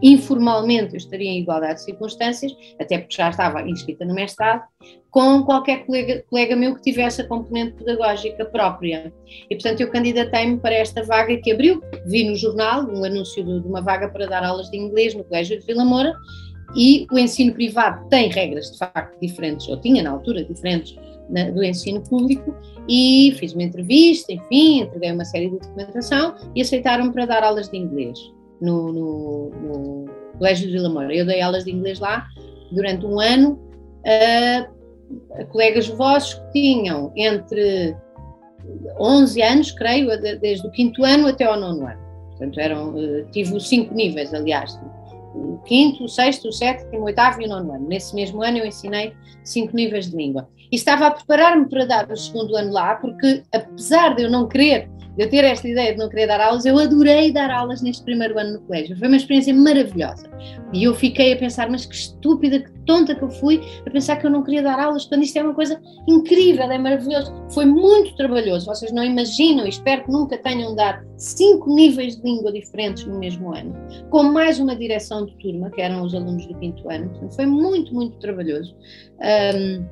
informalmente 0.01 0.93
eu 0.93 0.97
estaria 0.97 1.29
em 1.29 1.39
igualdade 1.39 1.75
de 1.75 1.85
circunstâncias, 1.85 2.53
até 2.79 2.97
porque 2.97 3.15
já 3.15 3.29
estava 3.29 3.61
inscrita 3.61 4.05
no 4.05 4.13
mestrado, 4.13 4.63
com 5.09 5.43
qualquer 5.43 5.85
colega, 5.85 6.23
colega 6.29 6.55
meu 6.55 6.75
que 6.75 6.81
tivesse 6.81 7.21
a 7.21 7.27
componente 7.27 7.73
pedagógica 7.73 8.45
própria. 8.45 9.13
E, 9.49 9.55
portanto, 9.55 9.81
eu 9.81 9.89
candidatei-me 9.89 10.57
para 10.57 10.73
esta 10.73 11.03
vaga 11.03 11.37
que 11.37 11.51
abriu, 11.51 11.81
vi 12.05 12.23
no 12.23 12.35
jornal 12.35 12.83
um 12.83 13.03
anúncio 13.03 13.43
de, 13.43 13.67
uma 13.67 13.81
vaga 13.81 14.09
para 14.09 14.25
dar 14.25 14.43
aulas 14.43 14.69
de 14.69 14.77
inglês 14.77 15.13
no 15.13 15.23
Colégio 15.23 15.59
de 15.59 15.65
Vila 15.65 15.85
Moura, 15.85 16.13
e 16.75 17.05
o 17.11 17.19
ensino 17.19 17.53
privado 17.53 18.07
tem 18.09 18.29
regras 18.29 18.71
de 18.71 18.77
facto 18.79 19.19
diferentes, 19.21 19.67
ou 19.67 19.79
tinha 19.79 20.01
na 20.01 20.09
altura 20.09 20.43
diferentes 20.43 20.95
na, 21.29 21.51
do 21.51 21.63
ensino 21.63 22.01
público, 22.01 22.55
e 22.89 23.33
fiz 23.37 23.53
uma 23.53 23.63
entrevista, 23.63 24.33
enfim, 24.33 24.81
entreguei 24.81 25.11
uma 25.11 25.23
série 25.23 25.49
de 25.49 25.59
documentação 25.59 26.35
e 26.55 26.61
aceitaram-me 26.61 27.13
para 27.13 27.25
dar 27.25 27.43
aulas 27.43 27.69
de 27.69 27.77
inglês 27.77 28.17
no, 28.63 28.93
no, 28.93 29.49
no 29.49 30.05
Colégio 30.37 30.67
de 30.67 30.73
Vila 30.73 30.89
Moura. 30.89 31.13
Eu 31.13 31.25
dei 31.25 31.41
aulas 31.41 31.65
de 31.65 31.71
inglês 31.71 31.99
lá 31.99 32.25
durante 32.71 33.05
um 33.05 33.19
ano 33.19 33.59
a, 34.05 35.41
a 35.41 35.45
colegas 35.45 35.87
vossos 35.89 36.33
que 36.33 36.51
tinham 36.53 37.11
entre 37.15 37.95
11 38.97 39.41
anos, 39.41 39.71
creio, 39.71 40.09
desde 40.39 40.65
o 40.65 40.71
quinto 40.71 41.03
ano 41.03 41.27
até 41.27 41.43
ao 41.43 41.59
nono 41.59 41.85
ano. 41.85 42.01
Portanto, 42.29 42.59
eram, 42.59 42.97
eh, 42.97 43.25
tive 43.31 43.59
cinco 43.59 43.93
níveis, 43.93 44.33
aliás, 44.33 44.79
o 45.35 45.59
quinto, 45.65 46.05
o 46.05 46.09
sexto, 46.09 46.47
o 46.47 46.51
sétimo, 46.51 47.01
o 47.01 47.05
oitavo 47.05 47.41
e 47.41 47.45
o 47.45 47.49
nono 47.49 47.73
ano. 47.73 47.87
Nesse 47.87 48.15
mesmo 48.15 48.41
ano 48.41 48.59
eu 48.59 48.65
ensinei 48.65 49.13
cinco 49.43 49.75
níveis 49.75 50.09
de 50.09 50.15
língua. 50.15 50.47
E 50.71 50.75
estava 50.75 51.07
a 51.07 51.11
preparar-me 51.11 51.67
para 51.69 51.85
dar 51.85 52.09
o 52.09 52.15
segundo 52.15 52.55
ano 52.55 52.71
lá, 52.71 52.95
porque 52.95 53.43
apesar 53.53 54.15
de 54.15 54.23
eu 54.23 54.31
não 54.31 54.47
querer 54.47 54.89
de 55.15 55.23
eu 55.23 55.29
ter 55.29 55.43
esta 55.43 55.67
ideia 55.67 55.91
de 55.91 55.99
não 55.99 56.09
querer 56.09 56.27
dar 56.27 56.41
aulas, 56.41 56.65
eu 56.65 56.77
adorei 56.77 57.31
dar 57.31 57.51
aulas 57.51 57.81
neste 57.81 58.03
primeiro 58.03 58.37
ano 58.37 58.53
no 58.53 58.61
colégio. 58.61 58.97
Foi 58.97 59.07
uma 59.07 59.17
experiência 59.17 59.53
maravilhosa. 59.53 60.29
E 60.73 60.83
eu 60.83 60.95
fiquei 60.95 61.33
a 61.33 61.37
pensar, 61.37 61.69
mas 61.69 61.85
que 61.85 61.95
estúpida 61.95 62.59
que 62.59 62.71
tonta 62.85 63.15
que 63.15 63.23
eu 63.23 63.29
fui 63.29 63.61
a 63.85 63.89
pensar 63.89 64.17
que 64.17 64.25
eu 64.25 64.31
não 64.31 64.43
queria 64.43 64.61
dar 64.61 64.79
aulas, 64.79 65.05
quando 65.05 65.23
isto 65.23 65.37
é 65.37 65.43
uma 65.43 65.53
coisa 65.53 65.79
incrível, 66.07 66.63
é 66.63 66.77
maravilhoso. 66.77 67.33
Foi 67.51 67.65
muito 67.65 68.15
trabalhoso, 68.15 68.65
vocês 68.65 68.91
não 68.91 69.03
imaginam, 69.03 69.65
espero 69.65 70.03
que 70.03 70.11
nunca 70.11 70.37
tenham 70.37 70.75
dado 70.75 71.05
cinco 71.17 71.73
níveis 71.73 72.17
de 72.17 72.23
língua 72.23 72.51
diferentes 72.51 73.05
no 73.05 73.17
mesmo 73.17 73.53
ano, 73.53 73.73
com 74.09 74.23
mais 74.23 74.59
uma 74.59 74.75
direção 74.75 75.25
de 75.25 75.35
turma, 75.37 75.69
que 75.69 75.81
eram 75.81 76.03
os 76.03 76.13
alunos 76.13 76.45
do 76.45 76.55
quinto 76.59 76.89
ano, 76.89 77.09
portanto, 77.09 77.35
foi 77.35 77.45
muito, 77.45 77.93
muito 77.93 78.17
trabalhoso. 78.19 78.75
Um, 79.23 79.85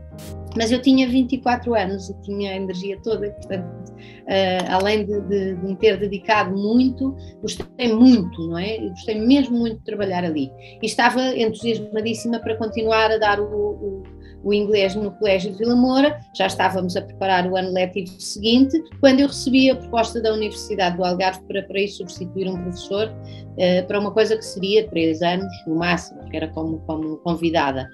mas 0.58 0.71
eu 0.71 0.82
tinha 0.82 1.08
24 1.08 1.73
anos 1.73 2.10
e 2.10 2.21
tinha 2.21 2.51
a 2.51 2.56
energia 2.56 2.99
toda, 3.01 3.30
portanto, 3.32 3.65
uh, 3.93 4.71
além 4.71 5.06
de, 5.06 5.21
de, 5.21 5.56
de, 5.56 5.65
me 5.65 5.75
ter 5.75 5.97
dedicado 5.97 6.56
muito, 6.56 7.15
gostei 7.41 7.93
muito, 7.93 8.47
não 8.47 8.58
é? 8.58 8.77
Gostei 8.89 9.19
mesmo 9.19 9.58
muito 9.58 9.77
de 9.77 9.84
trabalhar 9.84 10.25
ali. 10.25 10.51
E 10.82 10.86
estava 10.86 11.21
entusiasmadíssima 11.38 12.39
para 12.39 12.58
continuar 12.58 12.80
a 12.89 13.17
dar 13.17 13.39
o, 13.39 13.45
o 13.45 14.03
o 14.43 14.53
inglês 14.53 14.95
no 14.95 15.11
Colégio 15.11 15.51
de 15.51 15.57
Vila 15.57 15.75
Moura, 15.75 16.19
já 16.35 16.47
estávamos 16.47 16.95
a 16.95 17.01
preparar 17.01 17.47
o 17.47 17.55
ano 17.55 17.71
letivo 17.71 18.09
seguinte, 18.19 18.81
quando 18.99 19.19
eu 19.19 19.27
recebi 19.27 19.69
a 19.69 19.75
proposta 19.75 20.21
da 20.21 20.33
Universidade 20.33 20.97
do 20.97 21.03
Algarve 21.03 21.41
para, 21.47 21.61
para 21.63 21.79
ir 21.79 21.87
substituir 21.87 22.47
um 22.47 22.55
professor 22.55 23.07
uh, 23.07 23.87
para 23.87 23.99
uma 23.99 24.11
coisa 24.11 24.35
que 24.35 24.45
seria 24.45 24.87
três 24.89 25.21
anos, 25.21 25.51
no 25.67 25.75
máximo, 25.75 26.27
que 26.29 26.37
era 26.37 26.47
como, 26.49 26.79
como 26.79 27.17
convidada. 27.17 27.87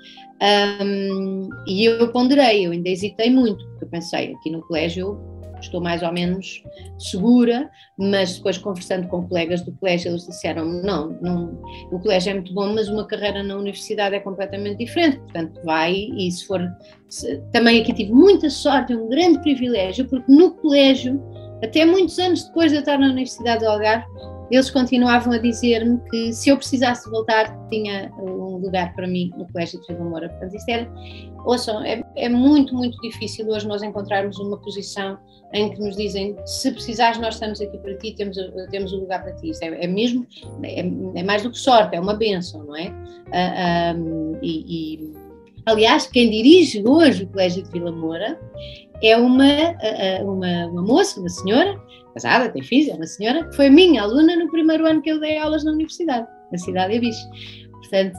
Um, 0.81 1.49
e 1.67 1.85
eu 1.85 2.11
ponderei, 2.11 2.65
eu 2.65 2.71
ainda 2.71 2.89
hesitei 2.89 3.29
muito, 3.29 3.65
porque 3.69 3.85
eu 3.85 3.89
pensei, 3.89 4.33
aqui 4.33 4.49
no 4.49 4.61
colégio 4.67 5.19
estou 5.59 5.81
mais 5.81 6.01
ou 6.03 6.11
menos 6.11 6.63
segura, 6.97 7.69
mas 7.97 8.37
depois 8.37 8.57
conversando 8.57 9.07
com 9.07 9.27
colegas 9.27 9.61
do 9.61 9.71
colégio, 9.73 10.11
eles 10.11 10.25
disseram 10.25 10.65
não, 10.65 11.17
não, 11.21 11.61
o 11.91 11.99
colégio 11.99 12.31
é 12.31 12.33
muito 12.35 12.53
bom, 12.53 12.73
mas 12.73 12.87
uma 12.87 13.05
carreira 13.05 13.43
na 13.43 13.55
universidade 13.55 14.15
é 14.15 14.19
completamente 14.19 14.77
diferente, 14.77 15.19
portanto 15.19 15.61
vai 15.63 15.93
e 15.93 16.31
se 16.31 16.45
for, 16.45 16.61
se, 17.09 17.41
também 17.51 17.81
aqui 17.81 17.93
tive 17.93 18.11
muita 18.11 18.49
sorte, 18.49 18.95
um 18.95 19.09
grande 19.09 19.39
privilégio, 19.41 20.07
porque 20.07 20.31
no 20.31 20.51
colégio, 20.51 21.21
até 21.63 21.85
muitos 21.85 22.17
anos 22.19 22.43
depois 22.45 22.71
de 22.71 22.77
eu 22.77 22.79
estar 22.81 22.97
na 22.97 23.07
Universidade 23.07 23.63
do 23.63 23.69
Algarve, 23.69 24.05
eles 24.49 24.69
continuavam 24.69 25.33
a 25.33 25.37
dizer-me 25.37 25.99
que 26.09 26.31
se 26.31 26.49
eu 26.49 26.57
precisasse 26.57 27.09
voltar, 27.09 27.53
tinha 27.69 28.11
um 28.17 28.57
lugar 28.57 28.93
para 28.93 29.07
mim 29.07 29.31
no 29.37 29.45
Colégio 29.51 29.81
de 29.81 29.87
Vila 29.87 30.05
Moura. 30.05 30.29
Portanto, 30.29 30.55
isto 30.55 30.69
era, 30.69 30.89
ouçam, 31.45 31.83
é, 31.83 32.03
é 32.15 32.29
muito, 32.29 32.73
muito 32.73 32.97
difícil 33.01 33.47
hoje 33.49 33.67
nós 33.67 33.83
encontrarmos 33.83 34.37
uma 34.39 34.57
posição 34.57 35.17
em 35.53 35.69
que 35.69 35.79
nos 35.79 35.95
dizem 35.95 36.35
se 36.45 36.71
precisares 36.71 37.19
nós 37.19 37.35
estamos 37.35 37.59
aqui 37.61 37.77
para 37.77 37.95
ti, 37.97 38.13
temos, 38.15 38.37
temos 38.69 38.93
um 38.93 38.99
lugar 38.99 39.23
para 39.23 39.33
ti. 39.33 39.49
Isso 39.49 39.63
é, 39.63 39.83
é 39.83 39.87
mesmo, 39.87 40.25
é, 40.63 40.79
é, 40.79 41.23
mais 41.23 41.43
do 41.43 41.51
que 41.51 41.57
sorte, 41.57 41.95
é 41.95 41.99
uma 41.99 42.13
bênção, 42.13 42.63
não 42.63 42.75
é? 42.75 42.93
Ah, 43.33 43.95
e, 44.41 44.97
e, 44.97 45.13
aliás, 45.65 46.07
quem 46.07 46.29
dirige 46.29 46.83
hoje 46.85 47.23
o 47.23 47.27
Colégio 47.27 47.63
de 47.63 47.71
Vila 47.71 47.91
Moura 47.91 48.39
é 49.03 49.15
uma, 49.15 49.45
uma, 50.23 50.67
uma 50.67 50.81
moça, 50.81 51.19
uma 51.19 51.29
senhora, 51.29 51.79
casada, 52.17 52.49
tem 52.49 52.63
filhos, 52.63 52.89
é 52.89 52.95
uma 52.95 53.05
senhora, 53.05 53.49
foi 53.53 53.69
minha 53.69 54.01
aluna 54.01 54.35
no 54.35 54.49
primeiro 54.49 54.85
ano 54.85 55.01
que 55.01 55.11
eu 55.11 55.19
dei 55.19 55.37
aulas 55.37 55.63
na 55.63 55.71
universidade, 55.71 56.27
na 56.51 56.57
cidade 56.57 56.91
de 56.91 56.97
Abiche. 56.97 57.27
Portanto, 57.71 58.17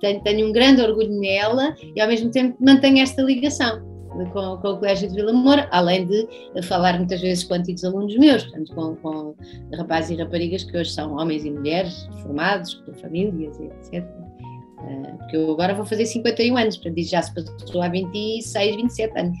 tenho, 0.00 0.22
tenho 0.22 0.48
um 0.48 0.52
grande 0.52 0.80
orgulho 0.80 1.20
nela 1.20 1.74
e 1.94 2.00
ao 2.00 2.08
mesmo 2.08 2.30
tempo 2.30 2.56
mantenho 2.58 3.00
esta 3.00 3.22
ligação 3.22 3.86
com, 4.32 4.56
com, 4.56 4.68
o 4.68 4.78
Colégio 4.78 5.08
de 5.08 5.14
Vila 5.14 5.32
Moura, 5.32 5.68
além 5.70 6.06
de 6.06 6.26
falar 6.62 6.98
muitas 6.98 7.20
vezes 7.20 7.44
com 7.44 7.54
antigos 7.54 7.84
alunos 7.84 8.16
meus, 8.16 8.44
portanto, 8.44 8.74
com, 8.74 8.96
com 8.96 9.34
rapazes 9.76 10.10
e 10.10 10.20
raparigas 10.20 10.64
que 10.64 10.76
hoje 10.76 10.90
são 10.90 11.16
homens 11.16 11.44
e 11.44 11.50
mulheres, 11.50 12.08
formados, 12.22 12.74
com 12.74 12.94
famílias, 12.94 13.58
etc. 13.60 14.04
Uh, 14.78 15.18
porque 15.18 15.36
eu 15.36 15.52
agora 15.52 15.74
vou 15.74 15.84
fazer 15.84 16.06
51 16.06 16.56
anos, 16.56 16.76
portanto, 16.76 17.02
já 17.04 17.22
se 17.22 17.34
passou 17.34 17.82
há 17.82 17.88
26, 17.88 18.76
27 18.76 19.18
anos. 19.18 19.38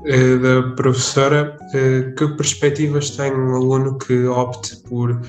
Uh, 0.00 0.38
da 0.38 0.74
professora, 0.76 1.56
uh, 1.74 2.14
que 2.14 2.26
perspectivas 2.36 3.10
tem 3.10 3.32
um 3.32 3.54
aluno 3.54 3.98
que 3.98 4.24
opte 4.24 4.76
por, 4.84 5.20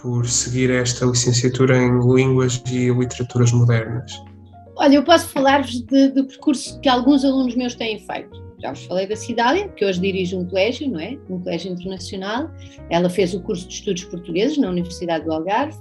por 0.00 0.26
seguir 0.26 0.70
esta 0.70 1.04
licenciatura 1.04 1.76
em 1.76 1.98
Línguas 1.98 2.62
e 2.70 2.90
Literaturas 2.90 3.50
Modernas? 3.52 4.12
Olha, 4.76 4.96
eu 4.96 5.02
posso 5.02 5.28
falar-vos 5.28 5.80
do 5.80 6.24
percurso 6.26 6.80
que 6.80 6.88
alguns 6.88 7.24
alunos 7.24 7.54
meus 7.56 7.74
têm 7.74 7.98
feito. 7.98 8.44
Já 8.60 8.70
vos 8.70 8.84
falei 8.86 9.06
da 9.06 9.14
Cidália, 9.14 9.68
que 9.68 9.84
hoje 9.84 10.00
dirige 10.00 10.34
um 10.34 10.46
colégio, 10.46 10.90
não 10.90 10.98
é? 10.98 11.18
Um 11.28 11.40
colégio 11.40 11.72
internacional. 11.72 12.50
Ela 12.88 13.10
fez 13.10 13.34
o 13.34 13.40
curso 13.40 13.68
de 13.68 13.74
Estudos 13.74 14.04
Portugueses 14.04 14.56
na 14.58 14.70
Universidade 14.70 15.24
do 15.24 15.32
Algarve 15.32 15.76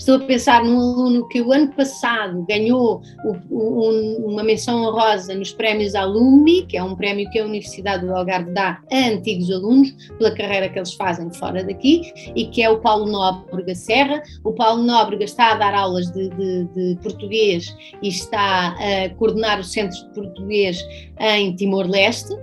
Estou 0.00 0.16
a 0.16 0.20
pensar 0.20 0.64
num 0.64 0.78
aluno 0.78 1.28
que 1.28 1.42
o 1.42 1.52
ano 1.52 1.70
passado 1.74 2.42
ganhou 2.48 3.02
o, 3.22 3.90
um, 3.90 4.24
uma 4.28 4.42
menção 4.42 4.82
honrosa 4.82 5.34
nos 5.34 5.52
prémios 5.52 5.94
Alumni, 5.94 6.62
que 6.62 6.78
é 6.78 6.82
um 6.82 6.96
prémio 6.96 7.28
que 7.28 7.38
a 7.38 7.44
Universidade 7.44 8.06
do 8.06 8.14
Algarve 8.14 8.50
dá 8.52 8.80
a 8.90 8.96
antigos 8.96 9.50
alunos 9.50 9.90
pela 10.16 10.34
carreira 10.34 10.70
que 10.70 10.78
eles 10.78 10.94
fazem 10.94 11.30
fora 11.34 11.62
daqui, 11.62 12.00
e 12.34 12.46
que 12.46 12.62
é 12.62 12.70
o 12.70 12.80
Paulo 12.80 13.12
Nóbrega 13.12 13.74
Serra. 13.74 14.22
O 14.42 14.54
Paulo 14.54 14.82
Nóbrega 14.82 15.24
está 15.24 15.52
a 15.52 15.56
dar 15.56 15.74
aulas 15.74 16.10
de, 16.10 16.30
de, 16.30 16.64
de 16.74 16.98
português 17.02 17.76
e 18.02 18.08
está 18.08 18.74
a 18.78 19.10
coordenar 19.16 19.60
o 19.60 19.64
Centro 19.64 19.98
de 19.98 20.14
Português 20.14 20.82
em 21.18 21.54
Timor-Leste, 21.56 22.34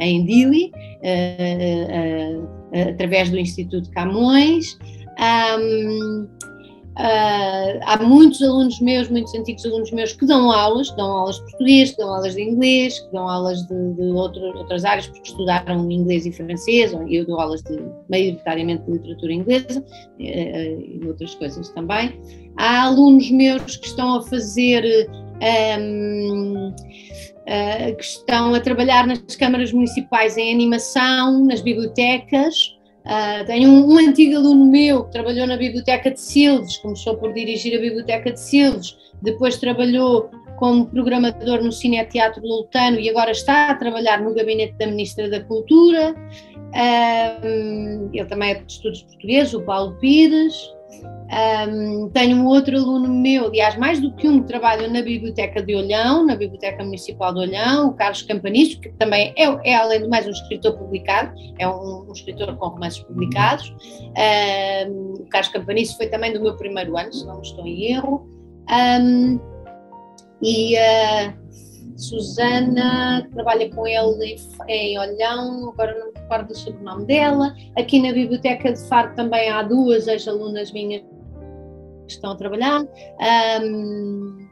em 0.00 0.24
Dili, 0.24 0.72
uh, 1.04 2.40
uh, 2.40 2.42
uh, 2.42 2.88
através 2.88 3.30
do 3.30 3.38
Instituto 3.38 3.88
Camões. 3.92 4.76
Um, 5.60 6.26
Uh, 6.96 7.80
há 7.86 7.96
muitos 8.00 8.40
alunos 8.40 8.78
meus, 8.80 9.08
muitos 9.10 9.34
antigos 9.34 9.66
alunos 9.66 9.90
meus 9.90 10.12
que 10.12 10.24
dão 10.24 10.52
aulas, 10.52 10.92
dão 10.92 11.10
aulas 11.10 11.36
de 11.36 11.42
português, 11.42 11.90
que 11.90 11.96
dão 11.96 12.14
aulas 12.14 12.34
de 12.34 12.42
inglês, 12.42 13.00
que 13.00 13.12
dão 13.12 13.28
aulas 13.28 13.66
de, 13.66 13.94
de 13.94 14.02
outro, 14.12 14.40
outras 14.56 14.84
áreas 14.84 15.08
porque 15.08 15.28
estudaram 15.28 15.90
inglês 15.90 16.24
e 16.24 16.30
francês, 16.30 16.92
eu 17.08 17.26
dou 17.26 17.40
aulas 17.40 17.62
de, 17.62 17.82
maioritariamente 18.08 18.84
de 18.84 18.92
literatura 18.92 19.32
inglesa 19.32 19.80
uh, 19.80 20.20
e 20.20 21.00
outras 21.04 21.34
coisas 21.34 21.68
também. 21.70 22.16
Há 22.56 22.84
alunos 22.84 23.28
meus 23.28 23.76
que 23.76 23.88
estão 23.88 24.14
a 24.14 24.22
fazer, 24.22 25.10
um, 25.80 26.68
uh, 26.68 26.74
ah, 27.48 27.92
que 27.92 28.04
estão 28.04 28.54
a 28.54 28.60
trabalhar 28.60 29.04
nas 29.04 29.18
câmaras 29.36 29.72
municipais 29.72 30.36
em 30.36 30.54
animação, 30.54 31.44
nas 31.44 31.60
bibliotecas, 31.60 32.73
Uh, 33.04 33.44
tenho 33.44 33.68
um, 33.68 33.92
um, 33.92 33.98
antigo 33.98 34.36
aluno 34.36 34.64
meu 34.64 35.04
que 35.04 35.12
trabalhou 35.12 35.46
na 35.46 35.58
Biblioteca 35.58 36.10
de 36.10 36.20
Silves, 36.20 36.78
começou 36.78 37.16
por 37.16 37.34
dirigir 37.34 37.76
a 37.76 37.80
Biblioteca 37.80 38.32
de 38.32 38.40
Silves, 38.40 38.96
depois 39.20 39.58
trabalhou 39.58 40.30
como 40.56 40.86
programador 40.86 41.62
no 41.62 41.70
Cine 41.70 42.02
Teatro 42.06 42.40
Lutano 42.42 42.98
e 42.98 43.10
agora 43.10 43.32
está 43.32 43.70
a 43.70 43.74
trabalhar 43.74 44.22
no 44.22 44.34
gabinete 44.34 44.74
da 44.78 44.86
Ministra 44.86 45.28
da 45.28 45.42
Cultura. 45.44 46.14
Uh, 46.54 48.10
ele 48.12 48.24
também 48.24 48.52
é 48.52 48.54
de 48.54 48.72
estudos 48.72 49.02
portugueses, 49.02 49.52
o 49.52 49.62
Paulo 49.62 49.94
Pires. 50.00 50.54
Um, 51.24 52.10
tenho 52.10 52.36
um 52.36 52.46
outro 52.46 52.76
aluno 52.76 53.08
meu, 53.08 53.46
aliás, 53.46 53.76
mais 53.76 53.98
do 53.98 54.14
que 54.14 54.28
um, 54.28 54.42
que 54.42 54.48
trabalha 54.48 54.86
na 54.88 55.00
Biblioteca 55.00 55.62
de 55.62 55.74
Olhão, 55.74 56.24
na 56.24 56.36
Biblioteca 56.36 56.84
Municipal 56.84 57.32
de 57.32 57.40
Olhão, 57.40 57.88
o 57.88 57.94
Carlos 57.94 58.22
Campanisto, 58.22 58.80
que 58.80 58.90
também 58.90 59.32
é, 59.36 59.70
é 59.70 59.74
além 59.74 60.02
de 60.02 60.08
mais 60.08 60.26
um 60.26 60.30
escritor 60.30 60.76
publicado, 60.76 61.32
é 61.58 61.66
um, 61.66 62.06
um 62.08 62.12
escritor 62.12 62.54
com 62.56 62.68
romances 62.68 63.02
publicados. 63.02 63.74
Um, 64.86 65.14
o 65.14 65.26
Carlos 65.30 65.52
Campanisto 65.52 65.96
foi 65.96 66.08
também 66.08 66.32
do 66.32 66.40
meu 66.40 66.56
primeiro 66.56 66.96
ano, 66.96 67.12
se 67.12 67.26
não 67.26 67.40
estou 67.40 67.66
em 67.66 67.92
erro. 67.92 68.28
e 70.42 70.76
uh, 70.76 71.44
Susana, 71.96 73.26
trabalha 73.32 73.70
com 73.70 73.86
ele 73.86 74.36
em, 74.68 74.98
Olhão, 74.98 75.70
agora 75.70 75.96
não 75.98 76.08
me 76.08 76.18
recordo 76.18 76.50
o 76.50 76.54
sobrenome 76.54 77.06
dela. 77.06 77.54
Aqui 77.76 78.00
na 78.00 78.12
Biblioteca 78.12 78.72
de 78.72 78.80
Faro 78.88 79.14
também 79.14 79.48
há 79.48 79.62
duas 79.62 80.08
ex-alunas 80.08 80.72
minhas 80.72 81.02
estão 82.08 82.32
a 82.32 82.36
trabalhar. 82.36 82.82
Um, 83.62 84.48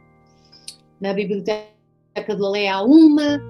na 1.01 1.13
biblioteca 1.13 2.37
do 2.37 2.47
Alé 2.47 2.69
há 2.69 2.83
uma. 2.83 3.41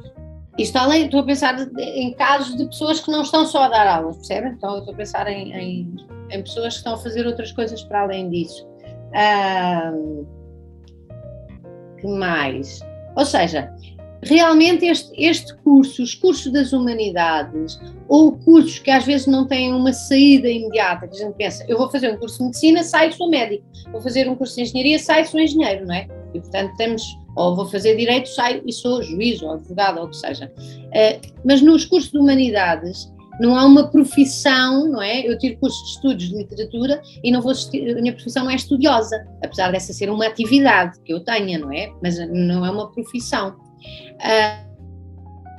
Isto 0.59 0.77
além, 0.77 1.07
estou 1.07 1.21
a 1.21 1.25
pensar 1.25 1.57
em 1.79 2.13
casos 2.15 2.57
de 2.57 2.67
pessoas 2.67 3.01
que 3.01 3.11
não 3.11 3.23
estão 3.23 3.47
só 3.47 3.65
a 3.65 3.69
dar 3.69 3.87
aulas, 3.87 4.17
percebem? 4.17 4.53
Então, 4.53 4.79
estou 4.79 4.93
a 4.93 4.97
pensar 4.97 5.27
em, 5.27 5.53
em, 5.53 5.97
em, 6.31 6.43
pessoas 6.43 6.75
que 6.75 6.79
estão 6.79 6.95
a 6.95 6.99
fazer 6.99 7.27
outras 7.27 7.53
coisas 7.53 7.83
para 7.85 8.03
além 8.03 8.29
disso. 8.29 8.67
Um, 9.95 10.27
que 11.99 12.07
mais? 12.07 12.81
Ou 13.17 13.25
seja, 13.25 13.73
realmente 14.23 14.87
este, 14.87 15.13
este 15.17 15.55
curso, 15.59 16.03
os 16.03 16.15
cursos 16.15 16.53
das 16.53 16.73
humanidades, 16.73 17.81
ou 18.09 18.33
cursos 18.33 18.79
que 18.79 18.91
às 18.91 19.05
vezes 19.05 19.27
não 19.27 19.47
têm 19.47 19.73
uma 19.73 19.93
saída 19.93 20.49
imediata, 20.49 21.09
que 21.09 21.17
a 21.17 21.19
gente 21.19 21.35
pensa, 21.35 21.65
eu 21.69 21.77
vou 21.77 21.91
fazer 21.91 22.13
um 22.13 22.17
curso 22.17 22.39
de 22.39 22.45
medicina, 22.45 22.85
saio, 22.85 23.13
sou 23.13 23.29
médico, 23.29 23.65
vou 23.91 24.01
fazer 24.01 24.29
um 24.29 24.37
curso 24.37 24.55
de 24.55 24.63
engenharia, 24.63 24.99
saio, 24.99 25.27
sou 25.27 25.41
engenheiro, 25.41 25.87
não 25.87 25.95
é? 25.95 26.07
E 26.35 26.41
portanto 26.41 26.75
temos, 26.77 27.03
ou 27.37 27.57
vou 27.57 27.67
fazer 27.67 27.97
direito, 27.97 28.29
saio 28.29 28.63
e 28.65 28.73
sou 28.73 29.03
juiz 29.03 29.43
ou 29.43 29.53
advogado 29.53 29.99
ou 29.99 30.07
o 30.07 30.09
que 30.09 30.17
seja. 30.17 30.53
Uh, 30.57 31.33
mas 31.45 31.61
nos 31.61 31.85
cursos 31.85 32.11
de 32.11 32.19
humanidades, 32.19 33.13
não 33.41 33.57
há 33.57 33.65
uma 33.65 33.89
profissão, 33.89 34.89
não 34.89 35.03
é? 35.03 35.27
Eu 35.27 35.37
tiro 35.39 35.59
cursos 35.59 35.83
de 35.83 35.91
estudos 35.95 36.29
de 36.29 36.37
literatura 36.37 37.03
e 37.25 37.31
não 37.33 37.41
vou 37.41 37.53
a 37.53 38.01
minha 38.01 38.13
profissão 38.13 38.49
é 38.49 38.55
estudiosa, 38.55 39.27
apesar 39.43 39.73
dessa 39.73 39.93
ser 39.93 40.11
uma 40.11 40.27
atividade 40.27 41.01
que 41.01 41.13
eu 41.13 41.21
tenha, 41.21 41.59
não 41.59 41.73
é? 41.73 41.91
Mas 42.03 42.19
não 42.29 42.65
é 42.65 42.71
uma 42.71 42.91
profissão. 42.93 43.57
Uh, 44.15 44.73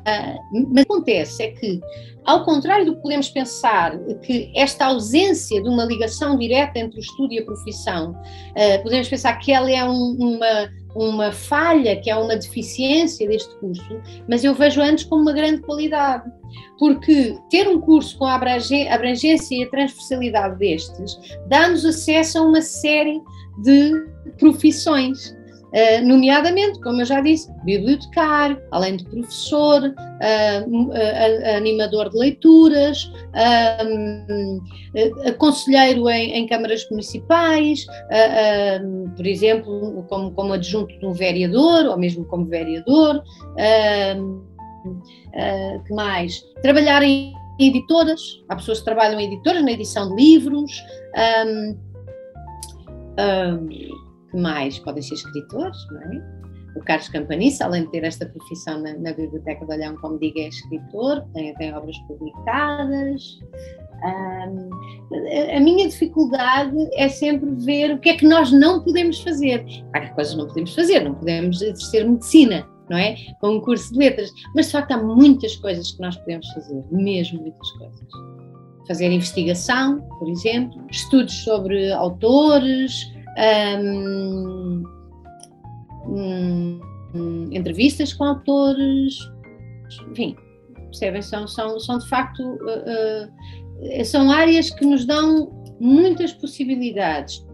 uh, 0.07 0.39
mas 0.51 0.63
o 0.63 0.73
que 0.73 0.81
acontece 0.81 1.43
é 1.43 1.51
que, 1.51 1.81
ao 2.25 2.43
contrário 2.43 2.85
do 2.85 2.95
que 2.95 3.01
podemos 3.01 3.29
pensar, 3.29 3.97
que 4.21 4.51
esta 4.55 4.85
ausência 4.85 5.61
de 5.61 5.69
uma 5.69 5.85
ligação 5.85 6.37
direta 6.37 6.79
entre 6.79 6.99
o 6.99 7.01
estudo 7.01 7.33
e 7.33 7.39
a 7.39 7.45
profissão, 7.45 8.11
uh, 8.11 8.83
podemos 8.83 9.07
pensar 9.07 9.37
que 9.37 9.51
ela 9.51 9.71
é 9.71 9.83
um, 9.83 10.15
uma 10.19 10.69
uma 10.95 11.31
falha, 11.31 11.99
que 11.99 12.09
é 12.09 12.15
uma 12.15 12.35
deficiência 12.35 13.27
deste 13.27 13.55
curso, 13.57 14.01
mas 14.27 14.43
eu 14.43 14.53
vejo 14.53 14.81
antes 14.81 15.03
como 15.03 15.23
uma 15.23 15.33
grande 15.33 15.61
qualidade. 15.61 16.29
Porque 16.77 17.37
ter 17.49 17.67
um 17.67 17.79
curso 17.81 18.17
com 18.17 18.25
a 18.25 18.35
abrangência 18.35 19.55
e 19.55 19.63
a 19.63 19.69
transversalidade 19.69 20.59
destes 20.59 21.17
dá-nos 21.47 21.83
acesso 21.85 22.37
a 22.37 22.41
uma 22.41 22.61
série 22.61 23.19
de 23.63 24.05
profissões. 24.37 25.35
Uh, 25.73 26.05
nomeadamente, 26.05 26.79
como 26.81 27.01
eu 27.01 27.05
já 27.05 27.19
disse, 27.19 27.51
bibliotecário, 27.63 28.61
além 28.69 28.97
de 28.97 29.05
professor, 29.05 29.81
uh, 29.83 30.69
uh, 30.69 31.57
animador 31.57 32.11
de 32.11 32.17
leituras, 32.19 33.11
conselheiro 35.39 36.07
em, 36.09 36.33
em, 36.33 36.47
câmaras 36.47 36.87
municipais, 36.91 37.87
por 39.17 39.25
exemplo, 39.25 40.05
como, 40.07 40.31
como, 40.33 40.53
adjunto 40.53 40.95
de 40.99 41.05
um 41.07 41.13
vereador, 41.13 41.85
ou 41.85 41.97
mesmo 41.97 42.23
como 42.25 42.45
vereador. 42.45 43.23
que 45.87 45.93
mais? 45.93 46.39
Trabalhar 46.61 47.01
em 47.01 47.33
editoras, 47.59 48.21
há 48.47 48.55
pessoas 48.55 48.79
que 48.79 48.85
trabalham 48.85 49.19
em 49.19 49.25
editoras, 49.25 49.63
na 49.63 49.71
edição 49.71 50.15
de 50.15 50.23
livros. 50.23 50.71
Um, 51.47 51.77
um, 53.19 54.02
que 54.33 54.41
mais 54.41 54.79
podem 54.79 55.01
ser 55.01 55.13
escritores, 55.13 55.77
não 55.91 56.01
é? 56.01 56.43
O 56.75 56.79
Carlos 56.81 57.07
Campanice, 57.09 57.61
além 57.61 57.83
de 57.83 57.91
ter 57.91 58.03
esta 58.03 58.25
profissão 58.25 58.81
na, 58.81 58.97
na 58.97 59.13
Biblioteca 59.13 59.63
de 59.63 59.71
Olhão, 59.71 59.95
como 59.97 60.17
digo, 60.17 60.39
é 60.39 60.47
escritor, 60.47 61.23
tem, 61.33 61.53
tem 61.55 61.73
obras 61.73 61.95
publicadas. 62.07 63.39
Um, 64.03 64.69
a, 65.55 65.59
minha 65.59 65.87
dificuldade 65.87 66.75
é 66.93 67.07
sempre 67.07 67.49
ver 67.63 67.93
o 67.93 67.99
que 67.99 68.09
é 68.09 68.17
que 68.17 68.27
nós 68.27 68.51
não 68.51 68.83
podemos 68.83 69.21
fazer. 69.21 69.63
Há 69.93 70.09
coisas 70.09 70.35
não 70.35 70.47
podemos 70.47 70.73
fazer, 70.73 71.01
não 71.01 71.13
podemos 71.13 71.61
exercer 71.61 72.09
medicina, 72.09 72.67
não 72.89 72.97
é? 72.97 73.15
Com 73.39 73.57
um 73.57 73.61
curso 73.61 73.93
de 73.93 73.99
letras, 73.99 74.31
mas 74.55 74.65
de 74.65 74.71
facto 74.71 74.93
há 74.93 74.97
muitas 74.97 75.55
coisas 75.57 75.91
que 75.91 76.01
nós 76.01 76.17
podemos 76.17 76.47
fazer, 76.53 76.83
mesmo 76.91 77.39
muitas 77.39 77.71
coisas. 77.73 78.07
Fazer 78.87 79.11
investigação, 79.11 80.01
por 80.19 80.27
exemplo, 80.27 80.83
estudos 80.91 81.35
sobre 81.43 81.91
autores, 81.91 83.12
um, 83.37 84.83
um, 86.07 87.49
entrevistas 87.51 88.13
com 88.13 88.25
autores, 88.25 89.17
enfim, 90.11 90.35
percebem? 90.75 91.21
São, 91.21 91.47
são, 91.47 91.79
são 91.79 91.97
de 91.97 92.07
facto 92.07 92.41
uh, 92.41 93.27
uh, 93.27 94.05
são 94.05 94.31
áreas 94.31 94.69
que 94.69 94.85
nos 94.85 95.05
dão 95.05 95.51
muitas 95.79 96.33
possibilidades. 96.33 97.45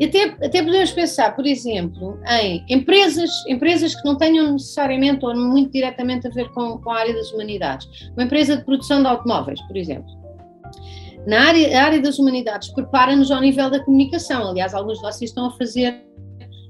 E 0.00 0.06
até, 0.06 0.24
até 0.44 0.62
podemos 0.62 0.90
pensar, 0.90 1.36
por 1.36 1.46
exemplo, 1.46 2.18
em 2.40 2.64
empresas, 2.68 3.30
empresas 3.46 3.94
que 3.94 4.04
não 4.04 4.16
tenham 4.16 4.52
necessariamente 4.52 5.24
ou 5.24 5.36
muito 5.36 5.72
diretamente 5.72 6.26
a 6.26 6.30
ver 6.30 6.48
com, 6.50 6.78
com 6.78 6.90
a 6.90 6.98
área 6.98 7.14
das 7.14 7.30
humanidades. 7.32 7.86
Uma 8.14 8.24
empresa 8.24 8.56
de 8.56 8.64
produção 8.64 9.02
de 9.02 9.08
automóveis, 9.08 9.60
por 9.62 9.76
exemplo 9.76 10.18
na 11.26 11.48
área, 11.48 11.82
área 11.82 12.00
das 12.00 12.18
humanidades 12.18 12.68
prepara-nos 12.70 13.30
ao 13.30 13.40
nível 13.40 13.70
da 13.70 13.82
comunicação. 13.84 14.50
Aliás, 14.50 14.74
alguns 14.74 14.98
de 14.98 15.02
vocês 15.02 15.30
estão 15.30 15.46
a 15.46 15.50
fazer 15.52 16.04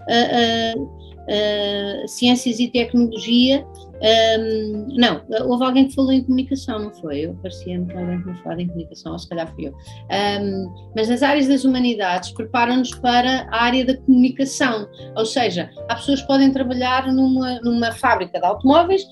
uh, 0.08 0.80
uh, 0.80 1.17
uh, 1.28 2.08
ciências 2.08 2.58
e 2.58 2.68
tecnologia 2.68 3.64
um, 4.00 4.86
não, 4.96 5.22
houve 5.48 5.64
alguém 5.64 5.88
que 5.88 5.94
falou 5.94 6.12
em 6.12 6.22
comunicação, 6.22 6.78
não 6.78 6.90
foi? 6.92 7.20
Eu 7.20 7.34
parecia-me 7.42 7.86
que 7.86 7.96
alguém 7.96 8.18
me 8.18 8.34
falava 8.38 8.62
em 8.62 8.68
comunicação, 8.68 9.12
ou 9.12 9.18
se 9.18 9.28
calhar 9.28 9.52
fui 9.54 9.68
eu. 9.68 9.72
Um, 9.72 10.72
mas 10.94 11.08
nas 11.08 11.22
áreas 11.22 11.48
das 11.48 11.64
humanidades 11.64 12.30
preparam-nos 12.30 12.94
para 12.94 13.48
a 13.50 13.62
área 13.64 13.84
da 13.84 13.96
comunicação, 13.96 14.88
ou 15.16 15.26
seja, 15.26 15.70
há 15.88 15.96
pessoas 15.96 16.20
que 16.20 16.26
podem 16.28 16.52
trabalhar 16.52 17.12
numa, 17.12 17.60
numa 17.60 17.92
fábrica 17.92 18.38
de 18.38 18.46
automóveis 18.46 19.04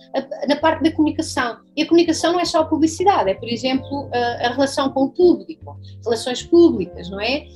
na 0.49 0.57
parte 0.57 0.85
da 0.85 0.93
comunicação. 0.93 1.59
E 1.77 1.83
a 1.83 1.87
comunicação 1.87 2.33
não 2.33 2.41
é 2.41 2.45
só 2.45 2.61
a 2.61 2.65
publicidade, 2.65 3.31
é, 3.31 3.35
por 3.35 3.49
exemplo, 3.49 4.09
a, 4.13 4.47
a 4.47 4.51
relação 4.51 4.91
com 4.91 5.05
o 5.05 5.11
público, 5.11 5.79
relações 6.05 6.43
públicas, 6.43 7.11
não 7.11 7.21
é? 7.21 7.47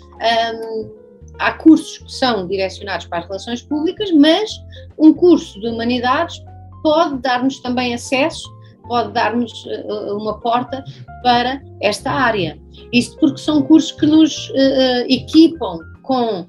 Um, 0.54 0.99
há 1.40 1.52
cursos 1.54 1.98
que 1.98 2.12
são 2.12 2.46
direcionados 2.46 3.06
para 3.06 3.18
as 3.18 3.26
relações 3.26 3.62
públicas, 3.62 4.10
mas 4.12 4.50
um 4.98 5.12
curso 5.12 5.58
de 5.60 5.68
humanidades 5.68 6.42
pode 6.82 7.18
dar-nos 7.18 7.58
também 7.60 7.94
acesso, 7.94 8.48
pode 8.86 9.12
dar-nos 9.12 9.52
uh, 9.64 10.16
uma 10.16 10.38
porta 10.40 10.84
para 11.22 11.60
esta 11.80 12.10
área. 12.10 12.58
Isso 12.92 13.16
porque 13.18 13.38
são 13.38 13.62
cursos 13.62 13.92
que 13.92 14.06
nos 14.06 14.50
uh, 14.50 15.06
equipam 15.08 15.78
com 16.02 16.44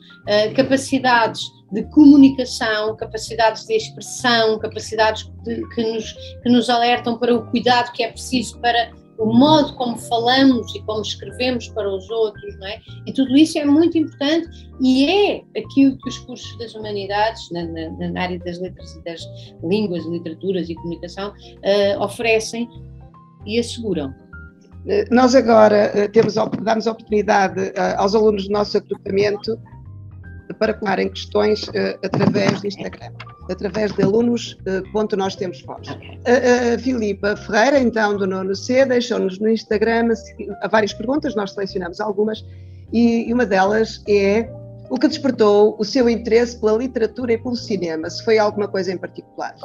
capacidades 0.56 1.42
de 1.72 1.84
comunicação, 1.84 2.96
capacidades 2.96 3.66
de 3.66 3.76
expressão, 3.76 4.60
capacidades 4.60 5.32
de, 5.44 5.62
que, 5.70 5.84
nos, 5.84 6.14
que 6.42 6.50
nos 6.50 6.70
alertam 6.70 7.18
para 7.18 7.36
o 7.36 7.46
cuidado 7.48 7.92
que 7.92 8.04
é 8.04 8.12
preciso 8.12 8.60
para 8.60 8.92
o 9.22 9.32
modo 9.32 9.74
como 9.76 9.98
falamos 9.98 10.74
e 10.74 10.82
como 10.82 11.02
escrevemos 11.02 11.68
para 11.70 11.88
os 11.88 12.10
outros, 12.10 12.58
não 12.60 12.68
é? 12.68 12.80
E 13.06 13.14
tudo 13.14 13.38
isso 13.38 13.58
é 13.60 13.66
muito 13.66 13.98
importante 13.98 14.50
e 14.82 15.06
é 15.08 15.44
aquilo 15.60 15.96
que 16.00 16.10
os 16.10 16.18
cursos 16.20 16.58
das 16.58 16.74
humanidades, 16.74 17.50
na, 17.52 17.64
na, 17.66 18.10
na 18.10 18.22
área 18.22 18.40
das 18.40 18.60
letras 18.60 18.96
e 18.96 19.04
das 19.04 19.22
línguas, 19.64 20.04
literaturas 20.06 20.70
e 20.70 20.76
comunicação, 20.76 21.30
uh, 21.30 22.04
oferecem 22.04 22.68
e 23.46 23.60
asseguram. 23.60 24.12
Eh, 24.88 25.06
nós 25.12 25.36
agora 25.36 25.94
uh, 25.96 26.12
temos, 26.12 26.34
damos 26.64 26.88
oportunidade 26.88 27.72
aos 27.98 28.16
alunos 28.16 28.48
do 28.48 28.54
nosso 28.54 28.78
agrupamento 28.78 29.60
para 30.54 30.74
colocarem 30.74 31.10
questões 31.10 31.70
através 32.04 32.62
do 32.62 32.68
Instagram 32.68 33.12
através 33.50 33.92
de 33.92 34.04
alunos 34.04 34.58
ponto 34.92 35.16
nós 35.18 35.36
temos 35.36 35.62
voz. 35.62 35.88
A, 35.90 36.76
a 36.76 36.80
Filipa 36.80 37.36
Ferreira, 37.36 37.80
então, 37.80 38.18
do 38.18 38.26
nono 38.26 38.56
C, 38.56 38.86
deixou-nos 38.86 39.40
no 39.40 39.50
Instagram 39.50 40.10
várias 40.70 40.94
perguntas, 40.94 41.36
nós 41.36 41.52
selecionamos 41.52 42.00
algumas, 42.00 42.46
e, 42.92 43.30
e 43.30 43.34
uma 43.34 43.46
delas 43.46 44.04
é 44.08 44.50
o 44.90 44.98
que 44.98 45.08
despertou 45.08 45.76
o 45.80 45.86
seu 45.86 46.10
interesse 46.10 46.60
pela 46.60 46.78
literatura 46.78 47.34
e 47.34 47.38
pelo 47.38 47.56
cinema, 47.56 48.10
se 48.10 48.24
foi 48.24 48.38
alguma 48.38 48.68
coisa 48.68 48.92
em 48.92 48.98
particular? 48.98 49.56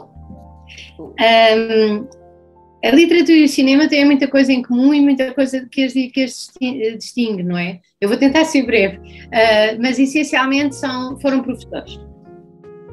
Um, 1.00 2.06
a 2.88 2.94
literatura 2.94 3.38
e 3.38 3.44
o 3.44 3.48
cinema 3.48 3.88
têm 3.88 4.04
muita 4.04 4.28
coisa 4.28 4.52
em 4.52 4.62
comum 4.62 4.92
e 4.94 5.00
muita 5.00 5.32
coisa 5.32 5.66
que 5.70 5.84
as, 5.84 5.92
que 5.92 6.22
as 6.22 6.50
distingue, 6.98 7.42
não 7.42 7.56
é? 7.56 7.80
Eu 8.00 8.08
vou 8.08 8.18
tentar 8.18 8.44
ser 8.44 8.64
breve, 8.64 8.96
uh, 8.96 9.80
mas 9.80 9.98
essencialmente 9.98 10.76
são, 10.76 11.18
foram 11.20 11.42
professores 11.42 11.98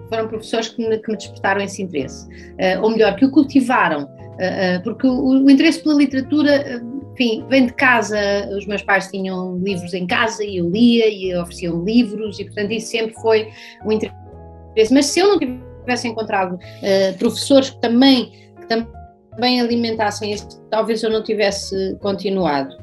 foram 0.10 0.28
professores 0.28 0.70
que 0.70 0.88
me, 0.88 1.00
que 1.00 1.12
me 1.12 1.18
despertaram 1.18 1.62
esse 1.62 1.82
interesse, 1.82 2.28
uh, 2.28 2.84
ou 2.84 2.92
melhor, 2.92 3.16
que 3.16 3.26
o 3.26 3.32
cultivaram, 3.32 4.04
uh, 4.04 4.84
porque 4.84 5.08
o, 5.08 5.44
o, 5.44 5.50
interesse 5.50 5.82
pela 5.82 5.96
literatura, 5.96 6.84
enfim, 7.14 7.44
vem 7.50 7.66
de 7.66 7.74
casa, 7.74 8.18
os 8.56 8.68
meus 8.68 8.84
pais 8.84 9.10
tinham 9.10 9.58
livros 9.58 9.94
em 9.94 10.06
casa 10.06 10.44
e 10.44 10.58
eu 10.58 10.70
lia 10.70 11.08
e 11.10 11.36
ofereciam 11.36 11.84
livros 11.84 12.40
e, 12.40 12.46
portanto, 12.46 12.72
isso 12.72 12.88
sempre 12.88 13.16
foi 13.16 13.50
um 13.86 13.92
interesse. 13.92 14.94
Mas 14.94 15.08
se 15.08 15.20
eu 15.20 15.30
não 15.30 15.40
tivesse 15.40 16.08
encontrado 16.08 16.60
professores 17.18 17.72
que 17.72 17.82
também, 17.82 18.32
que 18.60 18.68
também 18.68 18.88
alimentassem 19.42 20.32
isso, 20.32 20.62
talvez 20.70 21.04
eu 21.04 21.10
não 21.10 21.24
tivesse 21.24 21.98
continuado. 22.02 22.76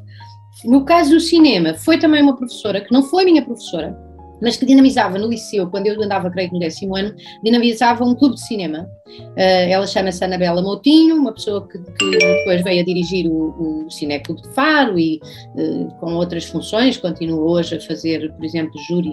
No 0.64 0.84
caso 0.84 1.10
do 1.10 1.20
cinema, 1.20 1.74
foi 1.74 1.98
também 1.98 2.22
uma 2.22 2.36
professora 2.36 2.80
que 2.80 2.92
não 2.92 3.02
foi 3.02 3.24
minha 3.24 3.42
professora, 3.42 3.96
mas 4.42 4.56
que 4.56 4.66
dinamizava 4.66 5.18
no 5.18 5.28
liceu, 5.28 5.68
quando 5.68 5.86
eu 5.86 6.02
andava, 6.02 6.30
creio 6.30 6.52
no 6.52 6.58
décimo 6.58 6.96
ano, 6.96 7.14
dinamizava 7.42 8.04
um 8.04 8.14
clube 8.14 8.34
de 8.36 8.46
cinema. 8.46 8.88
Uh, 9.08 9.68
ela 9.68 9.86
chama-se 9.86 10.24
Anabela 10.24 10.62
Moutinho, 10.62 11.16
uma 11.16 11.32
pessoa 11.32 11.66
que, 11.68 11.78
que, 11.78 12.18
depois 12.18 12.62
veio 12.62 12.80
a 12.80 12.84
dirigir 12.84 13.26
o, 13.26 13.84
o 13.86 13.90
Cineclube 13.90 14.42
de 14.42 14.48
Faro 14.50 14.98
e 14.98 15.20
uh, 15.56 15.88
com 15.98 16.14
outras 16.14 16.44
funções, 16.44 16.96
continua 16.96 17.40
hoje 17.40 17.76
a 17.76 17.80
fazer, 17.80 18.32
por 18.32 18.44
exemplo, 18.44 18.72
júri 18.88 19.12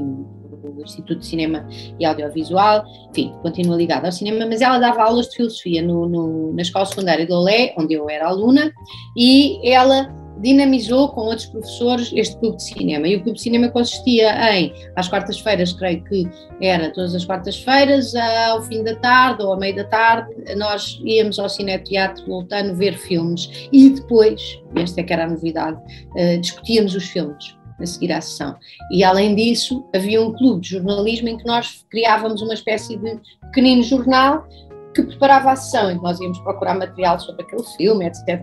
no 0.74 0.82
Instituto 0.82 1.20
de 1.20 1.26
Cinema 1.26 1.68
e 2.00 2.06
Audiovisual, 2.06 2.84
enfim, 3.10 3.34
continua 3.42 3.76
ligada 3.76 4.08
ao 4.08 4.12
cinema, 4.12 4.46
mas 4.46 4.62
ela 4.62 4.78
dava 4.78 5.04
aulas 5.04 5.28
de 5.30 5.38
filosofia 5.38 5.82
no, 5.82 6.08
no, 6.08 6.54
na 6.54 6.62
escola 6.62 6.86
secundária 6.86 7.26
de 7.26 7.32
Olé, 7.32 7.74
onde 7.78 7.94
eu 7.94 8.10
era 8.10 8.28
aluna, 8.28 8.72
e 9.16 9.60
ela 9.68 10.14
dinamizou 10.40 11.10
com 11.10 11.22
outros 11.22 11.48
professores 11.48 12.12
este 12.14 12.38
clube 12.38 12.58
de 12.58 12.64
cinema. 12.64 13.08
E 13.08 13.16
o 13.16 13.24
clube 13.24 13.38
de 13.38 13.44
cinema 13.44 13.70
consistia 13.70 14.54
em, 14.54 14.74
às 14.96 15.08
quartas-feiras, 15.08 15.74
creio 15.74 16.04
que 16.04 16.28
era 16.62 16.92
todas 16.92 17.16
as 17.16 17.26
quartas-feiras, 17.26 18.14
ao 18.16 18.62
fim 18.64 18.84
da 18.84 18.96
tarde 18.96 19.44
ou 19.44 19.54
ao 19.54 19.60
meio 19.60 19.76
da 19.76 19.84
tarde, 19.86 20.30
nós 20.56 21.00
íamos 21.04 21.40
ao 21.40 21.50
Cineteatro 21.50 22.24
Loutano 22.28 22.76
ver 22.76 22.98
filmes. 22.98 23.68
E 23.72 23.90
depois, 23.90 24.62
esta 24.76 25.02
é 25.02 25.04
que 25.04 25.14
era 25.14 25.26
a 25.26 25.30
novidade, 25.30 25.78
uh, 26.12 26.40
discutíamos 26.40 26.96
os 26.96 27.06
filmes 27.06 27.57
a 27.80 27.86
seguir 27.86 28.12
à 28.12 28.22
sessão. 28.22 28.56
E 28.92 29.04
além 29.04 29.36
disso, 29.36 29.86
havia 29.96 30.22
um 30.22 30.34
clube 30.34 30.62
de 30.62 30.70
jornalismo 30.70 31.30
em 31.30 31.38
que 31.38 31.46
nós 31.46 31.86
criávamos 31.90 32.42
uma 32.42 32.54
espécie 32.54 32.98
de 32.98 33.20
pequenino 33.42 33.84
jornal 33.84 34.48
que 34.94 35.04
preparava 35.04 35.52
a 35.52 35.56
sessão, 35.56 35.92
em 35.92 35.98
que 35.98 36.04
nós 36.04 36.20
íamos 36.20 36.40
procurar 36.40 36.76
material 36.76 37.20
sobre 37.20 37.44
aquele 37.44 37.64
filme, 37.78 38.06
etc. 38.06 38.42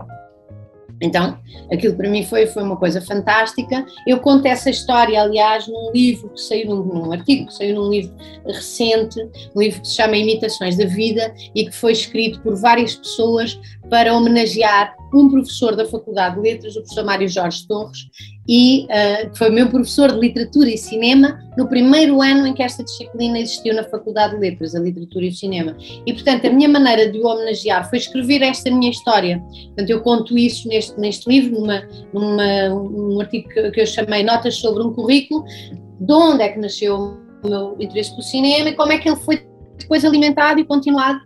Então, 1.00 1.38
aquilo 1.72 1.96
para 1.96 2.08
mim 2.08 2.24
foi, 2.24 2.46
foi 2.46 2.62
uma 2.62 2.76
coisa 2.76 3.00
fantástica. 3.00 3.84
Eu 4.06 4.20
conto 4.20 4.46
essa 4.46 4.70
história, 4.70 5.20
aliás, 5.20 5.66
num 5.66 5.90
livro 5.92 6.30
que 6.30 6.40
saiu, 6.40 6.70
num, 6.70 6.84
num, 6.84 7.12
artigo 7.12 7.46
que 7.46 7.54
saiu 7.54 7.74
num 7.74 7.90
livro 7.90 8.14
recente, 8.46 9.20
um 9.54 9.60
livro 9.60 9.80
que 9.80 9.88
se 9.88 9.94
chama 9.94 10.16
Imitações 10.16 10.76
da 10.76 10.86
Vida 10.86 11.34
e 11.54 11.66
que 11.66 11.72
foi 11.72 11.92
escrito 11.92 12.40
por 12.40 12.54
várias 12.56 12.94
pessoas 12.94 13.58
para 13.90 14.14
homenagear 14.14 14.94
um 15.14 15.28
professor 15.28 15.76
da 15.76 15.86
Faculdade 15.86 16.36
de 16.36 16.40
Letras, 16.40 16.74
o 16.74 16.80
professor 16.80 17.04
Mário 17.04 17.28
Jorge 17.28 17.66
Torres, 17.68 17.98
e 18.48 18.84
uh, 18.84 19.30
que 19.30 19.38
foi 19.38 19.50
meu 19.50 19.68
professor 19.68 20.12
de 20.12 20.18
literatura 20.18 20.68
e 20.68 20.76
cinema 20.76 21.38
no 21.56 21.68
primeiro 21.68 22.20
ano 22.20 22.46
em 22.46 22.52
que 22.52 22.62
esta 22.62 22.82
disciplina 22.82 23.38
existiu 23.38 23.74
na 23.74 23.84
Faculdade 23.84 24.34
de 24.34 24.40
Letras, 24.40 24.74
a 24.74 24.80
literatura 24.80 25.24
e 25.26 25.28
o 25.28 25.32
cinema. 25.32 25.76
E, 26.04 26.12
portanto, 26.12 26.46
a 26.46 26.50
minha 26.50 26.68
maneira 26.68 27.10
de 27.10 27.18
o 27.18 27.26
homenagear 27.26 27.88
foi 27.88 27.98
escrever 27.98 28.42
esta 28.42 28.70
minha 28.70 28.90
história. 28.90 29.38
Portanto, 29.38 29.90
eu 29.90 30.00
conto 30.02 30.36
isso 30.36 30.68
neste, 30.68 30.98
neste 30.98 31.28
livro, 31.28 31.60
numa, 31.60 31.82
numa, 32.12 32.68
num 32.68 33.20
artigo 33.20 33.48
que 33.48 33.80
eu 33.80 33.86
chamei 33.86 34.22
Notas 34.22 34.56
sobre 34.56 34.82
um 34.82 34.92
Currículo, 34.92 35.44
de 36.00 36.12
onde 36.12 36.42
é 36.42 36.48
que 36.48 36.58
nasceu 36.58 37.16
o 37.44 37.48
meu 37.48 37.76
interesse 37.78 38.10
pelo 38.10 38.22
cinema 38.22 38.70
e 38.70 38.74
como 38.74 38.92
é 38.92 38.98
que 38.98 39.08
ele 39.08 39.16
foi 39.16 39.46
depois 39.78 40.04
alimentado 40.04 40.60
e 40.60 40.64
continuado 40.64 41.20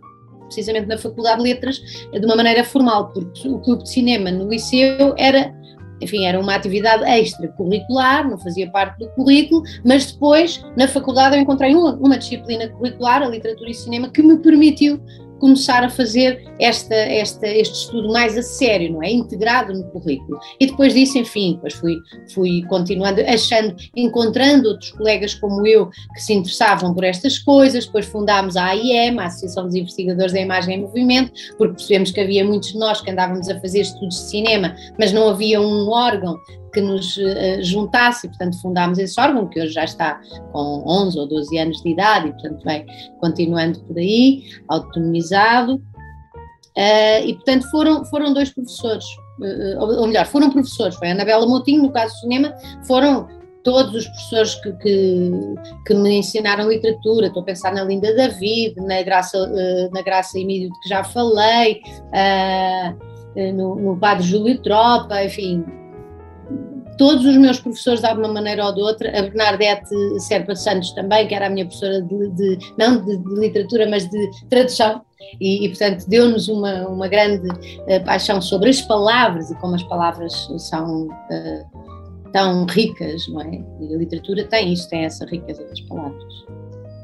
precisamente 0.49 0.87
na 0.87 0.97
Faculdade 0.97 1.41
de 1.41 1.49
Letras, 1.49 1.79
de 2.11 2.25
uma 2.25 2.35
maneira 2.35 2.63
formal, 2.63 3.09
porque 3.13 3.47
o 3.47 3.59
clube 3.59 3.83
de 3.83 3.89
cinema 3.89 4.31
no 4.31 4.49
liceu 4.49 5.13
era 5.17 5.57
enfim, 6.01 6.25
era 6.25 6.39
uma 6.39 6.55
atividade 6.55 7.03
extracurricular, 7.03 8.27
não 8.27 8.37
fazia 8.37 8.69
parte 8.71 8.99
do 8.99 9.09
currículo, 9.09 9.63
mas 9.83 10.11
depois, 10.11 10.63
na 10.77 10.87
faculdade, 10.87 11.35
eu 11.35 11.41
encontrei 11.41 11.75
uma, 11.75 11.93
uma 11.95 12.17
disciplina 12.17 12.67
curricular, 12.69 13.21
a 13.21 13.27
literatura 13.27 13.69
e 13.69 13.73
cinema, 13.73 14.09
que 14.09 14.23
me 14.23 14.37
permitiu 14.37 15.01
começar 15.39 15.83
a 15.83 15.89
fazer 15.89 16.43
esta, 16.59 16.95
esta, 16.95 17.47
este 17.47 17.73
estudo 17.73 18.11
mais 18.11 18.37
a 18.37 18.41
sério, 18.41 18.93
não 18.93 19.03
é? 19.03 19.11
Integrado 19.11 19.73
no 19.73 19.83
currículo. 19.85 20.39
E 20.59 20.67
depois 20.67 20.93
disso, 20.93 21.17
enfim, 21.17 21.53
depois 21.53 21.73
fui, 21.73 21.97
fui 22.33 22.63
continuando, 22.67 23.21
achando, 23.21 23.75
encontrando 23.95 24.69
outros 24.69 24.91
colegas 24.91 25.33
como 25.33 25.65
eu 25.65 25.89
que 26.13 26.21
se 26.21 26.33
interessavam 26.33 26.93
por 26.93 27.03
estas 27.03 27.39
coisas, 27.39 27.85
depois 27.85 28.05
fundámos 28.05 28.55
a 28.55 28.65
AIM, 28.65 29.17
a 29.19 29.25
Associação 29.25 29.65
dos 29.65 29.75
Investigadores 29.75 30.33
da 30.33 30.39
Imagem 30.39 30.75
em 30.75 30.81
Movimento, 30.81 31.31
porque 31.57 31.75
percebemos 31.75 32.11
que 32.11 32.19
havia 32.19 32.43
muitos 32.43 32.73
de 32.73 32.77
nós 32.77 33.01
que 33.01 33.09
andávamos 33.09 33.49
a 33.49 33.59
fazer 33.59 33.81
estudos 33.81 34.15
de 34.15 34.29
cinema, 34.29 34.75
mas 34.99 35.11
não 35.11 35.29
havia 35.29 35.61
um 35.61 35.89
órgão 35.89 36.37
que 36.71 36.81
nos 36.81 37.17
uh, 37.17 37.61
juntasse, 37.61 38.27
e, 38.27 38.29
portanto 38.29 38.61
fundámos 38.61 38.97
esse 38.97 39.19
órgão, 39.19 39.47
que 39.47 39.61
hoje 39.61 39.73
já 39.73 39.83
está 39.83 40.19
com 40.51 40.83
11 40.87 41.19
ou 41.19 41.27
12 41.27 41.57
anos 41.57 41.81
de 41.81 41.89
idade, 41.89 42.29
e 42.29 42.31
portanto 42.31 42.63
vem 42.63 42.85
continuando 43.19 43.79
por 43.81 43.97
aí, 43.97 44.43
autonomizado, 44.67 45.75
uh, 45.75 47.25
e 47.25 47.33
portanto 47.33 47.69
foram, 47.71 48.05
foram 48.05 48.33
dois 48.33 48.49
professores, 48.49 49.05
ou, 49.79 50.01
ou, 50.01 50.07
melhor, 50.07 50.25
foram 50.25 50.49
professores, 50.49 50.95
foi 50.95 51.09
a 51.09 51.11
Anabela 51.11 51.47
Moutinho, 51.47 51.83
no 51.83 51.91
caso 51.91 52.13
do 52.13 52.19
cinema, 52.19 52.53
foram 52.85 53.27
todos 53.63 53.93
os 53.93 54.07
professores 54.07 54.55
que, 54.55 54.71
que, 54.73 55.31
que, 55.85 55.93
me 55.93 56.17
ensinaram 56.17 56.69
literatura, 56.69 57.27
estou 57.27 57.43
a 57.43 57.45
pensar 57.45 57.73
na 57.73 57.83
Linda 57.83 58.13
David, 58.15 58.75
na 58.77 59.01
Graça, 59.01 59.37
na 59.91 60.01
Graça 60.01 60.39
Emílio 60.39 60.69
de 60.69 60.79
que 60.79 60.89
já 60.89 61.03
falei, 61.03 61.81
no, 63.53 63.75
no 63.75 63.97
Padre 63.97 64.25
Júlio 64.25 64.61
Tropa, 64.61 65.23
enfim, 65.23 65.63
todos 66.99 67.25
os 67.25 67.37
meus 67.37 67.59
professores, 67.59 68.01
de 68.01 68.05
alguma 68.05 68.27
maneira 68.27 68.65
ou 68.65 68.75
de 68.75 68.81
outra, 68.81 69.09
a 69.17 69.21
Bernadette 69.23 69.89
Serpa 70.19 70.53
Santos 70.53 70.91
também, 70.91 71.27
que 71.27 71.33
era 71.33 71.47
a 71.47 71.49
minha 71.49 71.65
professora 71.65 72.01
de, 72.01 72.29
de 72.31 72.73
não 72.77 73.03
de, 73.03 73.17
de, 73.17 73.39
literatura, 73.39 73.89
mas 73.89 74.07
de 74.09 74.29
tradução, 74.49 75.01
e, 75.39 75.65
e 75.65 75.69
portanto 75.69 76.05
deu-nos 76.09 76.49
uma, 76.49 76.87
uma 76.87 77.07
grande 77.07 77.47
uh, 77.47 78.03
paixão 78.05 78.41
sobre 78.41 78.69
as 78.69 78.81
palavras 78.81 79.49
e 79.49 79.55
como 79.55 79.75
as 79.75 79.83
palavras 79.83 80.33
são 80.57 81.07
uh, 81.07 82.31
tão 82.33 82.65
ricas, 82.65 83.27
não 83.29 83.41
é? 83.41 83.61
E 83.79 83.95
a 83.95 83.97
literatura 83.97 84.43
tem 84.43 84.73
isso, 84.73 84.89
tem 84.89 85.05
essa 85.05 85.25
riqueza 85.25 85.63
das 85.65 85.79
palavras. 85.81 86.33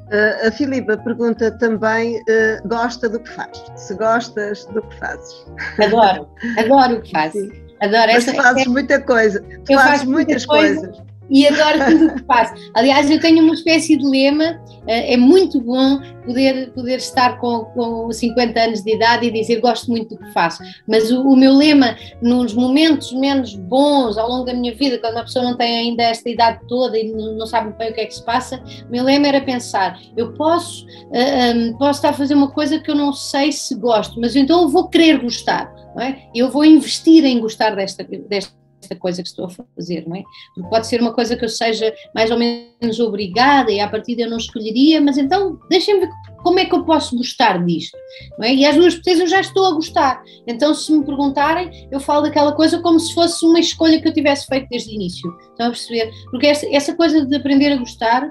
Uh, 0.06 0.48
a 0.48 0.52
Filipa 0.52 0.98
pergunta 0.98 1.52
também, 1.58 2.18
uh, 2.20 2.68
gosta 2.68 3.08
do 3.08 3.20
que 3.20 3.30
faz? 3.30 3.64
Se 3.78 3.96
gostas 3.96 4.66
do 4.66 4.82
que 4.82 4.96
fazes? 4.98 5.46
Adoro, 5.82 6.28
adoro 6.58 6.98
o 6.98 7.02
que 7.02 7.12
faço. 7.16 7.40
Sim. 7.40 7.65
Adoro 7.86 8.12
Mas 8.14 8.28
essa. 8.28 8.34
Tu 8.34 8.42
fazes 8.42 8.68
muita 8.68 9.02
coisa. 9.02 9.42
Tu 9.66 9.74
eu 9.74 9.80
fazes 9.80 10.06
muitas 10.06 10.46
coisa, 10.46 10.88
coisas. 10.88 11.04
E 11.30 11.48
adoro 11.48 11.86
tudo 11.86 12.06
o 12.08 12.16
que 12.16 12.24
faço. 12.26 12.54
Aliás, 12.74 13.10
eu 13.10 13.20
tenho 13.20 13.44
uma 13.44 13.54
espécie 13.54 13.98
de 13.98 14.06
lema, 14.06 14.62
eh, 14.88 15.14
é 15.14 15.18
muito 15.18 15.60
bom 15.62 16.00
poder, 16.26 16.72
poder 16.72 16.98
estar 16.98 17.40
com, 17.40 17.66
com 17.66 18.12
50 18.12 18.60
anos 18.60 18.84
de 18.84 18.96
idade 18.96 19.26
e 19.26 19.32
dizer 19.32 19.60
gosto 19.60 19.90
muito 19.90 20.16
do 20.16 20.22
que 20.22 20.32
faço. 20.34 20.62
Mas 20.88 21.12
o, 21.12 21.22
o, 21.22 21.36
meu 21.36 21.54
lema, 21.54 21.96
nos 22.22 22.54
momentos 22.54 23.12
menos 23.14 23.56
bons 23.56 24.18
ao 24.18 24.30
longo 24.30 24.46
da 24.46 24.54
minha 24.54 24.74
vida, 24.74 25.00
quando 25.00 25.16
uma 25.16 25.24
pessoa 25.24 25.46
não 25.46 25.58
tem 25.58 25.78
ainda 25.78 26.04
esta 26.04 26.30
idade 26.30 26.60
toda 26.68 26.98
e 26.98 27.12
não, 27.12 27.46
sabe 27.46 27.76
bem 27.78 27.92
o 27.92 27.94
que 27.94 28.02
é 28.02 28.06
que 28.06 28.16
se 28.16 28.24
passa, 28.24 28.62
o 28.88 28.92
meu 28.92 29.04
lema 29.04 29.28
era 29.28 29.42
pensar: 29.42 30.00
eu 30.16 30.34
posso, 30.34 30.86
eh, 31.12 31.50
eh, 31.50 31.74
posso 31.78 32.00
estar 32.00 32.10
a 32.10 32.14
fazer 32.14 32.34
uma 32.34 32.52
coisa 32.52 32.80
que 32.80 32.90
eu 32.90 32.96
não 32.96 33.14
sei 33.14 33.52
se 33.52 33.76
gosto, 33.76 34.20
mas 34.20 34.36
então 34.36 34.64
eu 34.64 34.70
vou 34.70 34.90
querer 34.90 35.20
gostar 35.20 35.74
não 35.96 36.04
é? 36.04 36.28
Eu 36.36 36.52
vou 36.52 36.66
investir 36.66 37.24
em 37.24 37.40
gostar 37.40 37.74
desta, 37.74 38.04
desta 38.04 38.54
coisa 38.94 39.24
que 39.24 39.30
estou 39.30 39.46
a 39.46 39.50
fazer, 39.50 40.06
não 40.06 40.18
é? 40.18 40.24
Porque 40.54 40.70
pode 40.70 40.86
ser 40.86 41.00
uma 41.00 41.14
coisa 41.14 41.38
que 41.38 41.46
eu 41.46 41.50
seja 41.50 41.94
mais 42.14 42.30
ou 42.30 42.38
menos 42.38 43.00
obrigada 43.00 43.72
e 43.72 43.80
à 43.80 43.88
partida 43.88 44.24
eu 44.24 44.30
não 44.30 44.38
escolheria, 44.38 45.00
mas 45.00 45.18
então 45.18 45.58
deixem-me 45.70 46.02
ver 46.02 46.10
como 46.44 46.60
é 46.60 46.66
que 46.66 46.76
eu 46.76 46.84
posso 46.84 47.16
gostar 47.16 47.64
disto, 47.66 47.98
não 48.38 48.46
é? 48.46 48.54
E 48.54 48.66
às 48.66 48.76
duas 48.76 48.96
vezes 48.96 49.22
eu 49.22 49.28
já 49.28 49.40
estou 49.40 49.66
a 49.66 49.72
gostar, 49.72 50.22
então 50.46 50.74
se 50.74 50.92
me 50.92 51.06
perguntarem, 51.06 51.88
eu 51.90 52.02
falo 52.02 52.24
daquela 52.24 52.52
coisa 52.52 52.80
como 52.80 53.00
se 53.00 53.14
fosse 53.14 53.46
uma 53.46 53.60
escolha 53.60 54.02
que 54.02 54.08
eu 54.10 54.14
tivesse 54.14 54.46
feito 54.46 54.68
desde 54.70 54.92
o 54.92 54.94
início, 54.94 55.34
estão 55.50 55.68
a 55.68 55.70
perceber? 55.70 56.12
Porque 56.30 56.48
essa, 56.48 56.68
essa 56.76 56.94
coisa 56.94 57.26
de 57.26 57.36
aprender 57.36 57.72
a 57.72 57.78
gostar 57.78 58.30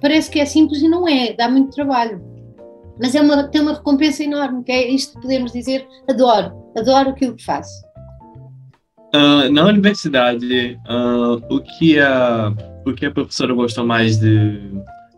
parece 0.00 0.30
que 0.30 0.40
é 0.40 0.46
simples 0.46 0.80
e 0.80 0.88
não 0.88 1.06
é, 1.06 1.34
dá 1.34 1.48
muito 1.48 1.70
trabalho 1.70 2.32
mas 3.02 3.14
é 3.14 3.20
uma, 3.20 3.48
tem 3.48 3.60
uma 3.60 3.74
recompensa 3.74 4.22
enorme, 4.22 4.62
que 4.62 4.72
é 4.72 4.88
isto 4.88 5.14
que 5.14 5.22
podemos 5.22 5.52
dizer, 5.52 5.86
adoro, 6.08 6.52
adoro 6.76 7.10
aquilo 7.10 7.34
que 7.34 7.44
faço. 7.44 7.91
Uh, 9.14 9.52
na 9.52 9.66
universidade, 9.66 10.80
uh, 10.88 11.34
o, 11.54 11.60
que 11.60 11.98
a, 11.98 12.50
o 12.86 12.94
que 12.94 13.04
a 13.04 13.10
professora 13.10 13.52
gostou 13.52 13.84
mais 13.84 14.18
de, 14.18 14.58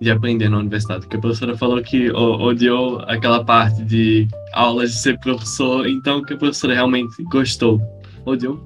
de 0.00 0.11
aprender 0.11 0.48
na 0.48 0.59
universidade? 0.59 1.02
Porque 1.02 1.16
a 1.16 1.20
professora 1.20 1.57
falou 1.57 1.80
que 1.80 2.11
odiou 2.11 2.98
aquela 3.07 3.44
parte 3.44 3.85
de 3.85 4.26
aulas 4.52 4.90
de 4.90 4.98
ser 4.98 5.20
professor, 5.20 5.87
então 5.87 6.24
que 6.24 6.35
a 6.35 6.37
professora 6.37 6.74
realmente 6.74 7.22
gostou. 7.24 7.80
Odiou? 8.26 8.59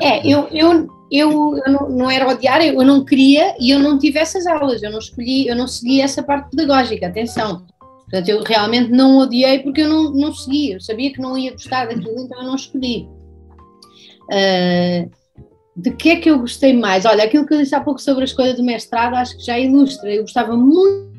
É, 0.00 0.26
eu, 0.26 0.48
eu, 0.50 0.88
eu, 1.10 1.56
eu 1.64 1.72
não, 1.72 1.88
não, 1.90 2.10
era 2.10 2.28
odiar, 2.28 2.60
eu 2.60 2.84
não 2.84 3.04
queria 3.04 3.54
e 3.60 3.70
eu 3.70 3.78
não 3.78 3.96
tive 3.96 4.18
essas 4.18 4.44
aulas, 4.44 4.82
eu 4.82 4.90
não 4.90 4.98
escolhi, 4.98 5.46
eu 5.46 5.54
não 5.54 5.68
segui 5.68 6.00
essa 6.00 6.22
parte 6.22 6.50
pedagógica, 6.50 7.06
atenção. 7.06 7.64
Portanto, 7.78 8.28
eu 8.28 8.42
realmente 8.42 8.90
não 8.90 9.18
odiei 9.18 9.60
porque 9.60 9.82
eu 9.82 9.88
não, 9.88 10.10
não 10.10 10.34
segui, 10.34 10.72
eu 10.72 10.80
sabia 10.80 11.12
que 11.12 11.20
não 11.20 11.38
ia 11.38 11.52
gostar 11.52 11.86
daquilo, 11.86 12.18
então 12.18 12.38
eu 12.40 12.46
não 12.46 12.56
escolhi. 12.56 13.08
Uh, 14.30 15.10
de 15.76 15.90
que 15.90 16.10
é 16.10 16.16
que 16.16 16.30
eu 16.30 16.38
gostei 16.38 16.72
mais? 16.72 17.04
Olha, 17.04 17.24
aquilo 17.24 17.46
que 17.46 17.54
eu 17.54 17.58
disse 17.58 17.74
há 17.74 17.80
pouco 17.80 18.00
sobre 18.00 18.22
a 18.22 18.24
escolha 18.24 18.54
do 18.54 18.62
mestrado, 18.62 19.14
acho 19.14 19.36
que 19.36 19.44
já 19.44 19.58
ilustra. 19.58 20.12
Eu 20.12 20.22
gostava 20.22 20.56
muito, 20.56 21.12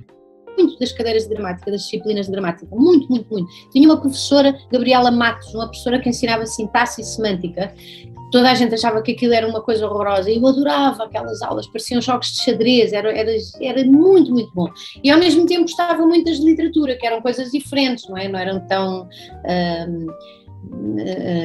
muito 0.58 0.80
das 0.80 0.92
cadeiras 0.94 1.24
de 1.24 1.30
gramática, 1.30 1.72
das 1.72 1.82
disciplinas 1.82 2.28
de 2.28 2.32
gramática, 2.32 2.68
muito, 2.74 3.08
muito, 3.10 3.28
muito. 3.30 3.48
Tinha 3.72 3.88
uma 3.88 4.00
professora, 4.00 4.58
Gabriela 4.72 5.12
Matos, 5.12 5.54
uma 5.54 5.68
professora 5.68 6.00
que 6.00 6.08
ensinava 6.08 6.46
sintaxe 6.46 7.02
e 7.02 7.04
semântica, 7.04 7.74
toda 8.32 8.52
a 8.52 8.56
gente 8.56 8.74
achava 8.74 9.02
que 9.02 9.12
aquilo 9.12 9.34
era 9.34 9.48
uma 9.48 9.62
coisa 9.62 9.86
horrorosa 9.86 10.30
e 10.30 10.38
eu 10.38 10.48
adorava 10.48 11.04
aquelas 11.04 11.42
aulas, 11.42 11.68
pareciam 11.68 12.02
jogos 12.02 12.34
de 12.34 12.44
xadrez, 12.44 12.94
era, 12.94 13.12
era, 13.12 13.32
era 13.62 13.84
muito, 13.86 14.32
muito 14.32 14.54
bom. 14.54 14.70
E 15.04 15.10
ao 15.10 15.20
mesmo 15.20 15.46
tempo 15.46 15.62
gostava 15.62 16.06
muito 16.06 16.26
das 16.26 16.40
de 16.40 16.46
literatura, 16.46 16.98
que 16.98 17.06
eram 17.06 17.22
coisas 17.22 17.52
diferentes, 17.52 18.08
não 18.10 18.18
é? 18.18 18.28
Não 18.28 18.40
eram 18.40 18.60
tão. 18.68 19.08
Hum, 19.88 20.08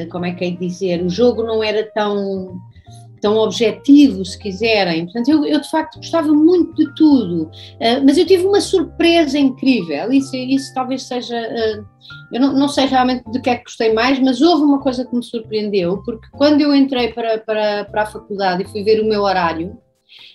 como 0.09 0.25
é 0.25 0.33
que 0.33 0.45
é 0.45 0.51
dizer? 0.51 1.03
O 1.03 1.09
jogo 1.09 1.43
não 1.43 1.63
era 1.63 1.83
tão. 1.93 2.59
tão 3.21 3.37
objetivo, 3.37 4.25
se 4.25 4.37
quiserem. 4.37 5.05
Portanto, 5.05 5.29
eu, 5.29 5.45
eu 5.45 5.61
de 5.61 5.69
facto 5.69 5.97
gostava 5.97 6.33
muito 6.33 6.73
de 6.73 6.95
tudo, 6.95 7.43
uh, 7.43 8.03
mas 8.03 8.17
eu 8.17 8.25
tive 8.25 8.45
uma 8.45 8.61
surpresa 8.61 9.37
incrível. 9.37 10.11
Isso, 10.11 10.35
isso 10.35 10.73
talvez 10.73 11.03
seja. 11.03 11.37
Uh, 11.37 11.85
eu 12.33 12.41
não, 12.41 12.53
não, 12.53 12.67
sei 12.67 12.85
realmente 12.85 13.29
de 13.29 13.41
que 13.41 13.49
é 13.49 13.57
que 13.57 13.65
gostei 13.65 13.93
mais, 13.93 14.19
mas 14.19 14.41
houve 14.41 14.63
uma 14.63 14.79
coisa 14.79 15.05
que 15.05 15.15
me 15.15 15.23
surpreendeu, 15.23 16.01
porque 16.03 16.27
quando 16.31 16.61
eu 16.61 16.73
entrei 16.73 17.13
para, 17.13 17.37
para, 17.39 17.85
para 17.85 18.01
a 18.03 18.05
faculdade 18.05 18.63
e 18.63 18.67
fui 18.67 18.83
ver 18.83 19.01
o 19.01 19.07
meu 19.07 19.21
horário, 19.21 19.77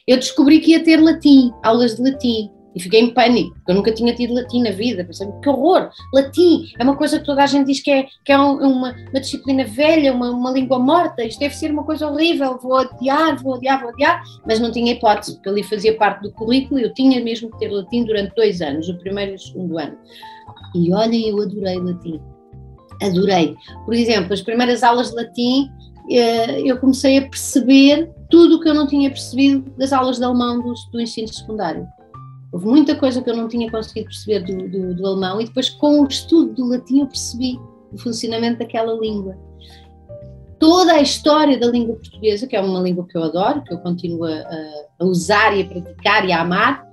eu 0.07 0.17
descobri 0.17 0.61
que 0.61 0.73
ia 0.73 0.85
ter 0.85 1.01
latim, 1.01 1.53
aulas 1.63 1.97
de 1.97 2.03
latim. 2.03 2.51
E 2.77 2.81
fiquei 2.81 3.01
em 3.01 3.09
pânico, 3.15 3.55
porque 3.55 3.71
eu 3.71 3.75
nunca 3.75 3.91
tinha 3.91 4.15
tido 4.15 4.35
latim 4.35 4.63
na 4.63 4.71
vida. 4.71 5.03
Pensei, 5.03 5.27
que 5.43 5.49
horror! 5.49 5.89
Latim 6.13 6.71
é 6.79 6.85
uma 6.85 6.95
coisa 6.95 7.19
que 7.19 7.25
toda 7.25 7.43
a 7.43 7.47
gente 7.47 7.69
diz 7.69 7.81
que 7.81 7.91
é, 7.91 8.07
que 8.23 8.31
é 8.31 8.39
uma, 8.39 8.93
uma 8.93 9.21
disciplina 9.21 9.65
velha, 9.65 10.13
uma, 10.13 10.31
uma 10.31 10.51
língua 10.51 10.79
morta, 10.79 11.25
isto 11.25 11.41
deve 11.41 11.57
ser 11.57 11.71
uma 11.71 11.85
coisa 11.85 12.07
horrível, 12.07 12.59
vou 12.59 12.75
odiar, 12.75 13.43
vou 13.43 13.55
odiar, 13.55 13.81
vou 13.81 13.89
odiar. 13.89 14.23
Mas 14.47 14.61
não 14.61 14.71
tinha 14.71 14.93
hipótese, 14.93 15.37
porque 15.37 15.49
ali 15.49 15.63
fazia 15.63 15.97
parte 15.97 16.21
do 16.21 16.33
currículo 16.33 16.79
e 16.79 16.83
eu 16.83 16.93
tinha 16.93 17.19
mesmo 17.25 17.51
que 17.53 17.61
ter 17.61 17.71
latim 17.71 18.05
durante 18.05 18.35
dois 18.35 18.61
anos, 18.61 18.91
o 18.91 18.99
primeiro 18.99 19.33
e 19.33 19.35
o 19.37 19.39
segundo 19.39 19.79
ano. 19.79 19.97
E 20.75 20.93
olhem, 20.93 21.31
eu 21.31 21.41
adorei 21.41 21.79
latim. 21.79 22.21
Adorei. 23.03 23.57
Por 23.87 23.95
exemplo, 23.95 24.35
as 24.35 24.43
primeiras 24.43 24.83
aulas 24.83 25.09
de 25.09 25.17
latim, 25.17 25.71
eh, 26.11 26.61
eu 26.61 26.77
comecei 26.77 27.17
a 27.17 27.23
perceber 27.23 28.11
tudo 28.29 28.57
o 28.57 28.61
que 28.61 28.69
eu 28.69 28.75
não 28.75 28.87
tinha 28.87 29.09
percebido 29.09 29.65
das 29.79 29.95
aulas 29.95 30.19
de 30.19 30.25
alemão 30.25 30.61
do, 30.61 30.75
do 30.93 31.01
ensino 31.01 31.29
secundário 31.29 31.89
Houve 32.57 32.69
muita 32.69 32.97
coisa 32.97 33.21
que 33.21 33.29
eu 33.29 33.37
não 33.37 33.49
tinha 33.49 33.71
conseguido 33.71 34.07
perceber 34.07 34.41
do, 34.41 34.67
do, 34.67 34.95
do 34.95 35.07
alemão 35.07 35.39
e 35.39 35.45
depois 35.45 35.69
com 35.69 36.01
o 36.01 36.07
estudo 36.07 36.55
do 36.55 36.67
latim 36.67 37.01
eu 37.01 37.07
percebi 37.07 37.61
o 37.93 37.99
funcionamento 37.99 38.61
daquela 38.61 38.95
língua. 38.95 39.37
Toda 40.59 40.95
a 40.95 41.03
história 41.03 41.61
da 41.61 41.67
língua 41.67 41.97
portuguesa, 41.97 42.47
que 42.47 42.57
é 42.57 42.61
uma 42.63 42.81
língua 42.81 43.07
que 43.07 43.15
eu 43.15 43.25
adoro, 43.25 43.63
que 43.63 43.75
eu 43.75 43.79
continuo 43.81 44.25
a, 44.25 44.43
a 44.99 45.05
usar 45.05 45.55
e 45.55 45.61
a 45.61 45.67
praticar 45.67 46.27
e 46.27 46.33
a 46.33 46.41
amar, 46.41 46.91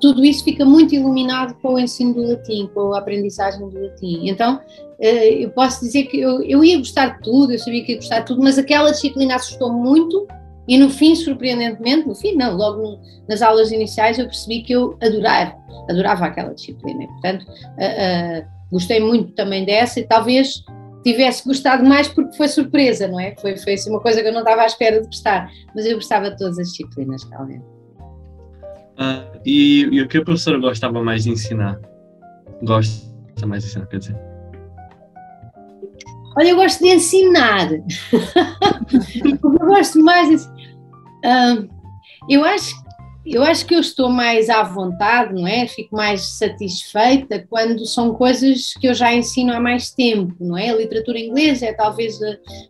tudo 0.00 0.24
isso 0.24 0.42
fica 0.42 0.64
muito 0.64 0.94
iluminado 0.94 1.54
com 1.60 1.74
o 1.74 1.78
ensino 1.78 2.14
do 2.14 2.26
latim, 2.26 2.66
com 2.72 2.94
a 2.94 2.98
aprendizagem 2.98 3.60
do 3.60 3.78
latim. 3.78 4.26
Então, 4.26 4.58
eh, 4.98 5.34
eu 5.34 5.50
posso 5.50 5.84
dizer 5.84 6.04
que 6.04 6.18
eu, 6.18 6.42
eu 6.42 6.64
ia 6.64 6.78
gostar 6.78 7.18
de 7.18 7.22
tudo, 7.24 7.52
eu 7.52 7.58
sabia 7.58 7.84
que 7.84 7.92
ia 7.92 7.98
gostar 7.98 8.20
de 8.20 8.26
tudo, 8.28 8.42
mas 8.42 8.56
aquela 8.56 8.90
disciplina 8.90 9.34
assustou 9.34 9.70
muito 9.70 10.26
e 10.68 10.76
no 10.78 10.90
fim, 10.90 11.14
surpreendentemente, 11.14 12.08
no 12.08 12.14
fim 12.14 12.34
não, 12.34 12.56
logo 12.56 13.00
nas 13.28 13.42
aulas 13.42 13.70
iniciais 13.70 14.18
eu 14.18 14.26
percebi 14.26 14.62
que 14.62 14.72
eu 14.72 14.96
adorava, 15.00 15.54
adorava 15.88 16.26
aquela 16.26 16.54
disciplina. 16.54 17.04
E, 17.04 17.06
portanto, 17.06 17.42
uh, 17.42 18.42
uh, 18.42 18.46
gostei 18.70 19.00
muito 19.00 19.32
também 19.32 19.64
dessa 19.64 20.00
e 20.00 20.04
talvez 20.04 20.64
tivesse 21.04 21.46
gostado 21.46 21.84
mais 21.84 22.08
porque 22.08 22.36
foi 22.36 22.48
surpresa, 22.48 23.06
não 23.06 23.20
é? 23.20 23.36
Foi, 23.36 23.56
foi 23.56 23.74
assim, 23.74 23.90
uma 23.90 24.00
coisa 24.00 24.20
que 24.22 24.28
eu 24.28 24.32
não 24.32 24.40
estava 24.40 24.62
à 24.62 24.66
espera 24.66 25.00
de 25.00 25.06
gostar, 25.06 25.48
mas 25.74 25.86
eu 25.86 25.94
gostava 25.94 26.30
de 26.30 26.36
todas 26.36 26.58
as 26.58 26.68
disciplinas, 26.68 27.22
realmente. 27.30 27.64
Uh, 28.98 29.38
e, 29.44 29.82
e, 29.92 30.00
o 30.00 30.08
que 30.08 30.18
a 30.18 30.24
professora 30.24 30.58
gostava 30.58 31.02
mais 31.02 31.24
de 31.24 31.30
ensinar? 31.30 31.78
Gosta 32.62 33.06
mais 33.46 33.62
de 33.62 33.68
ensinar, 33.68 33.86
quer 33.86 33.98
dizer? 33.98 34.16
Olha, 36.36 36.48
eu 36.48 36.56
gosto 36.56 36.82
de 36.82 36.90
ensinar. 36.90 37.70
eu 37.72 39.66
gosto 39.66 40.02
mais 40.02 40.28
de 40.28 40.55
eu 42.28 42.44
acho 42.44 42.74
eu 43.26 43.42
acho 43.42 43.66
que 43.66 43.74
eu 43.74 43.80
estou 43.80 44.08
mais 44.08 44.48
à 44.48 44.62
vontade, 44.62 45.34
não 45.34 45.46
é? 45.46 45.66
Fico 45.66 45.96
mais 45.96 46.38
satisfeita 46.38 47.44
quando 47.50 47.84
são 47.84 48.14
coisas 48.14 48.72
que 48.74 48.86
eu 48.86 48.94
já 48.94 49.12
ensino 49.12 49.52
há 49.52 49.60
mais 49.60 49.90
tempo, 49.90 50.34
não 50.40 50.56
é? 50.56 50.70
A 50.70 50.76
literatura 50.76 51.18
inglesa 51.18 51.66
é 51.66 51.72
talvez 51.72 52.18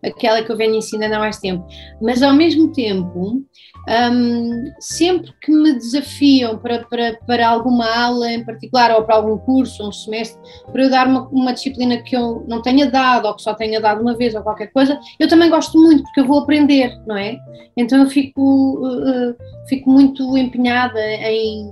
aquela 0.03 0.43
que 0.43 0.51
eu 0.51 0.57
venho 0.57 0.77
ensinando 0.77 1.15
há 1.15 1.19
mais 1.19 1.39
tempo, 1.39 1.67
mas 2.01 2.23
ao 2.23 2.33
mesmo 2.33 2.73
tempo 2.73 3.45
um, 3.89 4.73
sempre 4.81 5.33
que 5.41 5.53
me 5.53 5.73
desafiam 5.75 6.59
para, 6.59 6.85
para, 6.87 7.19
para 7.25 7.49
alguma 7.49 7.87
aula 7.87 8.33
em 8.33 8.45
particular 8.45 8.91
ou 8.93 9.05
para 9.05 9.15
algum 9.15 9.39
curso 9.39 9.87
um 9.87 9.93
semestre, 9.93 10.41
para 10.73 10.83
eu 10.83 10.91
dar 10.91 11.07
uma, 11.07 11.29
uma 11.29 11.53
disciplina 11.53 12.03
que 12.03 12.17
eu 12.17 12.45
não 12.49 12.61
tenha 12.61 12.91
dado 12.91 13.29
ou 13.29 13.35
que 13.35 13.43
só 13.43 13.55
tenha 13.55 13.81
dado 13.81 14.01
uma 14.01 14.17
vez 14.17 14.35
ou 14.35 14.43
qualquer 14.43 14.73
coisa, 14.73 14.99
eu 15.21 15.29
também 15.29 15.49
gosto 15.49 15.79
muito 15.79 16.03
porque 16.03 16.21
eu 16.21 16.27
vou 16.27 16.41
aprender, 16.41 16.99
não 17.07 17.17
é? 17.17 17.39
Então 17.77 18.03
eu 18.03 18.11
fico, 18.11 18.87
uh, 18.87 19.37
fico 19.69 19.89
muito 19.89 20.37
empenhada 20.47 21.01
em, 21.01 21.71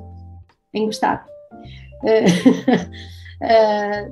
em 0.74 0.86
gostar. 0.86 1.24
Uh, 2.02 2.24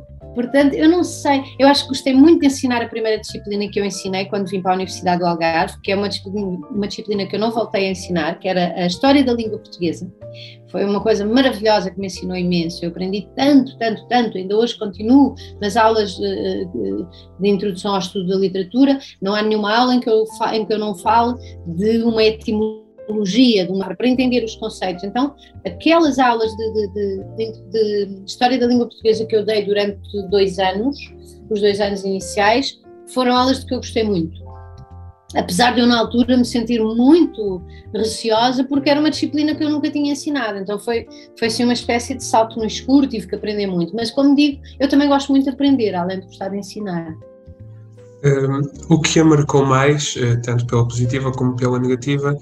Portanto, 0.35 0.75
eu 0.75 0.89
não 0.89 1.05
sei, 1.05 1.43
eu 1.59 1.69
acho 1.69 1.83
que 1.83 1.89
gostei 1.91 2.15
muito 2.15 2.41
de 2.41 2.47
ensinar 2.47 2.83
a 2.83 2.89
primeira 2.89 3.21
disciplina 3.21 3.69
que 3.69 3.79
eu 3.79 3.85
ensinei 3.85 4.25
quando 4.27 4.49
vim 4.49 4.63
para 4.63 4.73
a 4.73 4.75
Universidade 4.75 5.21
do 5.21 5.27
Algarve, 5.27 5.79
que 5.83 5.93
é 5.93 5.97
uma 5.97 6.09
disciplina, 6.09 6.59
uma 6.71 6.89
disciplina 6.89 7.27
que 7.27 7.37
eu 7.37 7.41
não 7.41 7.51
voltei 7.51 7.89
a 7.89 7.91
ensinar, 7.91 8.39
que 8.39 8.49
era 8.49 8.73
a 8.75 8.87
História 8.87 9.23
da 9.23 9.35
Língua 9.35 9.59
Portuguesa. 9.59 10.11
Foi 10.71 10.85
uma 10.85 11.01
coisa 11.01 11.27
maravilhosa 11.27 11.91
que 11.91 12.01
me 12.01 12.07
ensinou 12.07 12.37
imenso. 12.37 12.83
Eu 12.83 12.89
aprendi 12.89 13.29
tanto, 13.37 13.77
tanto, 13.77 14.07
tanto. 14.09 14.39
Ainda 14.39 14.57
hoje 14.57 14.79
continuo 14.79 15.35
nas 15.61 15.77
aulas 15.77 16.17
de, 16.17 16.67
de, 17.41 17.49
introdução 17.49 17.93
ao 17.93 17.99
estudo 17.99 18.29
da 18.29 18.37
literatura. 18.37 18.99
Não 19.21 19.35
há 19.35 19.43
nenhuma 19.43 19.77
aula 19.77 19.95
em 19.95 20.01
que 20.01 20.09
eu, 20.09 20.25
em 20.53 20.65
que 20.65 20.73
eu 20.73 20.79
não 20.79 20.95
falo 20.95 21.37
de 21.67 22.03
uma 22.03 22.25
etimologia 22.25 22.82
metodologia, 23.13 23.67
de 23.67 23.73
uma, 23.73 23.95
para 23.95 24.09
entender 24.09 24.45
os 24.45 24.57
conceitos. 24.57 25.05
Então, 25.05 25.35
aquelas 25.67 26.19
aulas 26.19 26.51
de, 26.57 26.73
de, 26.73 26.89
de, 27.37 27.53
de, 27.71 28.23
História 28.27 28.59
da 28.59 28.67
Língua 28.67 28.87
Portuguesa 28.87 29.27
que 29.27 29.37
eu 29.37 29.45
dei 29.45 29.65
durante 29.65 30.01
dois 30.31 30.59
anos, 30.59 30.97
os 31.51 31.61
dois 31.61 31.81
anos 31.81 32.05
iniciais, 32.05 32.81
foram 33.09 33.37
aulas 33.37 33.61
de 33.61 33.67
que 33.67 33.75
eu 33.75 33.79
gostei 33.79 34.05
muito. 34.05 34.43
Apesar 35.35 35.75
de 35.75 35.81
eu, 35.81 35.87
na 35.87 35.99
altura, 35.99 36.37
me 36.37 36.45
sentir 36.45 36.79
muito 36.83 37.63
receosa, 37.95 38.65
porque 38.65 38.91
era 38.91 39.01
uma 39.01 39.09
disciplina 39.09 39.55
que 39.55 39.65
eu 39.65 39.71
nunca 39.71 39.91
tinha 39.91 40.13
ensinado. 40.13 40.59
Então, 40.59 40.79
foi, 40.79 41.07
foi 41.39 41.49
assim 41.49 41.65
uma 41.65 41.73
espécie 41.73 42.15
de 42.15 42.23
salto 42.23 42.59
no 42.59 42.67
escuro, 42.67 43.07
tive 43.07 43.27
que 43.27 43.35
aprender 43.35 43.67
muito. 43.67 43.97
Mas, 43.97 44.11
como 44.11 44.35
digo, 44.37 44.61
eu 44.79 44.89
também 44.89 45.09
gosto 45.09 45.33
muito 45.33 45.45
de 45.45 45.51
aprender, 45.51 45.95
além 45.95 46.21
de 46.21 46.27
gostar 46.27 46.49
de 46.49 46.59
ensinar. 46.59 47.17
Um, 48.25 48.95
o 48.95 49.01
que 49.01 49.19
a 49.19 49.25
marcou 49.25 49.65
mais, 49.67 50.15
eh, 50.17 50.37
tanto 50.37 50.65
pela 50.67 50.87
positiva 50.87 51.33
como 51.33 51.57
pela 51.57 51.77
negativa, 51.77 52.39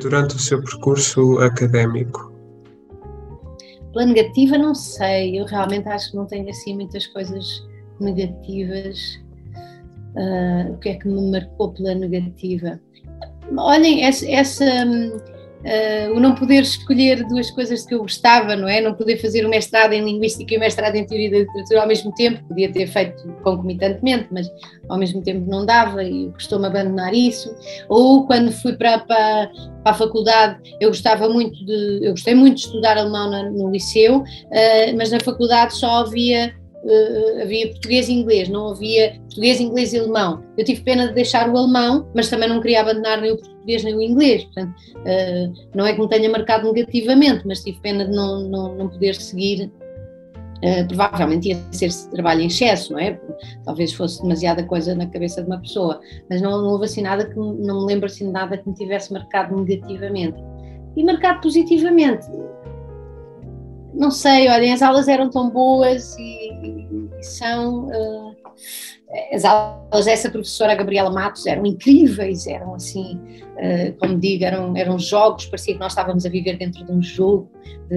durante 0.00 0.36
o 0.36 0.38
seu 0.38 0.62
percurso 0.62 1.38
académico? 1.38 2.32
Pela 3.92 4.06
negativa, 4.06 4.56
não 4.58 4.74
sei. 4.74 5.40
Eu 5.40 5.46
realmente 5.46 5.88
acho 5.88 6.10
que 6.10 6.16
não 6.16 6.26
tenho 6.26 6.48
assim 6.48 6.74
muitas 6.74 7.06
coisas 7.08 7.66
negativas. 8.00 9.18
Uh, 10.14 10.72
o 10.72 10.78
que 10.78 10.90
é 10.90 10.94
que 10.94 11.08
me 11.08 11.30
marcou 11.30 11.72
pela 11.72 11.94
negativa? 11.94 12.80
Olhem, 13.56 14.04
essa, 14.04 14.28
essa 14.30 14.64
hum, 14.64 15.16
Uh, 15.60 16.16
o 16.16 16.20
não 16.20 16.34
poder 16.34 16.62
escolher 16.62 17.22
duas 17.26 17.50
coisas 17.50 17.84
que 17.84 17.94
eu 17.94 18.00
gostava, 18.00 18.56
não 18.56 18.66
é? 18.66 18.80
Não 18.80 18.94
poder 18.94 19.18
fazer 19.18 19.44
o 19.44 19.48
mestrado 19.48 19.92
em 19.92 20.02
Linguística 20.02 20.54
e 20.54 20.56
o 20.56 20.60
mestrado 20.60 20.96
em 20.96 21.04
Teoria 21.04 21.30
da 21.30 21.38
Literatura 21.38 21.82
ao 21.82 21.86
mesmo 21.86 22.14
tempo, 22.14 22.42
podia 22.48 22.72
ter 22.72 22.86
feito 22.86 23.22
concomitantemente, 23.42 24.28
mas 24.30 24.50
ao 24.88 24.98
mesmo 24.98 25.22
tempo 25.22 25.48
não 25.50 25.66
dava 25.66 26.02
e 26.02 26.30
costumo 26.32 26.64
abandonar 26.64 27.12
isso. 27.12 27.54
Ou 27.88 28.26
quando 28.26 28.50
fui 28.52 28.72
para, 28.72 29.00
para, 29.00 29.50
para, 29.82 29.92
a 29.92 29.94
faculdade, 29.94 30.58
eu 30.80 30.88
gostava 30.88 31.28
muito 31.28 31.62
de, 31.64 32.00
eu 32.02 32.12
gostei 32.12 32.34
muito 32.34 32.56
de 32.56 32.60
estudar 32.62 32.96
alemão 32.96 33.30
no, 33.30 33.64
no 33.64 33.70
liceu, 33.70 34.20
uh, 34.20 34.96
mas 34.96 35.10
na 35.10 35.20
faculdade 35.20 35.74
só 35.74 36.00
havia 36.00 36.54
uh, 36.84 37.42
havia 37.42 37.68
português 37.68 38.08
e 38.08 38.12
inglês, 38.12 38.48
não 38.48 38.70
havia 38.70 39.18
português, 39.20 39.60
inglês 39.60 39.92
e 39.92 39.98
alemão. 39.98 40.42
Eu 40.56 40.64
tive 40.64 40.82
pena 40.82 41.08
de 41.08 41.14
deixar 41.14 41.48
o 41.48 41.56
alemão, 41.56 42.08
mas 42.14 42.28
também 42.28 42.48
não 42.48 42.60
queria 42.60 42.80
abandonar 42.80 43.20
nem 43.20 43.32
o 43.32 43.36
português 43.36 43.84
nem 43.84 43.94
o 43.94 44.02
inglês. 44.02 44.44
Portanto, 44.44 44.74
uh, 44.96 45.52
não 45.74 45.86
é 45.86 45.92
que 45.92 46.00
me 46.00 46.08
tenha 46.08 46.28
marcado 46.28 46.72
negativamente, 46.72 47.46
mas 47.46 47.62
tive 47.62 47.78
pena 47.80 48.04
de 48.04 48.12
não, 48.12 48.40
não, 48.48 48.74
não 48.74 48.88
poder 48.88 49.14
seguir. 49.14 49.70
Uh, 50.62 50.86
provavelmente 50.86 51.48
ia 51.48 51.58
ser 51.72 51.90
trabalho 52.10 52.42
em 52.42 52.46
excesso, 52.46 52.92
não 52.92 53.00
é? 53.00 53.18
Talvez 53.64 53.94
fosse 53.94 54.20
demasiada 54.20 54.62
coisa 54.62 54.94
na 54.94 55.06
cabeça 55.06 55.40
de 55.40 55.46
uma 55.46 55.58
pessoa, 55.58 55.98
mas 56.28 56.42
não, 56.42 56.60
não 56.60 56.68
houve 56.68 56.84
assim 56.84 57.00
nada 57.00 57.24
que 57.24 57.34
não 57.34 57.80
me 57.80 57.86
lembro 57.86 58.04
assim 58.04 58.30
nada 58.30 58.58
que 58.58 58.68
me 58.68 58.74
tivesse 58.74 59.10
marcado 59.10 59.56
negativamente. 59.56 60.36
E 60.96 61.04
marcado 61.04 61.40
positivamente, 61.40 62.26
não 63.94 64.10
sei, 64.10 64.48
olhem, 64.48 64.72
as 64.72 64.82
aulas 64.82 65.08
eram 65.08 65.30
tão 65.30 65.50
boas 65.50 66.16
e, 66.18 67.08
e 67.18 67.22
são. 67.22 67.88
Uh, 67.88 68.36
as 69.32 69.44
aulas 69.44 70.04
dessa 70.04 70.30
professora 70.30 70.74
Gabriela 70.74 71.10
Matos 71.10 71.44
eram 71.46 71.66
incríveis, 71.66 72.46
eram 72.46 72.74
assim, 72.74 73.20
uh, 73.60 73.98
como 73.98 74.18
digo, 74.18 74.44
eram, 74.44 74.76
eram 74.76 74.98
jogos, 74.98 75.46
parecia 75.46 75.74
que 75.74 75.80
nós 75.80 75.92
estávamos 75.92 76.24
a 76.26 76.28
viver 76.28 76.56
dentro 76.56 76.84
de 76.84 76.92
um 76.92 77.02
jogo 77.02 77.50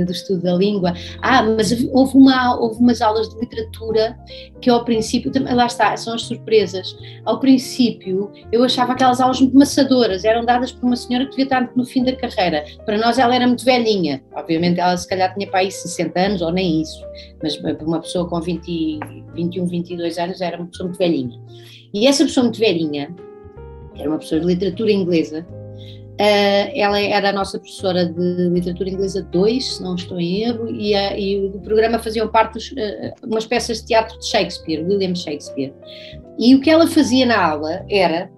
do 0.05 0.11
estudo 0.11 0.41
da 0.41 0.53
língua. 0.55 0.93
Ah, 1.21 1.43
mas 1.43 1.71
houve, 1.91 2.17
uma, 2.17 2.59
houve 2.59 2.79
umas 2.79 3.01
aulas 3.01 3.29
de 3.29 3.39
literatura 3.39 4.17
que 4.59 4.69
ao 4.69 4.83
princípio, 4.83 5.31
lá 5.53 5.67
está, 5.67 5.95
são 5.95 6.15
as 6.15 6.23
surpresas. 6.23 6.95
Ao 7.23 7.39
princípio 7.39 8.31
eu 8.51 8.63
achava 8.63 8.93
aquelas 8.93 9.21
aulas 9.21 9.39
muito 9.39 9.55
maçadoras, 9.55 10.25
eram 10.25 10.43
dadas 10.43 10.71
por 10.71 10.87
uma 10.87 10.95
senhora 10.95 11.25
que 11.25 11.31
devia 11.31 11.45
estar 11.45 11.71
no 11.75 11.85
fim 11.85 12.03
da 12.03 12.15
carreira. 12.15 12.65
Para 12.85 12.97
nós 12.97 13.19
ela 13.19 13.35
era 13.35 13.45
muito 13.45 13.63
velhinha, 13.63 14.23
obviamente 14.33 14.79
ela 14.79 14.97
se 14.97 15.07
calhar 15.07 15.33
tinha 15.33 15.49
para 15.49 15.59
aí 15.59 15.71
60 15.71 16.19
anos 16.19 16.41
ou 16.41 16.51
nem 16.51 16.81
isso, 16.81 17.05
mas 17.41 17.55
para 17.57 17.77
uma 17.85 17.99
pessoa 17.99 18.27
com 18.27 18.39
20, 18.41 18.99
21, 19.35 19.65
22 19.67 20.17
anos 20.17 20.41
era 20.41 20.57
uma 20.57 20.67
pessoa 20.67 20.87
muito 20.87 20.97
velhinha. 20.97 21.39
E 21.93 22.07
essa 22.07 22.23
pessoa 22.23 22.45
muito 22.45 22.59
velhinha 22.59 23.13
era 23.97 24.09
uma 24.09 24.17
professora 24.17 24.41
de 24.41 24.47
literatura 24.47 24.91
inglesa. 24.91 25.45
Uh, 26.13 26.69
ela 26.75 26.99
era 26.99 27.29
a 27.29 27.33
nossa 27.33 27.57
professora 27.57 28.05
de 28.05 28.49
literatura 28.49 28.89
inglesa 28.89 29.23
2, 29.31 29.77
se 29.77 29.83
não 29.83 29.95
estou 29.95 30.19
em 30.19 30.43
erro, 30.43 30.69
e, 30.69 30.93
a, 30.93 31.17
e 31.17 31.47
o 31.47 31.59
programa 31.61 31.97
faziam 31.97 32.27
parte 32.27 32.59
de 32.59 32.79
uh, 32.79 33.13
umas 33.27 33.47
peças 33.47 33.81
de 33.81 33.87
teatro 33.87 34.17
de 34.19 34.27
Shakespeare, 34.27 34.83
William 34.83 35.15
Shakespeare. 35.15 35.73
E 36.37 36.53
o 36.53 36.61
que 36.61 36.69
ela 36.69 36.85
fazia 36.85 37.25
na 37.25 37.43
aula 37.43 37.83
era, 37.89 38.31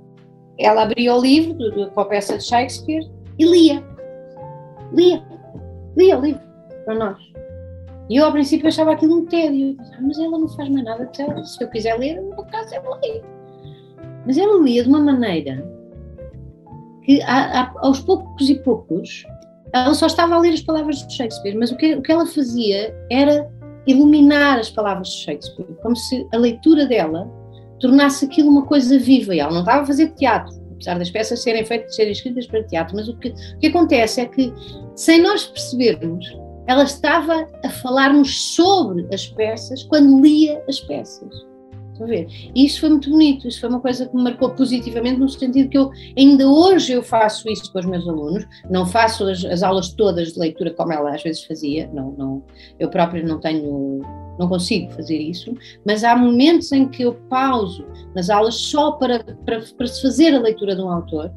ela 0.57 0.83
abria 0.83 1.13
o 1.13 1.21
livro 1.21 1.57
com 1.91 1.99
a 1.99 2.05
peça 2.05 2.37
de 2.37 2.45
Shakespeare 2.45 3.09
e 3.37 3.45
lia. 3.45 3.83
Lia. 4.93 5.21
Lia 5.97 6.17
o 6.17 6.21
livro 6.21 6.41
para 6.85 6.95
nós. 6.95 7.17
E 8.09 8.17
eu, 8.17 8.25
ao 8.25 8.31
princípio, 8.31 8.67
achava 8.67 8.93
aquilo 8.93 9.17
um 9.17 9.25
tédio. 9.25 9.75
Mas 9.99 10.17
ela 10.19 10.37
não 10.37 10.47
faz 10.49 10.69
mais 10.69 10.85
nada. 10.85 11.09
Se 11.43 11.63
eu 11.63 11.69
quiser 11.69 11.97
ler, 11.97 12.21
no 12.21 12.45
caso, 12.45 12.73
ela 12.73 12.99
lê. 13.03 13.21
Mas 14.25 14.37
ela 14.37 14.61
lia 14.61 14.83
de 14.83 14.89
uma 14.89 14.99
maneira 14.99 15.63
que, 17.03 17.21
aos 17.77 17.99
poucos 17.99 18.49
e 18.49 18.55
poucos, 18.55 19.25
ela 19.73 19.93
só 19.93 20.07
estava 20.07 20.35
a 20.35 20.39
ler 20.39 20.53
as 20.53 20.61
palavras 20.61 21.05
de 21.05 21.13
Shakespeare, 21.13 21.55
mas 21.55 21.71
o 21.71 21.77
que, 21.77 21.95
o 21.95 22.01
que 22.01 22.11
ela 22.11 22.25
fazia 22.25 22.95
era 23.11 23.47
iluminar 23.85 24.59
as 24.59 24.69
palavras 24.69 25.09
de 25.09 25.17
Shakespeare, 25.17 25.67
como 25.81 25.95
se 25.95 26.27
a 26.33 26.37
leitura 26.37 26.85
dela 26.85 27.29
tornasse 27.79 28.25
aquilo 28.25 28.49
uma 28.49 28.65
coisa 28.65 28.97
viva. 28.97 29.35
E 29.35 29.39
ela 29.39 29.51
não 29.51 29.59
estava 29.59 29.83
a 29.83 29.85
fazer 29.85 30.13
teatro, 30.13 30.55
apesar 30.73 30.97
das 30.97 31.11
peças 31.11 31.41
serem 31.41 31.65
feitas, 31.65 31.95
serem 31.95 32.11
escritas 32.11 32.47
para 32.47 32.63
teatro, 32.63 32.95
mas 32.95 33.07
o 33.07 33.17
que, 33.17 33.29
o 33.29 33.59
que 33.59 33.67
acontece 33.67 34.21
é 34.21 34.25
que, 34.25 34.51
sem 34.95 35.21
nós 35.21 35.45
percebermos, 35.45 36.25
ela 36.67 36.83
estava 36.83 37.47
a 37.63 37.69
falar-nos 37.69 38.55
sobre 38.55 39.07
as 39.13 39.27
peças 39.27 39.83
quando 39.83 40.21
lia 40.21 40.63
as 40.67 40.79
peças. 40.79 41.29
Estão 41.95 42.07
a 42.07 42.09
ver? 42.09 42.27
E 42.53 42.65
isso 42.65 42.81
foi 42.81 42.89
muito 42.89 43.09
bonito, 43.09 43.47
isso 43.47 43.61
foi 43.61 43.69
uma 43.69 43.79
coisa 43.79 44.05
que 44.05 44.13
me 44.13 44.21
marcou 44.21 44.49
positivamente, 44.49 45.17
no 45.17 45.29
sentido 45.29 45.69
que 45.69 45.77
eu 45.77 45.91
ainda 46.17 46.45
hoje 46.45 46.91
eu 46.91 47.01
faço 47.01 47.49
isso 47.49 47.71
com 47.71 47.79
os 47.79 47.85
meus 47.85 48.05
alunos, 48.05 48.45
não 48.69 48.85
faço 48.85 49.23
as, 49.23 49.45
as 49.45 49.63
aulas 49.63 49.93
todas 49.93 50.33
de 50.33 50.39
leitura 50.39 50.73
como 50.73 50.91
ela 50.91 51.15
às 51.15 51.23
vezes 51.23 51.45
fazia, 51.45 51.89
não, 51.93 52.11
não, 52.17 52.43
eu 52.77 52.89
própria 52.89 53.23
não 53.23 53.39
tenho, 53.39 54.01
não 54.37 54.49
consigo 54.49 54.91
fazer 54.91 55.17
isso, 55.17 55.55
mas 55.85 56.03
há 56.03 56.17
momentos 56.17 56.69
em 56.73 56.85
que 56.85 57.03
eu 57.03 57.13
pauso 57.29 57.85
nas 58.13 58.29
aulas 58.29 58.55
só 58.55 58.91
para, 58.91 59.23
para, 59.45 59.61
para 59.77 59.87
se 59.87 60.01
fazer 60.01 60.35
a 60.35 60.41
leitura 60.41 60.75
de 60.75 60.81
um 60.81 60.91
autor, 60.91 61.31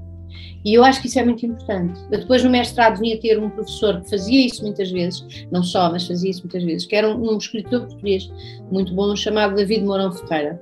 e 0.64 0.74
eu 0.74 0.85
acho 0.85 1.01
que 1.01 1.07
isso 1.07 1.18
é 1.18 1.24
muito 1.24 1.45
importante. 1.47 2.01
Eu 2.11 2.20
depois 2.20 2.43
no 2.43 2.51
mestrado 2.51 2.99
vinha 2.99 3.18
ter 3.18 3.39
um 3.39 3.51
professor 3.51 4.01
que 4.01 4.11
fazia 4.11 4.47
isso 4.47 4.62
muitas 4.62 4.91
vezes, 4.91 5.47
não 5.51 5.62
só, 5.62 5.91
mas 5.91 6.07
fazia 6.07 6.31
isso 6.31 6.43
muitas 6.43 6.62
vezes, 6.62 6.87
que 6.87 6.97
era 6.97 7.09
um, 7.09 7.33
um 7.33 7.39
escritor 7.39 7.87
português 7.87 8.31
muito 8.70 8.93
bom, 8.95 9.14
chamado 9.16 9.55
David 9.55 9.85
Mourão 9.85 10.12
Ferreira. 10.12 10.61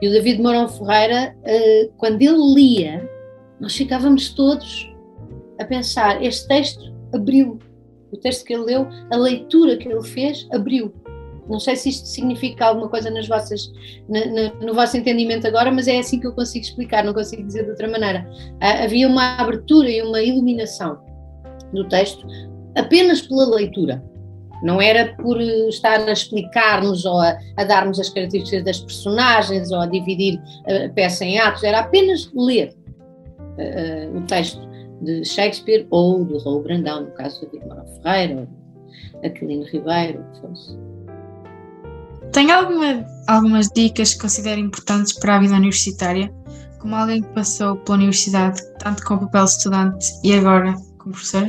E 0.00 0.08
o 0.08 0.12
David 0.12 0.42
Mourão 0.42 0.68
Ferreira, 0.68 1.36
uh, 1.38 1.92
quando 1.96 2.22
ele 2.22 2.54
lia, 2.54 3.08
nós 3.60 3.76
ficávamos 3.76 4.30
todos 4.30 4.92
a 5.58 5.64
pensar, 5.64 6.22
este 6.22 6.46
texto 6.46 6.92
abriu, 7.12 7.58
o 8.12 8.16
texto 8.16 8.44
que 8.44 8.54
ele 8.54 8.64
leu, 8.64 8.86
a 9.10 9.16
leitura 9.16 9.76
que 9.76 9.88
ele 9.88 10.02
fez 10.02 10.46
abriu. 10.52 10.92
Não 11.48 11.58
sei 11.58 11.76
se 11.76 11.88
isto 11.88 12.06
significa 12.06 12.66
alguma 12.66 12.88
coisa 12.88 13.10
nas 13.10 13.26
vossas, 13.26 13.72
na, 14.08 14.26
na, 14.26 14.54
no 14.60 14.74
vosso 14.74 14.96
entendimento 14.96 15.46
agora, 15.46 15.70
mas 15.70 15.88
é 15.88 15.98
assim 15.98 16.20
que 16.20 16.26
eu 16.26 16.32
consigo 16.32 16.64
explicar, 16.64 17.04
não 17.04 17.14
consigo 17.14 17.42
dizer 17.42 17.64
de 17.64 17.70
outra 17.70 17.88
maneira. 17.88 18.28
Ah, 18.60 18.84
havia 18.84 19.08
uma 19.08 19.38
abertura 19.38 19.88
e 19.88 20.02
uma 20.02 20.20
iluminação 20.22 20.98
do 21.72 21.88
texto 21.88 22.26
apenas 22.74 23.22
pela 23.22 23.46
leitura. 23.46 24.02
Não 24.62 24.82
era 24.82 25.14
por 25.14 25.40
estar 25.40 26.00
a 26.00 26.12
explicar-nos 26.12 27.04
ou 27.04 27.20
a, 27.20 27.38
a 27.56 27.64
dar-nos 27.64 28.00
as 28.00 28.08
características 28.08 28.64
das 28.64 28.80
personagens 28.80 29.70
ou 29.70 29.80
a 29.80 29.86
dividir 29.86 30.40
a 30.66 30.88
peça 30.90 31.24
em 31.24 31.38
atos, 31.38 31.62
era 31.62 31.80
apenas 31.80 32.28
ler 32.34 32.74
uh, 33.30 34.16
o 34.16 34.20
texto 34.22 34.68
de 35.02 35.24
Shakespeare 35.24 35.86
ou 35.90 36.24
do 36.24 36.38
Raul 36.38 36.62
Brandão, 36.62 37.02
no 37.02 37.10
caso 37.12 37.40
de 37.40 37.58
Vitor 37.58 37.84
Ferreira, 38.02 38.40
ou 38.40 39.24
Aquilino 39.24 39.64
Ribeiro, 39.64 40.20
o 40.20 40.32
que 40.32 40.40
fosse. 40.40 40.87
Tem 42.32 42.50
alguma, 42.50 43.04
algumas 43.26 43.68
dicas 43.68 44.14
que 44.14 44.20
considera 44.20 44.60
importantes 44.60 45.12
para 45.18 45.36
a 45.36 45.40
vida 45.40 45.54
universitária? 45.54 46.32
Como 46.78 46.94
alguém 46.94 47.22
que 47.22 47.28
passou 47.28 47.76
pela 47.76 47.98
universidade, 47.98 48.60
tanto 48.78 49.04
com 49.04 49.14
o 49.14 49.20
papel 49.20 49.44
estudante 49.44 50.06
e 50.22 50.34
agora 50.34 50.74
como 50.98 51.12
professor? 51.12 51.48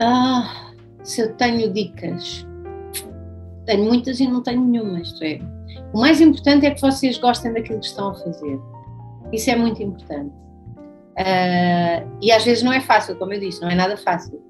Ah, 0.00 0.72
se 1.02 1.22
eu 1.22 1.34
tenho 1.36 1.72
dicas. 1.72 2.46
Tenho 3.66 3.84
muitas 3.84 4.20
e 4.20 4.26
não 4.26 4.42
tenho 4.42 4.62
nenhuma, 4.62 5.00
isto 5.00 5.22
é. 5.22 5.40
O 5.92 6.00
mais 6.00 6.20
importante 6.20 6.66
é 6.66 6.70
que 6.72 6.80
vocês 6.80 7.18
gostem 7.18 7.52
daquilo 7.52 7.80
que 7.80 7.86
estão 7.86 8.10
a 8.10 8.14
fazer. 8.14 8.58
Isso 9.32 9.50
é 9.50 9.56
muito 9.56 9.82
importante. 9.82 10.34
Uh, 11.18 12.08
e 12.20 12.32
às 12.32 12.44
vezes 12.44 12.62
não 12.62 12.72
é 12.72 12.80
fácil, 12.80 13.16
como 13.16 13.32
eu 13.32 13.40
disse, 13.40 13.60
não 13.60 13.68
é 13.68 13.74
nada 13.74 13.96
fácil. 13.96 14.40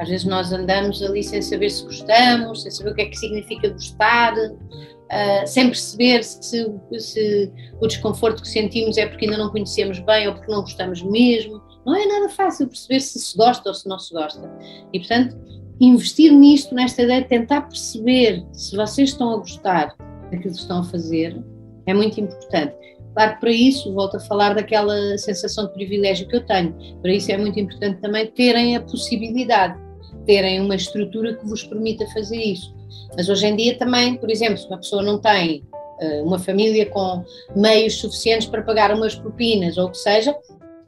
Às 0.00 0.08
vezes 0.08 0.26
nós 0.26 0.50
andamos 0.50 1.02
ali 1.02 1.22
sem 1.22 1.42
saber 1.42 1.68
se 1.68 1.84
gostamos, 1.84 2.62
sem 2.62 2.70
saber 2.70 2.90
o 2.90 2.94
que 2.94 3.02
é 3.02 3.04
que 3.04 3.18
significa 3.18 3.68
gostar, 3.68 4.34
uh, 4.34 5.46
sem 5.46 5.66
perceber 5.66 6.24
se, 6.24 6.66
se, 6.98 7.52
o 7.78 7.86
desconforto 7.86 8.40
que 8.40 8.48
sentimos 8.48 8.96
é 8.96 9.06
porque 9.06 9.26
ainda 9.26 9.36
não 9.36 9.50
conhecemos 9.50 9.98
bem 9.98 10.26
ou 10.26 10.34
porque 10.34 10.50
não 10.50 10.62
gostamos 10.62 11.02
mesmo. 11.02 11.60
Não 11.84 11.94
é 11.94 12.06
nada 12.06 12.30
fácil 12.30 12.66
perceber 12.66 13.00
se 13.00 13.18
se 13.18 13.36
gosta 13.36 13.68
ou 13.68 13.74
se 13.74 13.86
não 13.86 13.98
se 13.98 14.14
gosta. 14.14 14.50
E, 14.90 14.98
portanto, 14.98 15.36
investir 15.78 16.32
nisto, 16.32 16.74
nesta 16.74 17.02
ideia 17.02 17.20
de 17.20 17.28
tentar 17.28 17.62
perceber 17.62 18.42
se 18.54 18.74
vocês 18.74 19.10
estão 19.10 19.34
a 19.34 19.36
gostar 19.36 19.94
daquilo 20.30 20.54
que 20.54 20.60
estão 20.60 20.80
a 20.80 20.84
fazer, 20.84 21.38
é 21.84 21.92
muito 21.92 22.18
importante. 22.18 22.74
Claro 23.12 23.34
que 23.34 23.40
para 23.40 23.50
isso, 23.50 23.92
volto 23.92 24.16
a 24.16 24.20
falar 24.20 24.54
daquela 24.54 25.18
sensação 25.18 25.66
de 25.66 25.74
privilégio 25.74 26.26
que 26.26 26.36
eu 26.36 26.46
tenho, 26.46 26.74
para 27.02 27.12
isso 27.12 27.30
é 27.30 27.36
muito 27.36 27.60
importante 27.60 28.00
também 28.00 28.26
terem 28.28 28.76
a 28.76 28.80
possibilidade 28.80 29.89
terem 30.26 30.60
uma 30.60 30.74
estrutura 30.74 31.34
que 31.34 31.46
vos 31.46 31.62
permita 31.64 32.06
fazer 32.08 32.36
isso. 32.36 32.74
Mas 33.16 33.28
hoje 33.28 33.46
em 33.46 33.56
dia 33.56 33.78
também, 33.78 34.16
por 34.16 34.30
exemplo, 34.30 34.58
se 34.58 34.66
uma 34.66 34.78
pessoa 34.78 35.02
não 35.02 35.18
tem 35.18 35.64
uh, 36.00 36.24
uma 36.24 36.38
família 36.38 36.86
com 36.86 37.24
meios 37.54 37.98
suficientes 37.98 38.48
para 38.48 38.62
pagar 38.62 38.94
umas 38.94 39.14
propinas 39.14 39.76
ou 39.78 39.86
o 39.86 39.90
que 39.90 39.98
seja, 39.98 40.34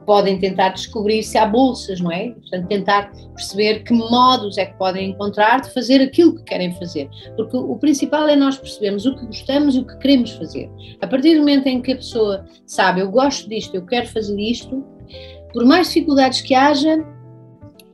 podem 0.05 0.37
tentar 0.37 0.69
descobrir 0.69 1.23
se 1.23 1.37
há 1.37 1.45
bolsas, 1.45 1.99
não 1.99 2.11
é? 2.11 2.29
Portanto, 2.31 2.67
tentar 2.67 3.11
perceber 3.35 3.83
que 3.83 3.93
modos 3.93 4.57
é 4.57 4.65
que 4.65 4.77
podem 4.77 5.11
encontrar 5.11 5.61
de 5.61 5.69
fazer 5.73 6.01
aquilo 6.01 6.35
que 6.35 6.43
querem 6.43 6.73
fazer. 6.75 7.09
Porque 7.35 7.57
o 7.57 7.75
principal 7.77 8.27
é 8.27 8.35
nós 8.35 8.57
percebermos 8.57 9.05
o 9.05 9.15
que 9.15 9.25
gostamos 9.25 9.75
e 9.75 9.79
o 9.79 9.85
que 9.85 9.97
queremos 9.97 10.31
fazer. 10.31 10.69
A 11.01 11.07
partir 11.07 11.35
do 11.35 11.39
momento 11.39 11.67
em 11.67 11.81
que 11.81 11.93
a 11.93 11.95
pessoa 11.95 12.45
sabe, 12.65 13.01
eu 13.01 13.09
gosto 13.09 13.47
disto, 13.49 13.75
eu 13.75 13.85
quero 13.85 14.07
fazer 14.07 14.37
isto, 14.39 14.83
por 15.51 15.65
mais 15.65 15.87
dificuldades 15.87 16.41
que 16.41 16.53
haja, 16.53 17.03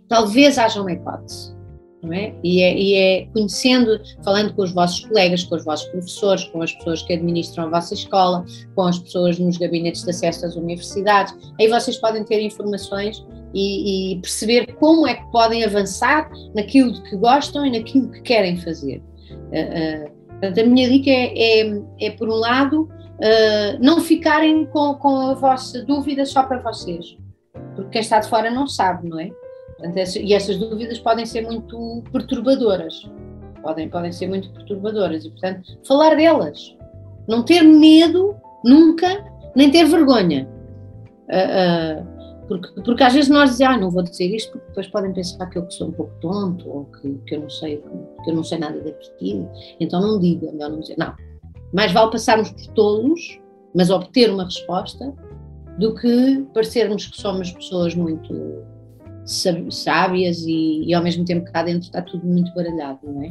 talvez 0.09 0.57
haja 0.57 0.81
uma 0.81 0.91
hipótese. 0.91 1.57
Não 2.01 2.13
é? 2.13 2.33
E, 2.41 2.61
é, 2.61 2.77
e 2.77 2.95
é 2.95 3.25
conhecendo, 3.33 3.99
falando 4.23 4.53
com 4.53 4.63
os 4.63 4.71
vossos 4.71 5.03
colegas, 5.05 5.43
com 5.43 5.55
os 5.55 5.65
vossos 5.65 5.87
professores, 5.89 6.45
com 6.45 6.61
as 6.61 6.71
pessoas 6.71 7.01
que 7.01 7.13
administram 7.13 7.65
a 7.65 7.69
vossa 7.69 7.93
escola, 7.93 8.45
com 8.73 8.83
as 8.83 8.97
pessoas 8.99 9.37
nos 9.37 9.57
gabinetes 9.57 10.03
de 10.03 10.09
acesso 10.09 10.45
às 10.45 10.55
universidades, 10.55 11.35
aí 11.59 11.67
vocês 11.67 11.97
podem 11.97 12.23
ter 12.23 12.41
informações 12.41 13.25
e, 13.53 14.13
e 14.13 14.21
perceber 14.21 14.73
como 14.75 15.07
é 15.07 15.15
que 15.15 15.29
podem 15.31 15.65
avançar 15.65 16.29
naquilo 16.55 17.01
que 17.03 17.17
gostam 17.17 17.65
e 17.65 17.77
naquilo 17.77 18.09
que 18.11 18.21
querem 18.21 18.55
fazer. 18.57 19.01
Uh, 19.29 20.07
uh, 20.07 20.11
portanto, 20.29 20.59
a 20.59 20.65
minha 20.65 20.89
dica 20.89 21.09
é, 21.09 21.61
é, 21.61 21.81
é 21.99 22.11
por 22.11 22.29
um 22.29 22.35
lado, 22.35 22.83
uh, 22.83 23.77
não 23.81 23.99
ficarem 23.99 24.65
com, 24.67 24.93
com 24.95 25.31
a 25.31 25.33
vossa 25.33 25.83
dúvida 25.83 26.25
só 26.25 26.43
para 26.43 26.59
vocês, 26.59 27.17
porque 27.75 27.91
quem 27.91 28.01
está 28.01 28.19
de 28.19 28.29
fora 28.29 28.49
não 28.49 28.67
sabe, 28.67 29.09
não 29.09 29.19
é? 29.19 29.29
E 30.21 30.33
essas 30.33 30.57
dúvidas 30.57 30.99
podem 30.99 31.25
ser 31.25 31.41
muito 31.41 32.03
perturbadoras. 32.11 33.09
Podem, 33.61 33.89
podem 33.89 34.11
ser 34.11 34.27
muito 34.27 34.49
perturbadoras. 34.51 35.25
E, 35.25 35.29
portanto, 35.29 35.77
falar 35.85 36.15
delas. 36.15 36.75
Não 37.27 37.43
ter 37.43 37.61
medo, 37.61 38.35
nunca, 38.63 39.25
nem 39.55 39.69
ter 39.69 39.85
vergonha. 39.85 40.47
Uh, 41.29 42.03
uh, 42.03 42.19
porque, 42.47 42.81
porque 42.81 43.03
às 43.03 43.13
vezes 43.13 43.29
nós 43.29 43.51
dizemos, 43.51 43.75
ah, 43.75 43.79
não 43.79 43.91
vou 43.91 44.01
dizer 44.01 44.33
isto, 44.35 44.51
porque 44.51 44.67
depois 44.69 44.87
podem 44.87 45.13
pensar 45.13 45.45
que 45.47 45.59
eu 45.59 45.69
sou 45.69 45.89
um 45.89 45.91
pouco 45.91 46.11
tonto, 46.19 46.67
ou 46.67 46.85
que, 46.85 47.13
que, 47.27 47.35
eu, 47.35 47.41
não 47.41 47.49
sei, 47.49 47.83
que 48.23 48.31
eu 48.31 48.35
não 48.35 48.43
sei 48.43 48.57
nada 48.57 48.79
daquilo. 48.81 49.47
Então 49.79 50.01
não 50.01 50.19
digo, 50.19 50.47
é 50.47 50.51
melhor 50.51 50.71
não 50.71 50.79
dizer. 50.79 50.95
Não. 50.97 51.13
Mais 51.71 51.91
vale 51.91 52.11
passarmos 52.11 52.49
por 52.49 52.67
todos, 52.73 53.39
mas 53.75 53.91
obter 53.91 54.31
uma 54.31 54.45
resposta, 54.45 55.13
do 55.77 55.93
que 55.93 56.45
parecermos 56.53 57.07
que 57.07 57.21
somos 57.21 57.51
pessoas 57.51 57.93
muito 57.93 58.33
sábias 59.29 60.41
e, 60.45 60.85
e, 60.85 60.93
ao 60.93 61.03
mesmo 61.03 61.23
tempo 61.23 61.49
cá 61.51 61.63
dentro 61.63 61.83
está 61.83 62.01
tudo 62.01 62.25
muito 62.25 62.53
baralhado, 62.53 62.99
não 63.03 63.23
é? 63.23 63.29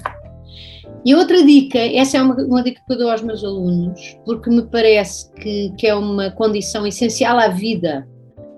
E 1.04 1.14
outra 1.14 1.44
dica, 1.44 1.78
essa 1.78 2.18
é 2.18 2.22
uma, 2.22 2.34
uma 2.34 2.62
dica 2.62 2.80
que 2.86 2.92
eu 2.92 2.98
dou 2.98 3.10
aos 3.10 3.22
meus 3.22 3.44
alunos, 3.44 4.18
porque 4.24 4.50
me 4.50 4.62
parece 4.62 5.32
que, 5.34 5.72
que 5.76 5.86
é 5.86 5.94
uma 5.94 6.30
condição 6.30 6.86
essencial 6.86 7.38
à 7.38 7.48
vida, 7.48 8.08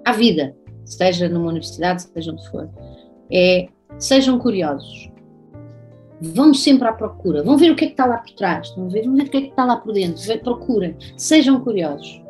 à 0.04 0.12
vida, 0.12 0.54
seja 0.84 1.28
numa 1.28 1.48
universidade, 1.48 2.02
seja 2.02 2.32
onde 2.32 2.48
for, 2.48 2.70
é 3.30 3.68
sejam 3.98 4.38
curiosos. 4.38 5.10
Vão 6.20 6.52
sempre 6.52 6.86
à 6.86 6.92
procura, 6.92 7.42
vão 7.42 7.56
ver 7.56 7.70
o 7.70 7.76
que 7.76 7.84
é 7.84 7.86
que 7.88 7.94
está 7.94 8.04
lá 8.04 8.18
por 8.18 8.32
trás, 8.32 8.70
ver, 8.88 9.04
vão 9.04 9.16
ver 9.16 9.24
o 9.24 9.30
que 9.30 9.36
é 9.36 9.40
que 9.40 9.48
está 9.48 9.64
lá 9.64 9.76
por 9.76 9.92
dentro, 9.92 10.38
procurem, 10.40 10.96
sejam 11.16 11.60
curiosos. 11.60 12.22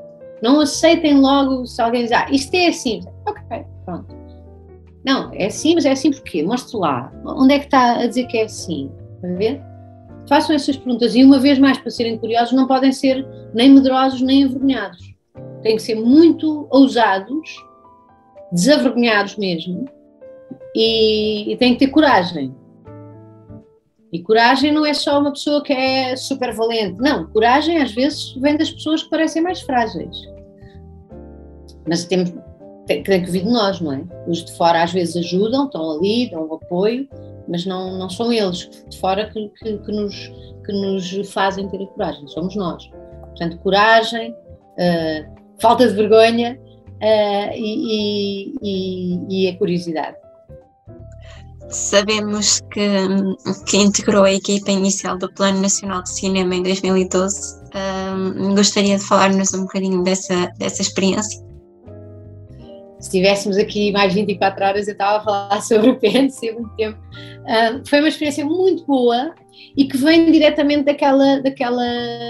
Não 0.42 0.60
aceitem 0.60 1.18
logo 1.18 1.66
se 1.66 1.82
alguém 1.82 2.02
diz, 2.02 2.12
ah, 2.12 2.26
isto 2.30 2.54
é 2.54 2.68
assim. 2.68 3.00
Ok, 3.26 3.64
pronto. 3.84 4.19
Não, 5.04 5.32
é 5.32 5.46
assim, 5.46 5.74
mas 5.74 5.84
é 5.84 5.92
assim 5.92 6.10
porquê? 6.10 6.42
Mostre 6.42 6.76
lá. 6.76 7.12
Onde 7.24 7.54
é 7.54 7.58
que 7.58 7.64
está 7.66 8.00
a 8.00 8.06
dizer 8.06 8.26
que 8.26 8.38
é 8.38 8.44
assim? 8.44 8.90
Está 9.16 9.28
a 9.28 9.34
ver? 9.34 9.62
Façam 10.28 10.54
essas 10.54 10.76
perguntas 10.76 11.14
e, 11.14 11.24
uma 11.24 11.38
vez 11.38 11.58
mais, 11.58 11.78
para 11.78 11.90
serem 11.90 12.18
curiosos, 12.18 12.52
não 12.52 12.66
podem 12.66 12.92
ser 12.92 13.26
nem 13.54 13.70
medrosos 13.70 14.20
nem 14.20 14.42
envergonhados. 14.42 15.14
Têm 15.62 15.76
que 15.76 15.82
ser 15.82 15.94
muito 15.94 16.66
ousados, 16.70 17.48
desavergonhados 18.52 19.36
mesmo, 19.36 19.86
e, 20.74 21.52
e 21.52 21.56
têm 21.56 21.72
que 21.72 21.86
ter 21.86 21.90
coragem. 21.90 22.54
E 24.12 24.20
coragem 24.20 24.72
não 24.72 24.84
é 24.84 24.92
só 24.92 25.20
uma 25.20 25.30
pessoa 25.30 25.62
que 25.62 25.72
é 25.72 26.16
super 26.16 26.52
valente. 26.52 27.00
Não, 27.00 27.26
coragem 27.26 27.78
às 27.78 27.92
vezes 27.92 28.34
vem 28.34 28.56
das 28.56 28.70
pessoas 28.70 29.02
que 29.02 29.10
parecem 29.10 29.40
mais 29.40 29.60
frágeis. 29.60 30.16
Mas 31.88 32.04
temos, 32.04 32.32
tem, 32.98 33.22
que 33.22 33.30
vir 33.30 33.44
de 33.44 33.50
nós, 33.50 33.80
não 33.80 33.92
é? 33.92 34.02
Os 34.26 34.44
de 34.44 34.52
fora 34.56 34.82
às 34.82 34.92
vezes 34.92 35.16
ajudam, 35.16 35.66
estão 35.66 35.92
ali, 35.92 36.30
dão 36.30 36.52
apoio, 36.52 37.08
mas 37.48 37.64
não, 37.64 37.98
não 37.98 38.10
são 38.10 38.32
eles 38.32 38.68
de 38.88 38.98
fora 38.98 39.30
que, 39.30 39.48
que, 39.48 39.78
que 39.78 39.92
nos, 39.92 40.32
que 40.64 40.72
nos 40.72 41.30
fazem 41.32 41.68
ter 41.68 41.82
a 41.82 41.86
coragem, 41.86 42.26
somos 42.28 42.54
nós. 42.56 42.88
Portanto, 43.20 43.58
coragem, 43.58 44.32
uh, 44.32 45.40
falta 45.60 45.88
de 45.88 45.94
vergonha 45.94 46.58
uh, 46.60 47.52
e, 47.54 48.54
e, 48.62 49.46
e 49.46 49.48
a 49.48 49.56
curiosidade. 49.58 50.16
Sabemos 51.68 52.60
que, 52.72 52.88
que 53.66 53.76
integrou 53.76 54.24
a 54.24 54.32
equipa 54.32 54.72
inicial 54.72 55.16
do 55.16 55.32
Plano 55.32 55.60
Nacional 55.60 56.02
de 56.02 56.10
Cinema 56.10 56.56
em 56.56 56.64
2012. 56.64 57.60
Um, 57.72 58.56
gostaria 58.56 58.98
de 58.98 59.04
falar-nos 59.04 59.54
um 59.54 59.62
bocadinho 59.62 60.02
dessa, 60.02 60.50
dessa 60.58 60.82
experiência. 60.82 61.49
Se 63.00 63.10
tivéssemos 63.10 63.56
aqui 63.56 63.90
mais 63.92 64.12
24 64.12 64.64
horas, 64.64 64.86
eu 64.86 64.92
estava 64.92 65.18
a 65.18 65.20
falar 65.20 65.60
sobre 65.62 65.90
o 65.90 65.96
PNC 65.96 66.52
muito 66.52 66.70
tempo. 66.76 66.98
Uh, 67.40 67.88
foi 67.88 68.00
uma 68.00 68.08
experiência 68.08 68.44
muito 68.44 68.84
boa 68.84 69.34
e 69.76 69.84
que 69.84 69.96
vem 69.96 70.30
diretamente 70.30 70.84
daquela, 70.84 71.40
daquela 71.40 71.84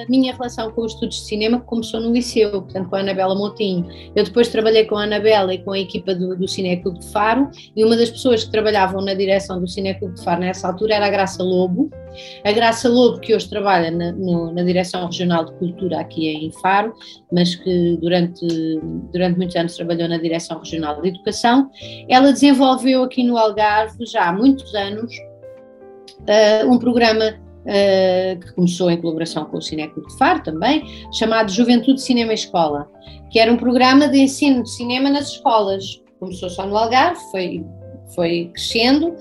minha 0.09 0.33
relação 0.33 0.71
com 0.71 0.83
os 0.83 0.93
estudos 0.93 1.17
de 1.17 1.23
cinema 1.27 1.61
que 1.61 1.67
começou 1.67 2.01
no 2.01 2.13
liceu, 2.13 2.51
portanto 2.51 2.89
com 2.89 2.97
a 2.97 3.01
Anabela 3.01 3.35
Moutinho. 3.35 3.87
Eu 4.15 4.25
depois 4.25 4.49
trabalhei 4.49 4.85
com 4.85 4.97
a 4.97 5.05
Anabela 5.05 5.55
e 5.55 5.59
com 5.59 5.73
a 5.73 5.79
equipa 5.79 6.15
do, 6.15 6.37
do 6.37 6.49
Cineclube 6.49 6.99
de 6.99 7.11
Faro 7.11 7.51
e 7.75 7.85
uma 7.85 7.97
das 7.97 8.11
pessoas 8.11 8.45
que 8.45 8.51
trabalhavam 8.51 9.03
na 9.03 9.15
direção 9.15 9.61
do 9.61 9.69
Cineclube 9.69 10.15
de 10.15 10.25
Faro 10.25 10.41
nessa 10.41 10.69
altura 10.69 10.95
era 10.95 11.07
a 11.07 11.11
Graça 11.11 11.43
Lobo. 11.43 11.91
A 12.45 12.53
Graça 12.53 12.89
Lobo 12.89 13.21
que 13.21 13.35
hoje 13.35 13.49
trabalha 13.49 13.91
na, 13.91 14.13
no, 14.13 14.53
na 14.53 14.63
Direção 14.63 15.07
Regional 15.07 15.45
de 15.45 15.53
Cultura 15.53 16.01
aqui 16.01 16.29
em 16.29 16.51
Faro, 16.61 16.93
mas 17.33 17.55
que 17.55 17.99
durante, 18.01 18.47
durante 19.13 19.37
muitos 19.37 19.57
anos 19.57 19.77
trabalhou 19.77 20.09
na 20.09 20.19
Direção 20.19 20.59
Regional 20.59 21.01
de 21.01 21.09
Educação, 21.09 21.71
ela 22.09 22.33
desenvolveu 22.33 23.05
aqui 23.05 23.23
no 23.23 23.37
Algarve 23.37 24.05
já 24.07 24.29
há 24.29 24.33
muitos 24.33 24.75
anos 24.75 25.13
um 26.67 26.79
programa 26.79 27.35
uh, 27.61 28.41
que 28.41 28.53
começou 28.55 28.91
em 28.91 29.01
colaboração 29.01 29.45
com 29.45 29.59
o 29.59 29.63
Cineclube 29.63 30.09
de 30.09 30.19
Faro 30.19 30.43
também, 30.43 30.85
chamado 31.13 31.51
Juventude 31.51 32.01
Cinema 32.01 32.33
Escola, 32.33 32.89
que 33.31 33.39
era 33.39 33.53
um 33.53 33.57
programa 33.57 34.09
de 34.09 34.19
ensino 34.19 34.63
de 34.63 34.71
cinema 34.71 35.11
nas 35.11 35.29
escolas. 35.29 36.03
Começou 36.19 36.51
só 36.51 36.67
no 36.67 36.77
Algarve, 36.77 37.21
foi, 37.31 37.65
foi 38.15 38.51
crescendo 38.53 39.17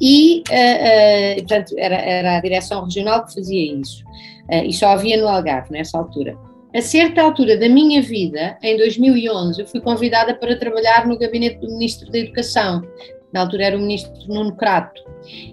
e, 0.00 0.42
uh, 0.48 1.36
portanto, 1.40 1.74
era, 1.76 1.96
era 1.96 2.36
a 2.36 2.40
direção 2.40 2.84
regional 2.84 3.24
que 3.24 3.34
fazia 3.34 3.80
isso. 3.80 4.04
e 4.50 4.72
só 4.72 4.88
havia 4.88 5.16
no 5.16 5.28
Algarve 5.28 5.72
nessa 5.72 5.98
altura. 5.98 6.36
A 6.74 6.82
certa 6.82 7.22
altura 7.22 7.56
da 7.56 7.70
minha 7.70 8.02
vida, 8.02 8.58
em 8.62 8.76
2011, 8.76 9.62
eu 9.62 9.66
fui 9.66 9.80
convidada 9.80 10.34
para 10.34 10.58
trabalhar 10.58 11.06
no 11.06 11.18
gabinete 11.18 11.58
do 11.58 11.68
Ministro 11.68 12.10
da 12.12 12.18
Educação, 12.18 12.82
na 13.36 13.42
altura 13.42 13.64
era 13.64 13.76
o 13.76 13.80
ministro 13.80 14.12
Nuno 14.28 14.56
Crato, 14.56 15.02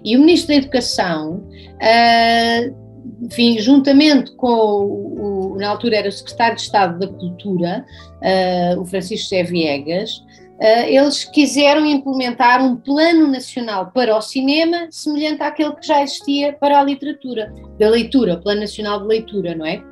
e 0.02 0.16
o 0.16 0.20
ministro 0.20 0.48
da 0.48 0.54
Educação, 0.54 1.34
uh, 1.34 2.84
enfim, 3.22 3.58
juntamente 3.58 4.34
com 4.36 4.48
o, 4.48 5.52
o, 5.52 5.56
na 5.58 5.68
altura 5.68 5.96
era 5.96 6.08
o 6.08 6.12
secretário 6.12 6.56
de 6.56 6.62
Estado 6.62 6.98
da 6.98 7.06
Cultura, 7.06 7.84
uh, 8.22 8.80
o 8.80 8.86
Francisco 8.86 9.24
José 9.24 9.42
Viegas, 9.42 10.16
uh, 10.58 10.86
eles 10.86 11.24
quiseram 11.24 11.84
implementar 11.84 12.64
um 12.64 12.74
plano 12.76 13.26
nacional 13.26 13.90
para 13.92 14.16
o 14.16 14.22
cinema 14.22 14.88
semelhante 14.90 15.42
àquele 15.42 15.74
que 15.74 15.86
já 15.86 16.02
existia 16.02 16.54
para 16.54 16.80
a 16.80 16.84
literatura, 16.84 17.52
da 17.78 17.90
leitura, 17.90 18.38
Plano 18.38 18.62
Nacional 18.62 19.00
de 19.00 19.08
Leitura, 19.08 19.54
não 19.54 19.66
é? 19.66 19.82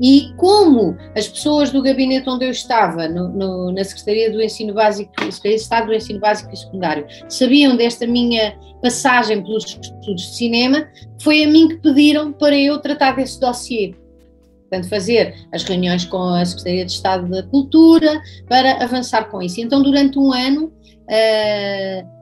E 0.00 0.32
como 0.36 0.96
as 1.14 1.28
pessoas 1.28 1.70
do 1.70 1.82
gabinete 1.82 2.28
onde 2.28 2.46
eu 2.46 2.50
estava, 2.50 3.06
no, 3.06 3.28
no, 3.28 3.72
na 3.72 3.84
Secretaria 3.84 4.32
do 4.32 4.40
Ensino 4.40 4.72
Básico, 4.72 5.12
Secretaria 5.18 5.56
de 5.56 5.62
Estado 5.62 5.86
do 5.88 5.94
Ensino 5.94 6.20
Básico 6.20 6.52
e 6.52 6.56
Secundário, 6.56 7.06
sabiam 7.28 7.76
desta 7.76 8.06
minha 8.06 8.58
passagem 8.80 9.42
pelos 9.42 9.64
estudos 9.64 10.22
de 10.22 10.34
cinema, 10.34 10.88
foi 11.20 11.44
a 11.44 11.48
mim 11.48 11.68
que 11.68 11.76
pediram 11.76 12.32
para 12.32 12.56
eu 12.56 12.78
tratar 12.78 13.16
desse 13.16 13.38
dossiê. 13.38 13.94
Portanto, 14.70 14.88
fazer 14.88 15.34
as 15.52 15.64
reuniões 15.64 16.04
com 16.04 16.22
a 16.22 16.44
Secretaria 16.46 16.86
de 16.86 16.92
Estado 16.92 17.28
da 17.28 17.42
Cultura 17.42 18.22
para 18.48 18.82
avançar 18.82 19.24
com 19.24 19.42
isso. 19.42 19.60
Então, 19.60 19.82
durante 19.82 20.18
um 20.18 20.32
ano, 20.32 20.66
uh, 20.66 22.19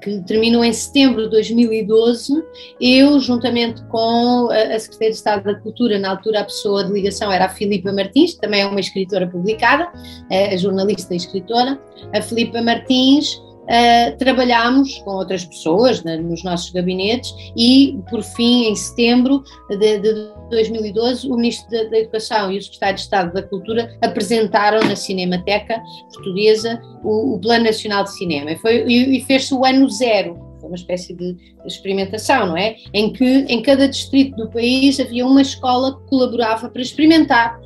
que 0.00 0.20
terminou 0.26 0.64
em 0.64 0.72
setembro 0.72 1.24
de 1.24 1.30
2012, 1.30 2.42
eu, 2.80 3.18
juntamente 3.18 3.82
com 3.86 4.48
a 4.50 4.78
Secretaria 4.78 5.10
de 5.10 5.16
Estado 5.16 5.44
da 5.44 5.54
Cultura, 5.56 5.98
na 5.98 6.10
altura 6.10 6.40
a 6.40 6.44
pessoa 6.44 6.84
de 6.84 6.92
ligação 6.92 7.32
era 7.32 7.46
a 7.46 7.48
Filipa 7.48 7.92
Martins, 7.92 8.34
também 8.34 8.60
é 8.60 8.66
uma 8.66 8.80
escritora 8.80 9.26
publicada, 9.26 9.90
é 10.30 10.56
jornalista 10.56 11.14
e 11.14 11.16
escritora, 11.16 11.78
a 12.14 12.22
Filipa 12.22 12.62
Martins, 12.62 13.40
Uh, 13.66 14.16
trabalhámos 14.16 14.98
com 14.98 15.10
outras 15.10 15.44
pessoas 15.44 16.04
né, 16.04 16.16
nos 16.16 16.44
nossos 16.44 16.70
gabinetes 16.70 17.34
e, 17.56 17.98
por 18.08 18.22
fim, 18.22 18.68
em 18.68 18.76
setembro 18.76 19.42
de, 19.68 19.98
de 19.98 20.12
2012, 20.50 21.28
o 21.28 21.34
Ministro 21.34 21.68
da, 21.70 21.82
da, 21.84 21.98
Educação 21.98 22.52
e 22.52 22.58
o 22.58 22.62
Secretário 22.62 22.94
de 22.94 23.00
Estado 23.00 23.32
da 23.34 23.42
Cultura 23.42 23.96
apresentaram 24.02 24.86
na 24.86 24.94
Cinemateca 24.94 25.82
Portuguesa 26.14 26.80
o, 27.02 27.34
o 27.34 27.40
Plano 27.40 27.64
Nacional 27.64 28.04
de 28.04 28.14
Cinema 28.14 28.52
e, 28.52 28.58
e, 28.86 29.18
e 29.18 29.24
fez-se 29.24 29.52
o 29.52 29.64
ano 29.64 29.88
zero, 29.90 30.38
uma 30.62 30.76
espécie 30.76 31.14
de 31.14 31.36
experimentação, 31.64 32.46
não 32.46 32.56
é? 32.56 32.76
Em 32.92 33.12
que 33.12 33.24
em 33.24 33.62
cada 33.62 33.88
distrito 33.88 34.36
do 34.36 34.50
país 34.50 34.98
havia 35.00 35.26
uma 35.26 35.42
escola 35.42 35.96
que 35.96 36.08
colaborava 36.08 36.68
para 36.68 36.82
experimentar 36.82 37.58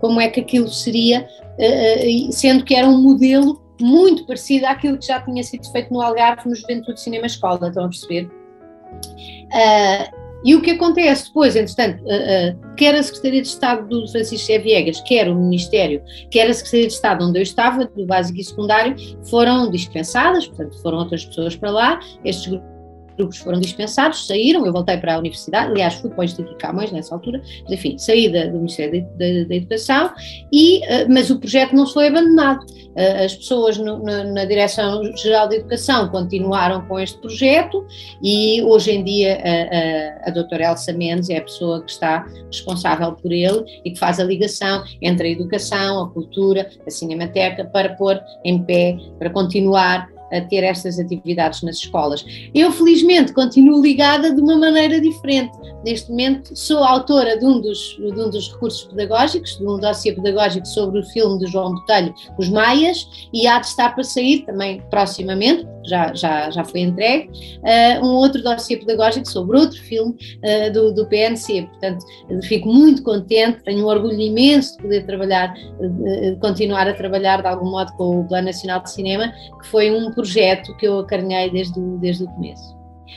como 0.00 0.20
é 0.20 0.28
que 0.28 0.40
aquilo 0.40 0.68
seria, 0.68 1.26
uh, 1.58 2.32
sendo 2.32 2.64
que 2.64 2.74
era 2.74 2.86
um 2.86 3.00
modelo 3.00 3.62
muito 3.80 4.26
parecido 4.26 4.66
àquilo 4.66 4.98
que 4.98 5.06
já 5.06 5.20
tinha 5.20 5.42
sido 5.42 5.70
feito 5.70 5.92
no 5.92 6.00
Algarve 6.00 6.48
no 6.48 6.54
Juventude 6.54 7.00
Cinema 7.00 7.26
Escola, 7.26 7.68
estão 7.68 7.84
a 7.84 7.88
perceber? 7.88 8.24
Uh, 8.24 10.26
e 10.44 10.54
o 10.54 10.62
que 10.62 10.70
acontece 10.70 11.26
depois, 11.26 11.56
entretanto, 11.56 12.04
uh, 12.04 12.06
uh, 12.06 12.74
quer 12.76 12.94
a 12.94 13.02
Secretaria 13.02 13.42
de 13.42 13.48
Estado 13.48 13.88
do 13.88 14.08
Francisco 14.08 14.62
Viegas, 14.62 15.00
quer 15.00 15.28
o 15.28 15.34
Ministério, 15.34 16.02
quer 16.30 16.48
a 16.48 16.54
Secretaria 16.54 16.86
de 16.86 16.92
Estado 16.92 17.24
onde 17.24 17.38
eu 17.38 17.42
estava, 17.42 17.84
do 17.84 18.06
básico 18.06 18.38
e 18.38 18.44
secundário, 18.44 18.94
foram 19.28 19.70
dispensadas, 19.70 20.46
portanto 20.46 20.80
foram 20.82 20.98
outras 20.98 21.24
pessoas 21.24 21.56
para 21.56 21.70
lá, 21.70 22.00
estes 22.24 22.46
grupos 22.46 22.75
grupos 23.16 23.38
foram 23.38 23.60
dispensados, 23.60 24.26
saíram, 24.26 24.64
eu 24.66 24.72
voltei 24.72 24.96
para 24.96 25.14
a 25.14 25.18
universidade, 25.18 25.70
aliás, 25.70 25.94
fui 25.94 26.10
para 26.10 26.20
o 26.20 26.24
Instituto 26.24 26.56
Camões 26.56 26.92
nessa 26.92 27.14
altura, 27.14 27.40
mas 27.64 27.72
enfim, 27.72 27.98
saí 27.98 28.28
da, 28.30 28.46
do 28.46 28.58
Ministério 28.58 29.06
da, 29.16 29.54
Educação, 29.54 30.12
e, 30.52 30.78
uh, 30.78 31.06
mas 31.08 31.30
o 31.30 31.38
projeto 31.38 31.74
não 31.74 31.86
foi 31.86 32.08
abandonado. 32.08 32.64
Uh, 32.64 33.24
as 33.24 33.34
pessoas 33.34 33.78
no, 33.78 34.02
na, 34.02 34.24
na 34.24 34.44
Direção-Geral 34.44 35.48
da 35.48 35.56
Educação 35.56 36.08
continuaram 36.08 36.86
com 36.86 36.98
este 36.98 37.18
projeto 37.18 37.86
e 38.22 38.62
hoje 38.62 38.92
em 38.92 39.04
dia 39.04 39.38
a, 39.42 40.26
a, 40.26 40.28
a 40.28 40.30
doutora 40.32 40.64
Elsa 40.64 40.92
Mendes 40.92 41.28
é 41.28 41.38
a 41.38 41.42
pessoa 41.42 41.82
que 41.82 41.90
está 41.90 42.26
responsável 42.50 43.12
por 43.12 43.32
ele 43.32 43.64
e 43.84 43.90
que 43.90 43.98
faz 43.98 44.18
a 44.18 44.24
ligação 44.24 44.82
entre 45.02 45.28
a 45.28 45.30
educação, 45.30 46.04
a 46.04 46.10
cultura, 46.10 46.70
a 46.86 46.90
cinemateca 46.90 47.64
para 47.64 47.94
pôr 47.94 48.20
em 48.44 48.62
pé, 48.62 48.96
para 49.18 49.30
continuar 49.30 50.08
a 50.32 50.40
ter 50.40 50.64
estas 50.64 50.98
atividades 50.98 51.62
nas 51.62 51.76
escolas. 51.76 52.24
Eu, 52.54 52.70
felizmente, 52.72 53.32
continuo 53.32 53.82
ligada 53.82 54.34
de 54.34 54.40
uma 54.40 54.56
maneira 54.56 55.00
diferente. 55.00 55.56
Neste 55.86 56.10
momento, 56.10 56.56
sou 56.56 56.82
autora 56.82 57.38
de 57.38 57.46
um 57.46 57.60
dos, 57.60 57.96
de 57.96 58.20
um 58.20 58.28
dos 58.28 58.52
recursos 58.52 58.82
pedagógicos, 58.88 59.56
de 59.56 59.64
um 59.64 59.78
dossiê 59.78 60.12
pedagógico 60.12 60.66
sobre 60.66 60.98
o 60.98 61.04
filme 61.04 61.38
de 61.38 61.46
João 61.46 61.76
Botelho, 61.76 62.12
Os 62.36 62.48
Maias, 62.48 63.08
e 63.32 63.46
há 63.46 63.60
de 63.60 63.66
estar 63.68 63.94
para 63.94 64.02
sair 64.02 64.40
também 64.40 64.82
proximamente, 64.90 65.64
já, 65.84 66.12
já, 66.12 66.50
já 66.50 66.64
foi 66.64 66.80
entregue, 66.80 67.30
uh, 67.58 68.04
um 68.04 68.16
outro 68.16 68.42
dossiê 68.42 68.78
pedagógico 68.78 69.28
sobre 69.28 69.60
outro 69.60 69.80
filme 69.80 70.16
uh, 70.42 70.72
do, 70.72 70.92
do 70.92 71.06
PNC. 71.06 71.68
Portanto, 71.70 72.04
fico 72.42 72.68
muito 72.68 73.04
contente, 73.04 73.62
tenho 73.62 73.84
um 73.84 73.88
orgulho 73.88 74.20
imenso 74.20 74.76
de 74.78 74.82
poder 74.82 75.06
trabalhar, 75.06 75.54
uh, 75.54 76.36
continuar 76.40 76.88
a 76.88 76.94
trabalhar 76.94 77.42
de 77.42 77.46
algum 77.46 77.70
modo 77.70 77.92
com 77.92 78.22
o 78.22 78.24
Plano 78.26 78.46
Nacional 78.46 78.82
de 78.82 78.90
Cinema, 78.90 79.32
que 79.62 79.68
foi 79.68 79.92
um 79.92 80.10
projeto 80.10 80.76
que 80.78 80.88
eu 80.88 80.98
acarinhei 80.98 81.48
desde, 81.48 81.80
desde 82.00 82.24
o 82.24 82.26
começo. 82.26 82.75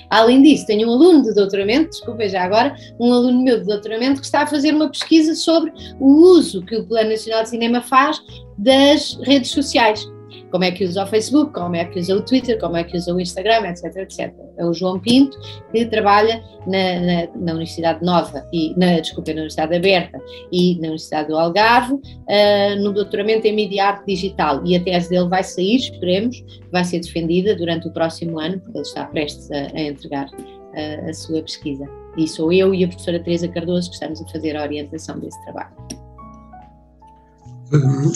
Além 0.09 0.41
disso, 0.41 0.65
tenho 0.65 0.89
um 0.89 0.93
aluno 0.93 1.23
de 1.23 1.33
doutoramento, 1.33 1.89
desculpa 1.89 2.27
já 2.27 2.43
agora, 2.43 2.75
um 2.99 3.13
aluno 3.13 3.41
meu 3.41 3.59
de 3.59 3.65
doutoramento 3.65 4.19
que 4.19 4.25
está 4.25 4.41
a 4.41 4.47
fazer 4.47 4.73
uma 4.73 4.89
pesquisa 4.89 5.35
sobre 5.35 5.71
o 5.99 6.07
uso 6.07 6.65
que 6.65 6.75
o 6.75 6.85
Plano 6.85 7.09
Nacional 7.09 7.43
de 7.43 7.49
Cinema 7.49 7.81
faz 7.81 8.21
das 8.57 9.17
redes 9.23 9.51
sociais 9.51 10.07
como 10.51 10.63
é 10.63 10.71
que 10.71 10.83
usa 10.83 11.03
o 11.03 11.07
Facebook, 11.07 11.53
como 11.53 11.75
é 11.75 11.85
que 11.85 11.99
usa 11.99 12.15
o 12.15 12.21
Twitter, 12.21 12.59
como 12.59 12.77
é 12.77 12.83
que 12.83 12.97
usa 12.97 13.13
o 13.13 13.19
Instagram, 13.19 13.67
etc, 13.67 13.95
etc. 13.97 14.33
É 14.57 14.65
o 14.65 14.73
João 14.73 14.99
Pinto, 14.99 15.37
que 15.71 15.85
trabalha 15.85 16.43
na, 16.65 16.99
na, 16.99 17.27
na 17.35 17.51
Universidade 17.53 18.03
Nova, 18.03 18.45
e, 18.51 18.73
na, 18.77 18.99
desculpa, 18.99 19.31
na 19.31 19.41
Universidade 19.41 19.75
Aberta 19.75 20.19
e 20.51 20.75
na 20.75 20.87
Universidade 20.87 21.27
do 21.29 21.37
Algarve, 21.37 21.93
uh, 21.93 22.81
no 22.81 22.93
doutoramento 22.93 23.47
em 23.47 23.55
Mídia 23.55 23.85
Arte 23.85 24.05
Digital. 24.05 24.65
E 24.65 24.75
a 24.75 24.83
tese 24.83 25.09
dele 25.09 25.27
vai 25.27 25.43
sair, 25.43 25.75
esperemos, 25.75 26.43
vai 26.71 26.83
ser 26.83 26.99
defendida 26.99 27.55
durante 27.55 27.87
o 27.87 27.91
próximo 27.91 28.39
ano, 28.39 28.59
porque 28.59 28.77
ele 28.77 28.85
está 28.85 29.05
prestes 29.05 29.49
a, 29.51 29.67
a 29.75 29.81
entregar 29.81 30.27
uh, 30.27 31.09
a 31.09 31.13
sua 31.13 31.41
pesquisa. 31.41 31.85
E 32.17 32.27
sou 32.27 32.51
eu 32.51 32.73
e 32.73 32.83
a 32.83 32.87
professora 32.87 33.19
Teresa 33.19 33.47
Cardoso 33.47 33.89
que 33.89 33.93
estamos 33.93 34.21
a 34.21 34.27
fazer 34.27 34.55
a 34.55 34.63
orientação 34.63 35.19
desse 35.19 35.41
trabalho. 35.43 36.08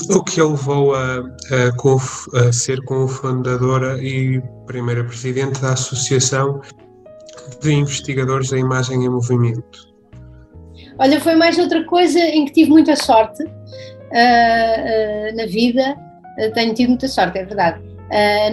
O 0.10 0.24
que 0.24 0.42
a 0.42 0.46
levou 0.46 0.96
a, 0.96 1.20
a, 1.20 2.48
a 2.48 2.52
ser 2.52 2.84
cofundadora 2.86 4.02
e 4.02 4.42
primeira 4.66 5.04
presidente 5.04 5.62
da 5.62 5.74
Associação 5.74 6.60
de 7.62 7.72
Investigadores 7.72 8.50
da 8.50 8.58
Imagem 8.58 9.06
em 9.06 9.10
Movimento? 9.10 9.94
Olha, 10.98 11.20
foi 11.22 11.36
mais 11.36 11.60
outra 11.60 11.84
coisa 11.86 12.20
em 12.20 12.46
que 12.46 12.54
tive 12.54 12.72
muita 12.72 12.96
sorte 12.96 13.44
uh, 13.44 13.48
uh, 13.48 15.36
na 15.36 15.46
vida. 15.46 15.96
Uh, 16.40 16.52
tenho 16.54 16.74
tido 16.74 16.90
muita 16.90 17.08
sorte, 17.08 17.38
é 17.38 17.46
verdade. 17.46 17.80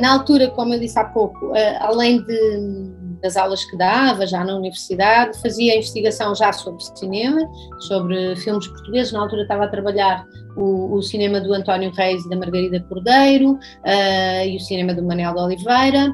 na 0.00 0.12
altura, 0.12 0.50
como 0.50 0.74
eu 0.74 0.80
disse 0.80 0.98
há 0.98 1.04
pouco, 1.04 1.52
além 1.80 2.22
de 2.24 2.99
das 3.22 3.36
aulas 3.36 3.64
que 3.64 3.76
dava 3.76 4.26
já 4.26 4.44
na 4.44 4.56
universidade, 4.56 5.40
fazia 5.40 5.76
investigação 5.76 6.34
já 6.34 6.52
sobre 6.52 6.82
cinema, 6.96 7.48
sobre 7.80 8.36
filmes 8.36 8.66
portugueses. 8.66 9.12
Na 9.12 9.20
altura 9.20 9.42
estava 9.42 9.64
a 9.64 9.68
trabalhar 9.68 10.24
o, 10.56 10.94
o 10.94 11.02
cinema 11.02 11.40
do 11.40 11.52
António 11.52 11.92
Reis 11.92 12.24
e 12.24 12.28
da 12.28 12.36
Margarida 12.36 12.80
Cordeiro 12.88 13.52
uh, 13.52 14.46
e 14.46 14.56
o 14.56 14.60
cinema 14.60 14.94
do 14.94 15.02
Manel 15.02 15.34
de 15.34 15.40
Oliveira. 15.40 16.12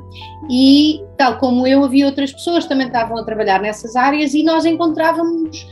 E, 0.51 1.01
tal 1.17 1.39
como 1.39 1.67
eu, 1.67 1.85
havia 1.85 2.07
outras 2.07 2.33
pessoas 2.33 2.65
que 2.65 2.69
também 2.69 2.89
estavam 2.89 3.17
a 3.19 3.25
trabalhar 3.25 3.61
nessas 3.61 3.97
áreas 3.97 4.35
e 4.35 4.43
nós 4.43 4.65
encontrávamos 4.65 5.67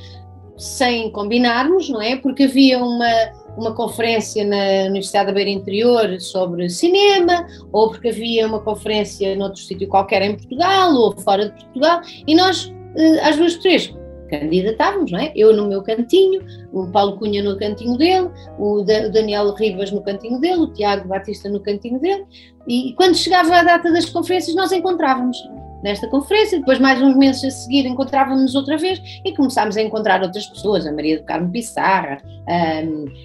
sem 0.56 1.10
combinarmos, 1.10 1.88
não 1.88 2.00
é? 2.00 2.16
Porque 2.16 2.44
havia 2.44 2.78
uma 2.78 3.43
uma 3.56 3.74
conferência 3.74 4.44
na 4.44 4.88
Universidade 4.88 5.26
da 5.26 5.32
Beira 5.32 5.50
Interior 5.50 6.20
sobre 6.20 6.68
cinema, 6.68 7.46
ou 7.72 7.90
porque 7.90 8.08
havia 8.08 8.46
uma 8.46 8.60
conferência 8.60 9.34
noutro 9.36 9.60
sítio 9.60 9.88
qualquer 9.88 10.22
em 10.22 10.36
Portugal, 10.36 10.94
ou 10.94 11.16
fora 11.20 11.48
de 11.48 11.64
Portugal, 11.64 12.00
e 12.26 12.34
nós, 12.34 12.72
eh, 12.96 13.20
às 13.20 13.36
duas, 13.36 13.56
três, 13.56 13.94
candidatávamos, 14.28 15.12
não 15.12 15.18
é? 15.18 15.32
Eu 15.34 15.54
no 15.54 15.68
meu 15.68 15.82
cantinho, 15.82 16.42
o 16.72 16.86
Paulo 16.88 17.16
Cunha 17.18 17.42
no 17.42 17.56
cantinho 17.58 17.96
dele, 17.96 18.30
o 18.58 18.82
Daniel 18.82 19.52
Rivas 19.54 19.90
no 19.90 20.02
cantinho 20.02 20.40
dele, 20.40 20.60
o 20.60 20.72
Tiago 20.72 21.08
Batista 21.08 21.48
no 21.48 21.60
cantinho 21.60 22.00
dele, 22.00 22.24
e 22.66 22.94
quando 22.94 23.14
chegava 23.14 23.54
a 23.56 23.62
data 23.62 23.92
das 23.92 24.06
conferências 24.06 24.56
nós 24.56 24.72
encontrávamos 24.72 25.36
nesta 25.84 26.08
conferência, 26.08 26.58
depois 26.58 26.78
mais 26.78 27.00
uns 27.02 27.14
meses 27.14 27.44
a 27.44 27.50
seguir 27.50 27.84
encontrávamos 27.84 28.54
outra 28.54 28.78
vez 28.78 29.20
e 29.22 29.32
começámos 29.32 29.76
a 29.76 29.82
encontrar 29.82 30.22
outras 30.22 30.46
pessoas, 30.46 30.86
a 30.86 30.92
Maria 30.92 31.18
do 31.18 31.24
Carmo 31.24 31.52
Pissarra, 31.52 32.22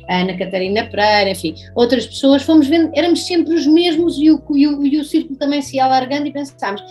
a 0.09 0.19
Ana 0.19 0.37
Catarina 0.37 0.83
Pereira, 0.83 1.29
enfim, 1.29 1.55
outras 1.73 2.05
pessoas, 2.05 2.43
fomos 2.43 2.67
vendo, 2.67 2.91
éramos 2.93 3.25
sempre 3.25 3.55
os 3.55 3.65
mesmos 3.65 4.17
e 4.17 4.29
o, 4.29 4.43
e 4.53 4.67
o, 4.67 4.85
e 4.85 4.99
o 4.99 5.05
círculo 5.05 5.39
também 5.39 5.61
se 5.61 5.77
ia 5.77 5.85
alargando 5.85 6.27
e 6.27 6.33
pensámos, 6.33 6.81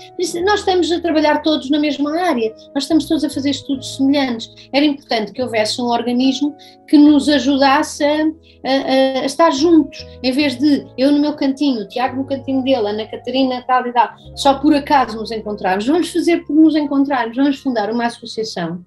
nós 0.45 0.61
estamos 0.61 0.91
a 0.91 1.01
trabalhar 1.01 1.43
todos 1.43 1.69
na 1.69 1.79
mesma 1.79 2.19
área, 2.19 2.51
nós 2.75 2.85
estamos 2.85 3.07
todos 3.07 3.23
a 3.23 3.29
fazer 3.29 3.51
estudos 3.51 3.97
semelhantes, 3.97 4.51
era 4.73 4.87
importante 4.87 5.33
que 5.33 5.43
houvesse 5.43 5.83
um 5.83 5.87
organismo 5.87 6.57
que 6.89 6.97
nos 6.97 7.29
ajudasse 7.29 8.03
a, 8.03 8.23
a, 8.65 9.21
a 9.21 9.25
estar 9.27 9.51
juntos, 9.51 10.07
em 10.23 10.33
vez 10.33 10.57
de 10.57 10.87
eu 10.97 11.13
no 11.13 11.19
meu 11.19 11.35
cantinho, 11.35 11.83
o 11.83 11.89
Tiago 11.89 12.17
no 12.17 12.25
cantinho 12.25 12.63
dele, 12.63 12.87
a 12.87 12.91
Ana 12.91 13.07
Catarina 13.07 13.63
tal 13.67 13.87
e 13.87 13.93
tal, 13.93 14.09
só 14.35 14.55
por 14.55 14.75
acaso 14.75 15.19
nos 15.19 15.31
encontrarmos, 15.59 15.87
vamos 15.87 16.11
fazer 16.11 16.45
por 16.45 16.55
nos 16.55 16.77
encontrarmos, 16.77 17.37
vamos 17.37 17.59
fundar 17.59 17.91
uma 17.91 18.07
associação 18.07 18.85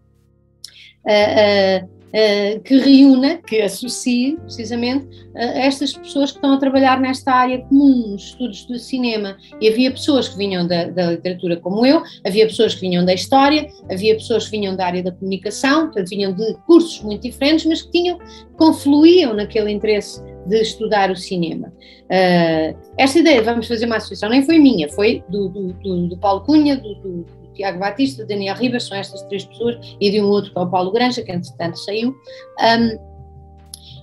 uh, 1.05 1.85
uh, 1.85 2.59
que 2.61 2.77
reúna, 2.77 3.37
que 3.37 3.61
associe 3.61 4.37
precisamente 4.37 5.07
estas 5.33 5.93
pessoas 5.93 6.31
que 6.31 6.37
estão 6.37 6.53
a 6.53 6.57
trabalhar 6.57 6.99
nesta 6.99 7.31
área 7.31 7.59
comum, 7.59 8.09
nos 8.09 8.23
estudos 8.23 8.65
do 8.65 8.77
cinema. 8.77 9.37
E 9.61 9.69
havia 9.69 9.91
pessoas 9.91 10.27
que 10.27 10.37
vinham 10.37 10.67
da, 10.67 10.85
da, 10.85 11.11
literatura 11.11 11.57
como 11.57 11.85
eu, 11.85 12.03
havia 12.25 12.45
pessoas 12.45 12.75
que 12.75 12.81
vinham 12.81 13.05
da 13.05 13.13
história, 13.13 13.67
havia 13.89 14.15
pessoas 14.15 14.45
que 14.45 14.51
vinham 14.51 14.75
da 14.75 14.85
área 14.85 15.03
da 15.03 15.11
comunicação, 15.11 15.85
portanto 15.85 16.09
vinham 16.09 16.33
de 16.33 16.53
cursos 16.65 17.01
muito 17.01 17.21
diferentes, 17.23 17.65
mas 17.65 17.81
que 17.81 17.91
tinham, 17.91 18.17
confluíam 18.57 19.33
naquele 19.33 19.71
interesse 19.71 20.21
de 20.45 20.61
estudar 20.61 21.11
o 21.11 21.15
cinema. 21.15 21.71
Uh, 22.05 22.77
esta 22.97 23.19
ideia, 23.19 23.41
vamos 23.41 23.67
fazer 23.67 23.85
uma 23.85 23.97
associação, 23.97 24.29
nem 24.29 24.43
foi 24.43 24.59
minha, 24.59 24.89
foi 24.89 25.23
do, 25.29 25.49
do, 25.49 25.73
do, 25.73 26.07
do 26.07 26.17
Paulo 26.17 26.41
Cunha, 26.41 26.77
do, 26.77 26.95
do 26.95 27.25
Tiago 27.53 27.79
Batista, 27.79 28.25
Daniel 28.25 28.55
Ribas, 28.55 28.83
são 28.83 28.97
estas 28.97 29.21
três 29.23 29.45
pessoas, 29.45 29.77
e 29.99 30.09
de 30.09 30.21
um 30.21 30.25
outro 30.25 30.51
que 30.51 30.57
é 30.57 30.61
o 30.61 30.69
Paulo 30.69 30.91
Granja, 30.91 31.21
que 31.21 31.31
entretanto 31.31 31.77
saiu. 31.77 32.09
Um, 32.09 33.11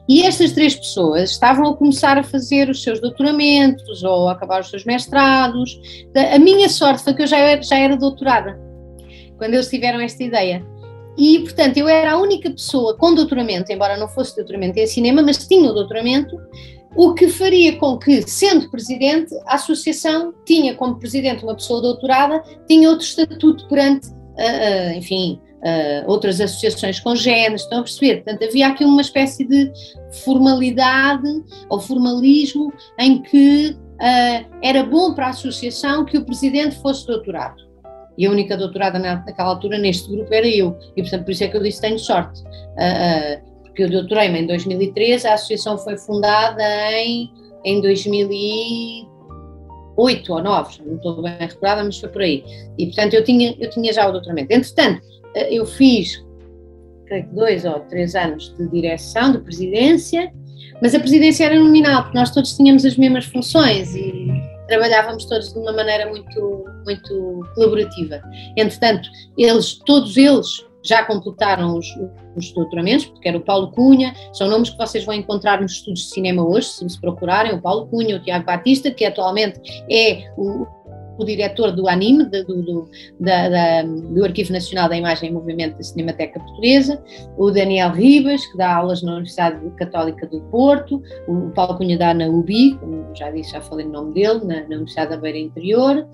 e 0.09 0.23
estas 0.23 0.53
três 0.53 0.75
pessoas 0.75 1.33
estavam 1.33 1.69
a 1.69 1.77
começar 1.77 2.17
a 2.17 2.23
fazer 2.23 2.71
os 2.71 2.83
seus 2.83 2.99
doutoramentos 2.99 4.03
ou 4.03 4.29
a 4.29 4.33
acabar 4.33 4.63
os 4.63 4.71
seus 4.71 4.85
mestrados. 4.87 5.79
A 6.35 6.39
minha 6.39 6.69
sorte 6.71 7.05
foi 7.05 7.13
que 7.13 7.23
eu 7.23 7.27
já 7.27 7.37
era, 7.37 7.63
já 7.63 7.79
era 7.79 7.95
doutorada 7.95 8.59
quando 9.37 9.55
eles 9.55 9.69
tiveram 9.69 10.01
esta 10.01 10.23
ideia. 10.23 10.65
E, 11.19 11.41
portanto, 11.41 11.77
eu 11.77 11.89
era 11.89 12.13
a 12.13 12.17
única 12.17 12.49
pessoa 12.49 12.97
com 12.97 13.13
doutoramento, 13.13 13.73
embora 13.73 13.97
não 13.97 14.07
fosse 14.09 14.37
doutoramento 14.37 14.79
em 14.79 14.87
cinema, 14.87 15.21
mas 15.21 15.49
tinha 15.49 15.69
o 15.69 15.75
doutoramento, 15.75 16.39
o 16.95 17.13
que 17.13 17.27
faria 17.27 17.77
com 17.77 17.99
que, 17.99 18.23
sendo 18.23 18.71
presidente, 18.71 19.35
a 19.47 19.57
associação 19.57 20.33
tinha 20.47 20.75
como 20.77 20.97
presidente 20.97 21.43
uma 21.43 21.57
pessoa 21.57 21.83
doutorada, 21.83 22.41
tinha 22.69 22.89
outro 22.89 23.05
estatuto 23.05 23.67
perante, 23.67 24.09
uh, 24.09 24.13
uh, 24.13 24.97
enfim, 24.97 25.41
uh, 25.57 26.09
outras 26.09 26.41
associações 26.41 27.01
congêneres, 27.01 27.63
estão 27.63 27.81
a 27.81 27.83
perceber? 27.83 28.23
Portanto, 28.23 28.45
havia 28.45 28.69
aqui 28.69 28.85
uma 28.85 29.01
espécie 29.01 29.45
de 29.45 29.73
formalidade 30.25 31.29
ou 31.69 31.81
formalismo 31.81 32.73
em 32.99 33.21
que 33.23 33.77
era 34.63 34.85
bom 34.85 35.13
para 35.13 35.27
a 35.27 35.31
associação 35.31 36.05
que 36.05 36.17
o 36.17 36.25
presidente 36.25 36.77
fosse 36.77 37.05
doutorado. 37.05 37.68
E 38.19 38.27
a 38.27 38.31
única 38.31 38.55
doutorada 38.57 38.99
naquela 38.99 39.51
altura 39.51 39.79
neste 39.79 40.11
grupo 40.11 40.35
era 40.35 40.47
eu, 40.47 40.77
e 40.97 41.03
portanto 41.03 41.25
por 41.25 41.31
isso 41.31 41.45
é 41.45 41.49
que 41.49 41.57
eu 41.57 41.63
disse 41.63 41.81
tenho 41.81 41.99
sorte. 41.99 42.43
Uh, 42.43 43.41
porque 43.63 43.85
eu 43.85 43.91
doutorei-me 43.91 44.41
em 44.41 44.47
2013, 44.47 45.29
a 45.29 45.35
associação 45.35 45.79
foi 45.79 45.97
fundada 45.97 46.65
em, 46.95 47.31
em 47.65 47.81
2008 47.81 50.33
ou 50.33 50.43
9, 50.43 50.83
não 50.85 50.97
estou 50.97 51.23
bem 51.23 51.37
recordada, 51.39 51.85
mas 51.85 52.01
foi 52.01 52.09
por 52.09 52.23
aí. 52.23 52.45
E 52.77 52.87
portanto 52.87 53.15
eu 53.15 53.23
tinha, 53.23 53.55
eu 53.61 53.71
tinha 53.71 53.93
já 53.93 54.09
o 54.09 54.13
doutoramento. 54.13 54.53
Entretanto, 54.53 55.01
eh, 55.37 55.55
eu 55.55 55.65
fiz, 55.65 56.21
creio 57.07 57.29
que 57.29 57.35
dois 57.37 57.65
ou 57.65 57.79
três 57.81 58.17
anos 58.17 58.53
de 58.59 58.67
direção, 58.69 59.31
de 59.31 59.39
presidência, 59.39 60.33
mas 60.83 60.93
a 60.93 60.99
presidência 60.99 61.45
era 61.45 61.57
nominal, 61.59 62.03
porque 62.03 62.19
nós 62.19 62.33
todos 62.33 62.57
tínhamos 62.57 62.85
as 62.85 62.97
mesmas 62.97 63.27
funções 63.27 63.95
e 63.95 64.27
trabalhávamos 64.69 65.25
todos 65.25 65.53
de 65.53 65.59
uma 65.59 65.73
maneira 65.73 66.09
muito, 66.09 66.65
muito 66.85 67.41
colaborativa. 67.55 68.21
Entretanto, 68.57 69.09
eles, 69.37 69.79
todos 69.85 70.17
eles, 70.17 70.69
já 70.85 71.05
completaram 71.05 71.77
os, 71.77 71.87
os 72.37 72.53
doutoramentos, 72.53 73.07
porque 73.07 73.29
era 73.29 73.37
o 73.37 73.41
Paulo 73.41 73.73
Cunha, 73.73 74.15
são 74.33 74.49
nomes 74.49 74.71
que 74.71 74.79
vocês 74.79 75.05
vão 75.05 75.15
encontrar 75.15 75.61
nos 75.61 75.73
estudos 75.73 76.03
de 76.03 76.11
cinema 76.11 76.47
hoje, 76.47 76.69
se 76.69 76.89
se 76.89 77.01
procurarem, 77.01 77.53
o 77.53 77.61
Paulo 77.61 77.89
Cunha, 77.89 78.17
o 78.17 78.23
Tiago 78.23 78.47
Batista, 78.47 78.91
que 78.91 79.05
atualmente 79.05 79.61
é 79.91 80.33
o, 80.37 80.67
o 81.19 81.25
diretor 81.25 81.73
do 81.73 81.89
ANIME, 81.89 82.25
do, 82.25 82.45
do, 82.45 82.89
da, 83.19 83.49
da, 83.49 83.83
do 83.83 84.25
Arquivo 84.25 84.53
Nacional 84.53 84.89
da 84.89 84.97
Imagem 84.97 85.31
e 85.31 85.33
Movimento 85.33 85.77
da 85.77 85.83
Cinemateca 85.83 86.39
Portuguesa, 86.41 87.03
o 87.37 87.51
Daniel 87.51 87.91
Ribas, 87.91 88.47
que 88.47 88.57
dá 88.57 88.77
aulas 88.77 89.03
na 89.03 89.13
Universidade 89.13 89.59
Católica 89.77 90.27
do 90.27 90.41
Porto, 90.43 91.03
o 91.27 91.51
Paulo 91.51 91.77
Cunha 91.77 91.99
dá 91.99 92.15
na 92.15 92.27
UBI, 92.27 92.77
como 92.79 93.15
já 93.15 93.31
disse, 93.31 93.53
já 93.53 93.61
falei 93.61 93.87
o 93.87 93.91
nome 93.91 94.15
dele, 94.15 94.45
na, 94.45 94.61
na 94.61 94.77
Universidade 94.77 95.11
da 95.11 95.17
Beira 95.17 95.39
Interior, 95.39 96.07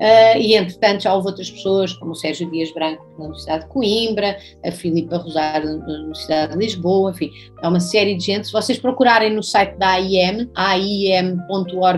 Uh, 0.00 0.38
e 0.38 0.54
entretanto 0.56 1.02
já 1.02 1.14
houve 1.14 1.28
outras 1.28 1.50
pessoas, 1.50 1.92
como 1.92 2.10
o 2.12 2.14
Sérgio 2.14 2.50
Dias 2.50 2.72
Branco 2.74 3.04
na 3.18 3.26
Universidade 3.26 3.64
de 3.64 3.70
Coimbra, 3.70 4.36
a 4.64 4.72
Filipa 4.72 5.16
Rosário 5.18 5.78
na 5.78 5.86
Universidade 5.86 6.52
de 6.54 6.58
Lisboa, 6.58 7.12
enfim, 7.12 7.30
há 7.62 7.68
uma 7.68 7.78
série 7.78 8.16
de 8.16 8.24
gente. 8.24 8.46
Se 8.48 8.52
vocês 8.52 8.78
procurarem 8.78 9.32
no 9.32 9.42
site 9.42 9.76
da 9.76 9.90
AIM, 9.92 10.50
aim.org.pt, 10.56 11.92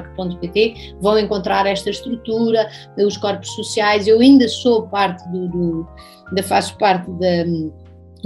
vão 1.00 1.18
encontrar 1.18 1.66
esta 1.66 1.88
estrutura, 1.88 2.68
os 2.98 3.16
corpos 3.16 3.48
sociais. 3.54 4.06
Eu 4.06 4.20
ainda 4.20 4.46
sou 4.48 4.86
parte 4.88 5.26
do, 5.30 5.48
do 5.48 5.88
da 6.32 6.42
faço 6.42 6.76
parte 6.78 7.10
da 7.12 7.44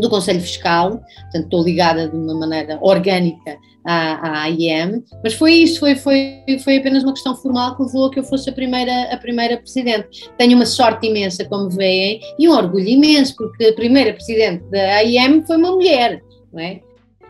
do 0.01 0.09
Conselho 0.09 0.41
Fiscal, 0.41 0.91
portanto 0.91 1.45
estou 1.45 1.65
ligada 1.65 2.09
de 2.09 2.17
uma 2.17 2.35
maneira 2.35 2.79
orgânica 2.81 3.57
à, 3.85 4.29
à 4.29 4.43
AIM, 4.43 5.03
mas 5.23 5.35
foi 5.35 5.55
isso, 5.55 5.81
foi, 5.81 5.97
foi, 5.97 6.45
foi 6.63 6.77
apenas 6.79 7.03
uma 7.03 7.13
questão 7.13 7.35
formal 7.35 7.77
que 7.77 7.83
levou 7.83 8.07
a 8.07 8.11
que 8.11 8.19
eu 8.21 8.25
fosse 8.25 8.51
a 8.51 8.53
primeira, 8.53 9.13
a 9.13 9.17
primeira 9.17 9.57
presidente. 9.57 10.31
Tenho 10.37 10.57
uma 10.57 10.67
sorte 10.67 11.07
imensa, 11.07 11.45
como 11.45 11.71
veem, 11.71 12.21
e 12.39 12.49
um 12.49 12.53
orgulho 12.53 12.89
imenso, 12.89 13.35
porque 13.37 13.67
a 13.67 13.73
primeira 13.75 14.13
presidente 14.13 14.65
da 14.71 14.97
AIM 14.97 15.45
foi 15.45 15.57
uma 15.57 15.73
mulher, 15.73 16.23
não 16.53 16.61
é? 16.61 16.81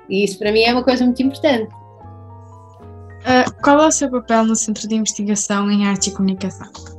E 0.08 0.24
isso 0.24 0.38
para 0.38 0.50
mim 0.50 0.62
é 0.62 0.72
uma 0.72 0.82
coisa 0.82 1.04
muito 1.04 1.22
importante. 1.22 1.72
Uh, 3.18 3.62
qual 3.62 3.82
é 3.82 3.86
o 3.86 3.92
seu 3.92 4.10
papel 4.10 4.46
no 4.46 4.56
Centro 4.56 4.88
de 4.88 4.94
Investigação 4.94 5.70
em 5.70 5.86
Arte 5.86 6.08
e 6.08 6.12
Comunicação? 6.12 6.97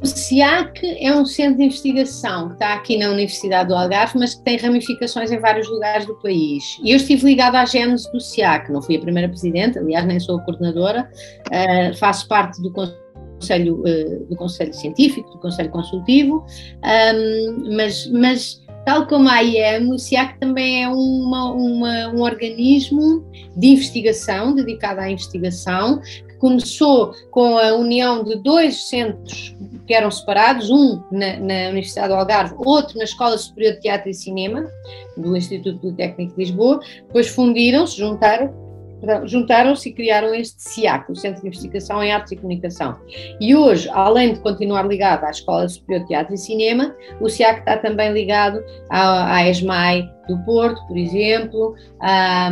O 0.00 0.06
SIAC 0.06 0.80
é 1.00 1.12
um 1.12 1.26
centro 1.26 1.58
de 1.58 1.64
investigação 1.64 2.48
que 2.48 2.54
está 2.54 2.74
aqui 2.74 2.96
na 2.96 3.10
Universidade 3.10 3.68
do 3.68 3.74
Algarve, 3.74 4.16
mas 4.16 4.34
que 4.34 4.44
tem 4.44 4.56
ramificações 4.56 5.32
em 5.32 5.40
vários 5.40 5.68
lugares 5.68 6.06
do 6.06 6.14
país. 6.20 6.78
E 6.84 6.92
eu 6.92 6.96
estive 6.96 7.26
ligada 7.26 7.60
à 7.60 7.64
gênese 7.64 8.10
do 8.12 8.20
SIAC, 8.20 8.70
não 8.70 8.80
fui 8.80 8.96
a 8.96 9.00
primeira 9.00 9.28
presidente, 9.28 9.76
aliás, 9.76 10.06
nem 10.06 10.20
sou 10.20 10.38
a 10.38 10.42
coordenadora, 10.42 11.10
uh, 11.48 11.96
faço 11.96 12.28
parte 12.28 12.62
do 12.62 12.72
Conselho, 12.72 13.80
uh, 13.80 14.26
do 14.26 14.36
Conselho 14.36 14.72
Científico, 14.72 15.28
do 15.30 15.38
Conselho 15.38 15.70
Consultivo, 15.70 16.46
um, 16.84 17.74
mas, 17.74 18.08
mas 18.12 18.62
tal 18.86 19.06
como 19.08 19.28
a 19.28 19.42
IEM, 19.42 19.92
o 19.92 19.98
SIAC 19.98 20.38
também 20.38 20.84
é 20.84 20.88
uma, 20.88 21.52
uma, 21.52 22.08
um 22.08 22.22
organismo 22.22 23.24
de 23.56 23.66
investigação, 23.66 24.54
dedicado 24.54 25.00
à 25.00 25.10
investigação, 25.10 26.00
começou 26.38 27.12
com 27.30 27.58
a 27.58 27.74
união 27.74 28.22
de 28.22 28.36
dois 28.36 28.88
centros 28.88 29.56
que 29.88 29.94
eram 29.94 30.10
separados, 30.10 30.68
um 30.70 31.02
na, 31.10 31.36
na, 31.38 31.70
Universidade 31.70 32.08
do 32.08 32.14
Algarve, 32.14 32.54
outro 32.58 32.98
na 32.98 33.04
Escola 33.04 33.38
Superior 33.38 33.74
de 33.74 33.80
Teatro 33.80 34.10
e 34.10 34.14
Cinema, 34.14 34.70
do 35.16 35.34
Instituto 35.34 35.78
Politécnico 35.80 36.34
de 36.34 36.40
Lisboa, 36.40 36.80
depois 37.06 37.28
fundiram-se, 37.28 37.96
juntaram, 37.96 38.52
juntaram-se 39.24 39.88
e 39.88 39.92
criaram 39.92 40.34
este 40.34 40.62
CIAC, 40.62 41.10
o 41.10 41.16
Centro 41.16 41.40
de 41.40 41.48
Investigação 41.48 42.02
em 42.02 42.12
Artes 42.12 42.32
e 42.32 42.36
Comunicação. 42.36 42.98
E 43.40 43.56
hoje, 43.56 43.88
além 43.90 44.34
de 44.34 44.40
continuar 44.40 44.86
ligado 44.86 45.24
à 45.24 45.30
Escola 45.30 45.66
Superior 45.66 46.02
de 46.02 46.08
Teatro 46.08 46.34
e 46.34 46.38
Cinema, 46.38 46.94
o 47.18 47.30
CIAC 47.30 47.60
está 47.60 47.78
também 47.78 48.12
ligado 48.12 48.62
à, 48.90 49.36
à 49.36 49.48
ESMAI 49.48 50.06
do 50.28 50.38
Porto, 50.44 50.86
por 50.86 50.98
exemplo, 50.98 51.74
à, 51.98 52.50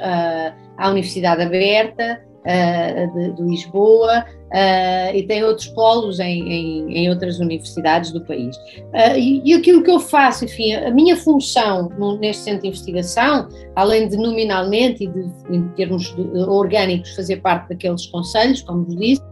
à, 0.00 0.52
à 0.76 0.90
Universidade 0.90 1.42
Aberta, 1.42 2.20
de, 2.44 3.32
de, 3.32 3.42
Lisboa 3.42 4.20
uh, 4.20 5.16
e 5.16 5.22
tem 5.26 5.42
outros 5.42 5.68
polos 5.68 6.20
em, 6.20 6.42
em, 6.42 6.96
em, 6.98 7.08
outras 7.08 7.38
universidades 7.38 8.12
do 8.12 8.22
país. 8.24 8.56
Uh, 8.56 9.16
e, 9.16 9.42
e, 9.44 9.54
aquilo 9.54 9.82
que 9.82 9.90
eu 9.90 9.98
faço, 9.98 10.44
enfim, 10.44 10.74
a 10.74 10.90
minha 10.90 11.16
função 11.16 11.88
neste 12.20 12.42
centro 12.42 12.62
de 12.62 12.68
investigação, 12.68 13.48
além 13.74 14.08
de 14.08 14.16
nominalmente 14.16 15.04
e 15.04 15.06
de, 15.06 15.24
em 15.50 15.68
termos 15.70 16.14
orgânicos 16.46 17.14
fazer 17.14 17.36
parte 17.36 17.70
daqueles 17.70 18.06
conselhos, 18.06 18.60
como 18.60 18.84
vos 18.84 18.96
disse, 18.96 19.22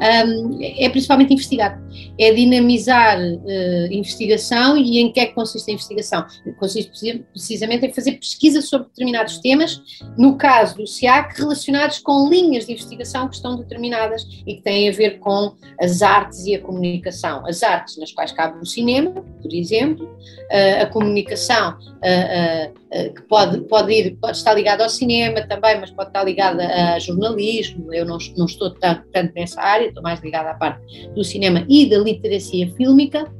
um, 0.00 0.58
é 0.62 0.88
principalmente 0.88 1.32
investigar, 1.32 1.80
é 2.18 2.32
dinamizar 2.32 3.18
uh, 3.18 3.92
investigação 3.92 4.76
e 4.76 4.98
em 4.98 5.12
que 5.12 5.20
é 5.20 5.26
que 5.26 5.34
consiste 5.34 5.70
a 5.70 5.74
investigação? 5.74 6.26
Consiste 6.58 7.24
precisamente 7.32 7.86
em 7.86 7.92
fazer 7.92 8.12
pesquisa 8.12 8.62
sobre 8.62 8.88
determinados 8.88 9.38
temas, 9.38 9.82
no 10.16 10.36
caso 10.36 10.76
do 10.76 10.86
SIAC, 10.86 11.38
relacionados 11.38 11.98
com 11.98 12.28
linhas 12.28 12.66
de 12.66 12.72
investigação 12.72 13.28
que 13.28 13.34
estão 13.34 13.56
determinadas 13.56 14.26
e 14.46 14.54
que 14.54 14.62
têm 14.62 14.88
a 14.88 14.92
ver 14.92 15.18
com 15.18 15.54
as 15.78 16.00
artes 16.00 16.46
e 16.46 16.54
a 16.54 16.60
comunicação. 16.60 17.46
As 17.46 17.62
artes 17.62 17.98
nas 17.98 18.10
quais 18.12 18.32
cabe 18.32 18.58
o 18.58 18.64
cinema, 18.64 19.10
por 19.10 19.52
exemplo, 19.52 20.06
uh, 20.06 20.82
a 20.82 20.86
comunicação 20.86 21.76
uh, 21.78 22.80
que 22.90 23.22
pode, 23.28 23.60
pode, 23.68 23.92
ir, 23.92 24.16
pode 24.16 24.36
estar 24.36 24.52
ligada 24.54 24.82
ao 24.82 24.90
cinema 24.90 25.42
também, 25.46 25.78
mas 25.78 25.90
pode 25.90 26.08
estar 26.08 26.24
ligada 26.24 26.66
a 26.66 26.98
jornalismo, 26.98 27.92
eu 27.94 28.04
não, 28.04 28.18
não 28.36 28.46
estou 28.46 28.70
tanto, 28.70 29.06
tanto 29.12 29.32
nessa 29.34 29.60
área, 29.60 29.89
estou 29.90 30.02
mais 30.02 30.20
ligada 30.20 30.50
à 30.50 30.54
parte 30.54 31.08
do 31.14 31.22
cinema 31.22 31.64
e 31.68 31.88
da 31.88 31.98
literacia 31.98 32.72
fílmica. 32.76 33.30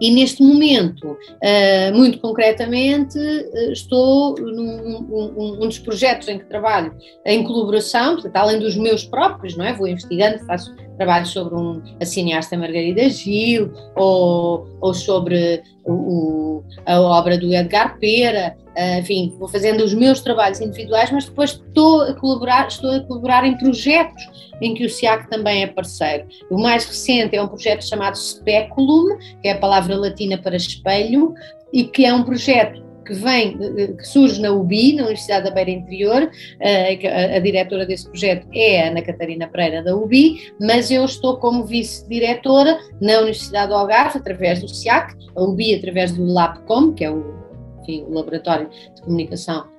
E 0.00 0.10
neste 0.10 0.42
momento, 0.42 1.12
uh, 1.12 1.94
muito 1.94 2.18
concretamente, 2.18 3.16
uh, 3.16 3.72
estou 3.72 4.34
num 4.34 5.06
um, 5.12 5.62
um, 5.62 5.66
dos 5.68 5.78
projetos 5.78 6.26
em 6.26 6.40
que 6.40 6.44
trabalho 6.46 6.92
em 7.24 7.44
colaboração, 7.44 8.14
portanto, 8.14 8.36
além 8.36 8.58
dos 8.58 8.76
meus 8.76 9.04
próprios, 9.04 9.56
não 9.56 9.64
é? 9.64 9.72
Vou 9.72 9.86
investigando, 9.86 10.44
faço 10.44 10.74
trabalho 10.96 11.26
sobre 11.26 11.54
um, 11.54 11.82
a 12.00 12.04
cineasta 12.04 12.56
Margarida 12.56 13.08
Gil, 13.08 13.72
ou, 13.96 14.68
ou 14.80 14.94
sobre 14.94 15.62
o, 15.84 16.62
a 16.86 17.00
obra 17.00 17.38
do 17.38 17.52
Edgar 17.52 17.98
Pera, 17.98 18.56
uh, 18.76 19.00
enfim, 19.00 19.34
vou 19.38 19.48
fazendo 19.48 19.82
os 19.82 19.94
meus 19.94 20.20
trabalhos 20.20 20.60
individuais, 20.60 21.10
mas 21.10 21.24
depois 21.24 21.50
estou 21.50 22.02
a 22.02 22.14
colaborar, 22.14 22.68
estou 22.68 22.90
a 22.90 23.00
colaborar 23.00 23.44
em 23.44 23.56
projetos 23.56 24.22
em 24.60 24.74
que 24.74 24.84
o 24.84 24.90
SIAC 24.90 25.28
também 25.28 25.62
é 25.62 25.66
parceiro. 25.66 26.26
O 26.50 26.60
mais 26.60 26.84
recente 26.84 27.34
é 27.34 27.42
um 27.42 27.48
projeto 27.48 27.84
chamado 27.84 28.16
Speculum, 28.16 29.18
que 29.40 29.48
é 29.48 29.52
a 29.52 29.58
palavra 29.58 29.96
latina 29.96 30.38
para 30.38 30.56
espelho, 30.56 31.34
e 31.72 31.84
que 31.84 32.04
é 32.04 32.14
um 32.14 32.22
projeto 32.22 32.91
que 33.04 33.14
vem, 33.14 33.58
que 33.96 34.06
surge 34.06 34.40
na 34.40 34.50
UBI, 34.50 34.94
na 34.94 35.02
Universidade 35.02 35.44
da 35.44 35.50
Beira 35.50 35.70
Interior, 35.70 36.30
a, 36.60 37.36
a, 37.36 37.38
diretora 37.38 37.86
desse 37.86 38.08
projeto 38.08 38.46
é 38.52 38.82
a 38.82 38.90
Ana 38.90 39.02
Catarina 39.02 39.48
Pereira 39.48 39.82
da 39.82 39.96
UBI, 39.96 40.52
mas 40.60 40.90
eu 40.90 41.04
estou 41.04 41.36
como 41.36 41.64
vice-diretora 41.64 42.78
na 43.00 43.18
Universidade 43.18 43.68
do 43.68 43.74
Algarve, 43.74 44.18
através 44.18 44.60
do 44.60 44.68
SIAC, 44.68 45.14
a 45.34 45.42
UBI 45.42 45.74
através 45.74 46.12
do 46.12 46.24
LabCom, 46.24 46.92
que 46.92 47.04
é 47.04 47.10
o, 47.10 47.34
enfim, 47.82 48.04
o 48.08 48.14
Laboratório 48.14 48.68
de 48.94 49.02
Comunicação 49.02 49.72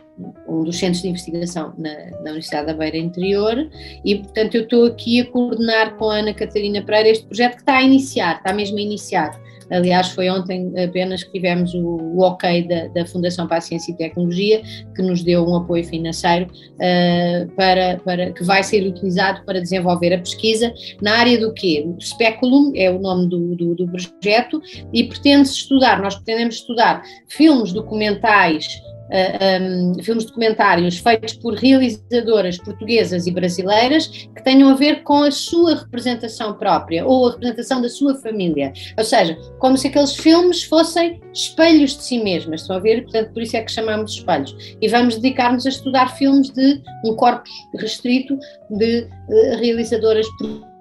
um 0.47 0.63
dos 0.63 0.77
centros 0.77 1.01
de 1.01 1.09
investigação 1.09 1.73
na, 1.77 1.89
na, 2.21 2.31
Universidade 2.31 2.67
da 2.67 2.73
Beira 2.73 2.97
Interior 2.97 3.67
e, 4.05 4.17
portanto, 4.17 4.55
eu 4.55 4.63
estou 4.63 4.85
aqui 4.85 5.21
a 5.21 5.25
coordenar 5.25 5.95
com 5.95 6.09
a 6.09 6.17
Ana 6.17 6.33
Catarina 6.33 6.83
Pereira 6.83 7.09
este 7.09 7.25
projeto 7.25 7.55
que 7.55 7.61
está 7.61 7.77
a 7.77 7.83
iniciar, 7.83 8.37
está 8.37 8.53
mesmo 8.53 8.77
a 8.77 8.81
iniciar. 8.81 9.41
Aliás, 9.73 10.09
foi 10.09 10.29
ontem 10.29 10.71
apenas 10.81 11.23
que 11.23 11.31
tivemos 11.31 11.73
o, 11.73 11.97
o 11.97 12.21
ok 12.21 12.67
da, 12.67 12.87
da, 12.89 13.05
Fundação 13.07 13.47
para 13.47 13.57
a 13.57 13.61
Ciência 13.61 13.91
e 13.91 13.97
Tecnologia, 13.97 14.61
que 14.95 15.01
nos 15.01 15.23
deu 15.23 15.43
um 15.47 15.55
apoio 15.55 15.83
financeiro 15.83 16.45
uh, 16.45 17.49
para, 17.55 17.99
para, 18.05 18.31
que 18.31 18.43
vai 18.43 18.63
ser 18.63 18.85
utilizado 18.85 19.43
para 19.45 19.59
desenvolver 19.59 20.13
a 20.13 20.19
pesquisa 20.19 20.71
na 21.01 21.17
área 21.17 21.39
do 21.39 21.51
quê? 21.53 21.87
Speculum 21.99 22.71
é 22.75 22.89
o 22.91 22.99
nome 22.99 23.27
do, 23.27 23.55
do, 23.55 23.75
do 23.75 23.87
projeto 23.87 24.61
e 24.93 25.03
pretende-se 25.05 25.55
estudar, 25.55 26.01
nós 26.01 26.15
pretendemos 26.15 26.55
estudar 26.55 27.01
filmes 27.27 27.73
documentais 27.73 28.67
um, 29.13 30.03
filmes 30.03 30.25
documentários 30.25 30.97
feitos 30.97 31.33
por 31.33 31.53
realizadoras 31.53 32.57
portuguesas 32.57 33.27
e 33.27 33.31
brasileiras 33.31 34.07
que 34.07 34.43
tenham 34.43 34.69
a 34.69 34.73
ver 34.73 35.03
com 35.03 35.23
a 35.23 35.31
sua 35.31 35.75
representação 35.75 36.53
própria 36.53 37.05
ou 37.05 37.27
a 37.27 37.31
representação 37.31 37.81
da 37.81 37.89
sua 37.89 38.15
família. 38.15 38.73
Ou 38.97 39.03
seja, 39.03 39.37
como 39.59 39.77
se 39.77 39.87
aqueles 39.87 40.15
filmes 40.15 40.63
fossem 40.63 41.21
espelhos 41.33 41.95
de 41.95 42.03
si 42.03 42.23
mesmas, 42.23 42.61
estão 42.61 42.77
a 42.77 42.79
ver? 42.79 43.03
Portanto, 43.03 43.31
por 43.33 43.43
isso 43.43 43.55
é 43.55 43.61
que 43.61 43.71
chamamos 43.71 44.13
de 44.13 44.19
espelhos. 44.19 44.75
E 44.81 44.87
vamos 44.87 45.15
dedicar-nos 45.15 45.65
a 45.65 45.69
estudar 45.69 46.15
filmes 46.17 46.49
de 46.49 46.81
um 47.05 47.15
corpus 47.15 47.51
restrito 47.75 48.37
de 48.69 49.01
uh, 49.01 49.57
realizadoras 49.59 50.27
portuguesas 50.37 50.72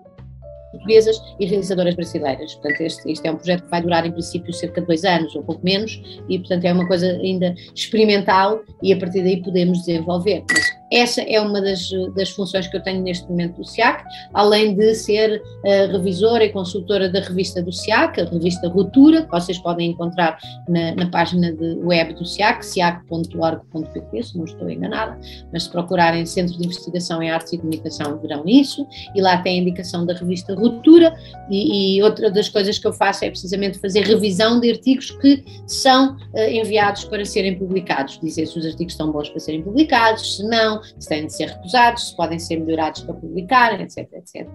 portuguesas 0.72 1.16
e 1.38 1.46
realizadoras 1.46 1.94
brasileiras. 1.94 2.54
Portanto, 2.54 2.80
este, 2.80 3.12
este 3.12 3.28
é 3.28 3.30
um 3.30 3.36
projeto 3.36 3.62
que 3.62 3.70
vai 3.70 3.82
durar, 3.82 4.04
em 4.06 4.12
princípio, 4.12 4.52
cerca 4.52 4.80
de 4.80 4.86
dois 4.86 5.04
anos 5.04 5.34
ou 5.36 5.42
pouco 5.42 5.64
menos, 5.64 6.00
e, 6.28 6.38
portanto, 6.38 6.64
é 6.64 6.72
uma 6.72 6.86
coisa 6.86 7.06
ainda 7.06 7.54
experimental 7.74 8.60
e 8.82 8.92
a 8.92 8.98
partir 8.98 9.22
daí 9.22 9.42
podemos 9.42 9.78
desenvolver. 9.78 10.42
Mas 10.50 10.82
essa 10.93 11.22
é 11.22 11.40
uma 11.40 11.61
das, 11.61 11.90
das 12.14 12.30
funções 12.30 12.66
que 12.68 12.76
eu 12.76 12.82
tenho 12.82 13.03
neste 13.03 13.28
momento 13.28 13.57
do 13.57 13.64
SIAC, 13.64 14.05
além 14.34 14.74
de 14.74 14.95
ser 14.95 15.40
uh, 15.40 15.93
revisora 15.93 16.45
e 16.45 16.51
consultora 16.51 17.09
da 17.09 17.20
revista 17.20 17.62
do 17.62 17.72
SIAC, 17.72 18.20
a 18.20 18.24
revista 18.24 18.68
Ruptura, 18.68 19.22
que 19.22 19.30
vocês 19.30 19.59
podem 19.59 19.90
encontrar 19.90 20.38
na, 20.68 20.95
na 20.95 21.11
página 21.11 21.55
web 21.82 22.14
do 22.14 22.26
SIAC, 22.26 22.64
siac.org.pt, 22.64 24.22
se 24.22 24.36
não 24.36 24.45
estou 24.45 24.68
enganada, 24.68 25.18
mas 25.53 25.64
se 25.64 25.70
procurarem 25.70 26.26
Centro 26.26 26.57
de 26.59 26.66
Investigação 26.66 27.22
em 27.22 27.30
Artes 27.30 27.53
e 27.53 27.59
Comunicação 27.59 28.18
verão 28.18 28.45
isso, 28.47 28.86
e 29.14 29.20
lá 29.20 29.38
tem 29.38 29.59
a 29.59 29.62
indicação 29.62 30.05
da 30.05 30.12
revista 30.12 30.55
Ruptura, 30.55 31.14
e, 31.51 31.97
e 31.97 32.03
outra 32.03 32.30
das 32.30 32.49
coisas 32.49 32.78
que 32.78 32.86
eu 32.86 32.93
faço 32.93 33.24
é 33.24 33.30
precisamente 33.30 33.78
fazer 33.78 34.03
revisão 34.03 34.61
de 34.61 34.70
artigos 34.70 35.11
que 35.11 35.43
são 35.66 36.16
uh, 36.16 36.51
enviados 36.51 37.05
para 37.05 37.24
serem 37.24 37.59
publicados, 37.59 38.20
dizer 38.20 38.47
se 38.47 38.59
os 38.59 38.66
artigos 38.66 38.93
estão 38.93 39.11
bons 39.11 39.30
para 39.30 39.40
serem 39.40 39.62
publicados, 39.62 40.36
se 40.36 40.45
não, 40.45 40.82
se 40.83 41.09
têm 41.09 41.26
de 41.26 41.35
ser 41.35 41.49
recusados, 41.49 42.09
se 42.09 42.16
podem 42.16 42.39
ser 42.39 42.59
melhorados 42.61 43.03
para 43.03 43.14
publicar, 43.14 43.80
etc, 43.80 44.09
etc. 44.12 44.49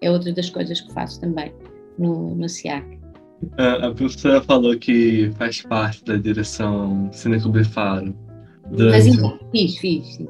É 0.00 0.10
outra 0.10 0.32
das 0.32 0.50
coisas 0.50 0.80
que 0.80 0.92
faço 0.92 1.20
também 1.20 1.52
no, 1.98 2.34
no 2.34 2.48
SIAC. 2.48 2.98
A, 3.58 3.90
professora 3.90 4.40
falou 4.42 4.76
que 4.78 5.30
faz 5.36 5.62
parte 5.62 6.04
da 6.04 6.16
direção 6.16 7.08
Cineclube 7.12 7.64
Faro. 7.64 8.14
Durante... 8.70 9.20
Mas 9.20 9.32
fiz, 9.52 9.78
fiz, 9.78 10.06
sim. 10.16 10.28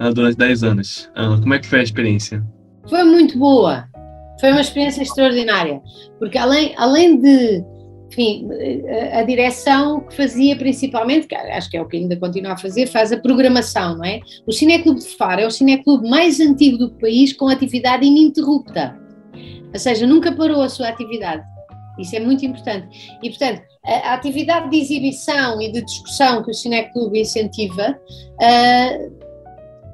Ah, 0.00 0.10
durante 0.10 0.36
10 0.36 0.64
anos. 0.64 1.10
Ah, 1.14 1.36
como 1.40 1.54
é 1.54 1.58
que 1.58 1.66
foi 1.66 1.80
a 1.80 1.82
experiência? 1.82 2.44
Foi 2.88 3.04
muito 3.04 3.38
boa. 3.38 3.88
foi 4.40 4.50
uma 4.50 4.60
experiência 4.60 5.02
extraordinária, 5.02 5.80
porque 6.18 6.36
além, 6.36 6.74
além 6.76 7.20
de 7.20 7.62
enfim, 8.12 8.46
a, 9.12 9.22
direção 9.22 10.00
que 10.00 10.14
fazia 10.14 10.54
principalmente, 10.54 11.26
que 11.26 11.34
acho 11.34 11.70
que 11.70 11.76
é 11.78 11.80
o 11.80 11.88
que 11.88 11.96
ainda 11.96 12.14
continua 12.16 12.52
a 12.52 12.56
fazer, 12.58 12.86
faz 12.86 13.10
a 13.10 13.16
programação, 13.16 13.96
não 13.96 14.04
é? 14.04 14.20
O 14.46 14.52
Cineclube 14.52 15.00
de 15.00 15.16
Faro 15.16 15.40
é 15.40 15.46
o 15.46 15.50
cineclube 15.50 16.08
mais 16.08 16.38
antigo 16.38 16.76
do 16.76 16.90
país 16.90 17.32
com 17.32 17.48
atividade 17.48 18.04
ininterrupta, 18.04 18.98
ou 19.72 19.78
seja, 19.78 20.06
nunca 20.06 20.30
parou 20.30 20.60
a 20.60 20.68
sua 20.68 20.88
atividade. 20.88 21.42
Isso 21.98 22.14
é 22.14 22.20
muito 22.20 22.44
importante. 22.44 23.16
E, 23.22 23.30
portanto, 23.30 23.62
a, 23.84 24.14
atividade 24.14 24.70
de 24.70 24.78
exibição 24.78 25.60
e 25.60 25.72
de 25.72 25.82
discussão 25.82 26.42
que 26.42 26.50
o 26.50 26.54
Cineclube 26.54 27.18
incentiva 27.18 27.98
uh, 27.98 29.31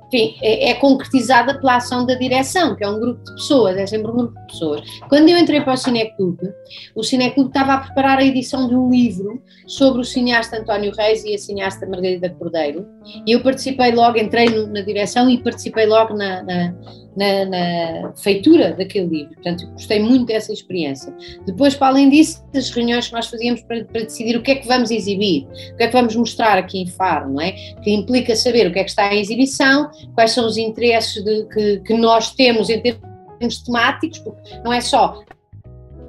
enfim, 0.08 0.36
é, 0.42 0.70
é, 0.70 0.74
concretizada 0.74 1.58
pela 1.58 1.76
ação 1.76 2.04
da 2.04 2.14
direção, 2.14 2.74
que 2.74 2.82
é 2.82 2.88
um 2.88 2.98
grupo 2.98 3.22
de 3.24 3.34
pessoas, 3.34 3.76
é 3.76 3.86
sempre 3.86 4.10
um 4.10 4.16
grupo 4.16 4.40
de 4.40 4.46
pessoas. 4.46 4.82
Quando 5.08 5.28
eu 5.28 5.38
entrei 5.38 5.60
para 5.60 5.74
o 5.74 5.76
Cineclube, 5.76 6.50
o 6.94 7.02
Cineclube 7.02 7.50
estava 7.50 7.74
a 7.74 7.78
preparar 7.78 8.18
a 8.18 8.24
edição 8.24 8.68
de 8.68 8.74
um 8.74 8.90
livro 8.90 9.42
sobre 9.66 10.00
o 10.00 10.04
cineasta 10.04 10.58
António 10.58 10.92
Reis 10.96 11.24
e 11.24 11.34
a 11.34 11.38
cineasta 11.38 11.86
Margarida 11.86 12.30
Cordeiro, 12.30 12.86
e 13.26 13.32
eu 13.32 13.42
participei 13.42 13.92
logo, 13.92 14.18
entrei 14.18 14.48
na 14.66 14.80
direção 14.80 15.28
e 15.28 15.42
participei 15.42 15.86
logo 15.86 16.14
na, 16.14 16.42
na 16.42 16.74
na, 17.18 17.44
na, 17.44 18.12
feitura 18.12 18.72
daquele 18.72 19.06
livro. 19.06 19.34
Portanto, 19.34 19.66
gostei 19.72 19.98
muito 19.98 20.26
dessa 20.26 20.52
experiência. 20.52 21.12
Depois, 21.44 21.74
para 21.74 21.88
além 21.88 22.08
disso, 22.08 22.44
as 22.54 22.70
reuniões 22.70 23.08
que 23.08 23.12
nós 23.12 23.26
fazíamos 23.26 23.60
para, 23.62 23.84
para, 23.84 24.02
decidir 24.02 24.36
o 24.36 24.42
que 24.42 24.52
é 24.52 24.54
que 24.54 24.68
vamos 24.68 24.92
exibir, 24.92 25.48
o 25.72 25.76
que 25.76 25.82
é 25.82 25.86
que 25.88 25.92
vamos 25.92 26.14
mostrar 26.14 26.56
aqui 26.56 26.78
em 26.80 26.86
Faro, 26.86 27.32
não 27.32 27.40
é? 27.40 27.52
Que 27.82 27.90
implica 27.90 28.36
saber 28.36 28.68
o 28.68 28.72
que 28.72 28.78
é 28.78 28.84
que 28.84 28.90
está 28.90 29.12
em 29.12 29.20
exibição, 29.20 29.90
quais 30.14 30.30
são 30.30 30.46
os 30.46 30.56
interesses 30.56 31.22
de, 31.24 31.44
que, 31.46 31.80
que 31.80 31.94
nós 31.94 32.30
temos 32.32 32.70
em 32.70 32.80
termos 32.80 33.62
temáticos, 33.62 34.20
porque 34.20 34.56
não 34.64 34.72
é 34.72 34.80
só 34.80 35.22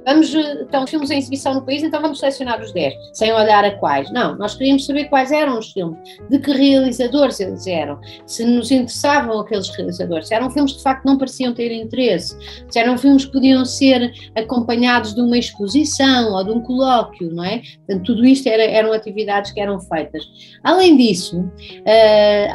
Vamos, 0.04 0.34
então, 0.34 0.86
filmes 0.86 1.10
em 1.10 1.18
exibição 1.18 1.54
no 1.54 1.62
país, 1.62 1.82
então 1.82 2.00
vamos 2.00 2.18
selecionar 2.18 2.60
os 2.60 2.72
10, 2.72 2.94
sem 3.12 3.32
olhar 3.32 3.64
a 3.64 3.70
quais. 3.72 4.10
Não, 4.10 4.36
nós 4.36 4.54
queríamos 4.54 4.86
saber 4.86 5.04
quais 5.04 5.30
eram 5.30 5.58
os 5.58 5.72
filmes, 5.72 5.98
de 6.28 6.38
que 6.38 6.50
realizadores 6.52 7.38
eles 7.40 7.66
eram, 7.66 8.00
se 8.26 8.44
nos 8.44 8.70
interessavam 8.70 9.40
aqueles 9.40 9.68
realizadores, 9.70 10.28
se 10.28 10.34
eram 10.34 10.50
filmes 10.50 10.72
que 10.72 10.78
de 10.78 10.84
facto 10.84 11.04
não 11.04 11.18
pareciam 11.18 11.52
ter 11.52 11.72
interesse, 11.72 12.36
se 12.68 12.78
eram 12.78 12.96
filmes 12.96 13.24
que 13.24 13.32
podiam 13.32 13.64
ser 13.64 14.12
acompanhados 14.34 15.14
de 15.14 15.20
uma 15.20 15.36
exposição 15.36 16.32
ou 16.32 16.44
de 16.44 16.50
um 16.50 16.60
colóquio, 16.60 17.32
não 17.32 17.44
é? 17.44 17.62
Portanto, 17.86 18.04
tudo 18.04 18.24
isto 18.24 18.48
era, 18.48 18.62
eram 18.62 18.92
atividades 18.92 19.52
que 19.52 19.60
eram 19.60 19.78
feitas. 19.80 20.24
Além 20.64 20.96
disso, 20.96 21.50
eh, 21.84 22.50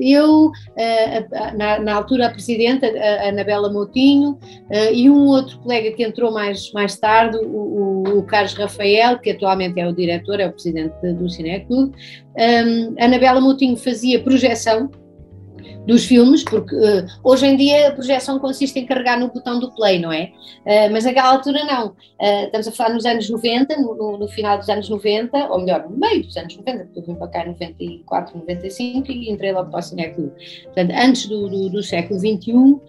eu, 0.00 0.50
eh, 0.76 1.26
na, 1.56 1.78
na 1.78 1.94
altura, 1.94 2.26
a 2.26 2.30
Presidenta, 2.30 2.86
a 2.86 3.28
Anabela 3.28 3.72
Moutinho, 3.72 4.38
eh, 4.70 4.92
e 4.92 5.10
um 5.10 5.26
outro 5.26 5.58
colega 5.60 5.92
que 5.92 6.02
entrou 6.02 6.32
mais 6.32 6.63
mais, 6.72 6.98
tarde, 6.98 7.36
o, 7.38 8.18
o, 8.18 8.22
Carlos 8.22 8.54
Rafael, 8.54 9.18
que 9.18 9.30
atualmente 9.30 9.80
é 9.80 9.86
o 9.86 9.92
diretor, 9.92 10.40
é 10.40 10.46
o 10.46 10.52
presidente 10.52 10.94
do 11.12 11.28
Cineclube, 11.28 11.94
um, 12.36 12.94
Anabela 12.98 13.40
Moutinho 13.40 13.76
fazia 13.76 14.22
projeção 14.22 14.90
dos 15.86 16.04
filmes, 16.04 16.42
porque 16.42 16.74
uh, 16.74 17.06
hoje 17.22 17.46
em 17.46 17.56
dia 17.56 17.88
a 17.88 17.92
projeção 17.92 18.38
consiste 18.38 18.78
em 18.78 18.86
carregar 18.86 19.18
no 19.18 19.28
botão 19.28 19.58
do 19.58 19.70
play, 19.72 19.98
não 19.98 20.12
é? 20.12 20.32
Uh, 20.64 20.92
mas 20.92 21.04
naquela 21.04 21.30
altura 21.30 21.64
não. 21.64 21.88
Uh, 21.88 22.44
estamos 22.46 22.68
a 22.68 22.72
falar 22.72 22.94
nos 22.94 23.04
anos 23.04 23.28
90, 23.28 23.76
no, 23.76 24.18
no, 24.18 24.28
final 24.28 24.58
dos 24.58 24.68
anos 24.68 24.88
90, 24.88 25.48
ou 25.48 25.60
melhor, 25.60 25.88
no 25.88 25.96
meio 25.96 26.24
dos 26.24 26.36
anos 26.36 26.56
90, 26.56 26.84
porque 26.84 26.98
eu 27.00 27.04
vim 27.04 27.14
para 27.14 27.28
cá 27.28 27.42
em 27.42 27.48
94, 27.48 28.38
95 28.38 29.12
e 29.12 29.30
entrei 29.30 29.52
logo 29.52 29.70
para 29.70 29.80
o 29.80 29.82
Cineclube. 29.82 30.32
Portanto, 30.64 30.92
antes 30.96 31.26
do, 31.26 31.48
do, 31.48 31.70
do 31.70 31.82
século 31.82 32.18
XXI, 32.18 32.80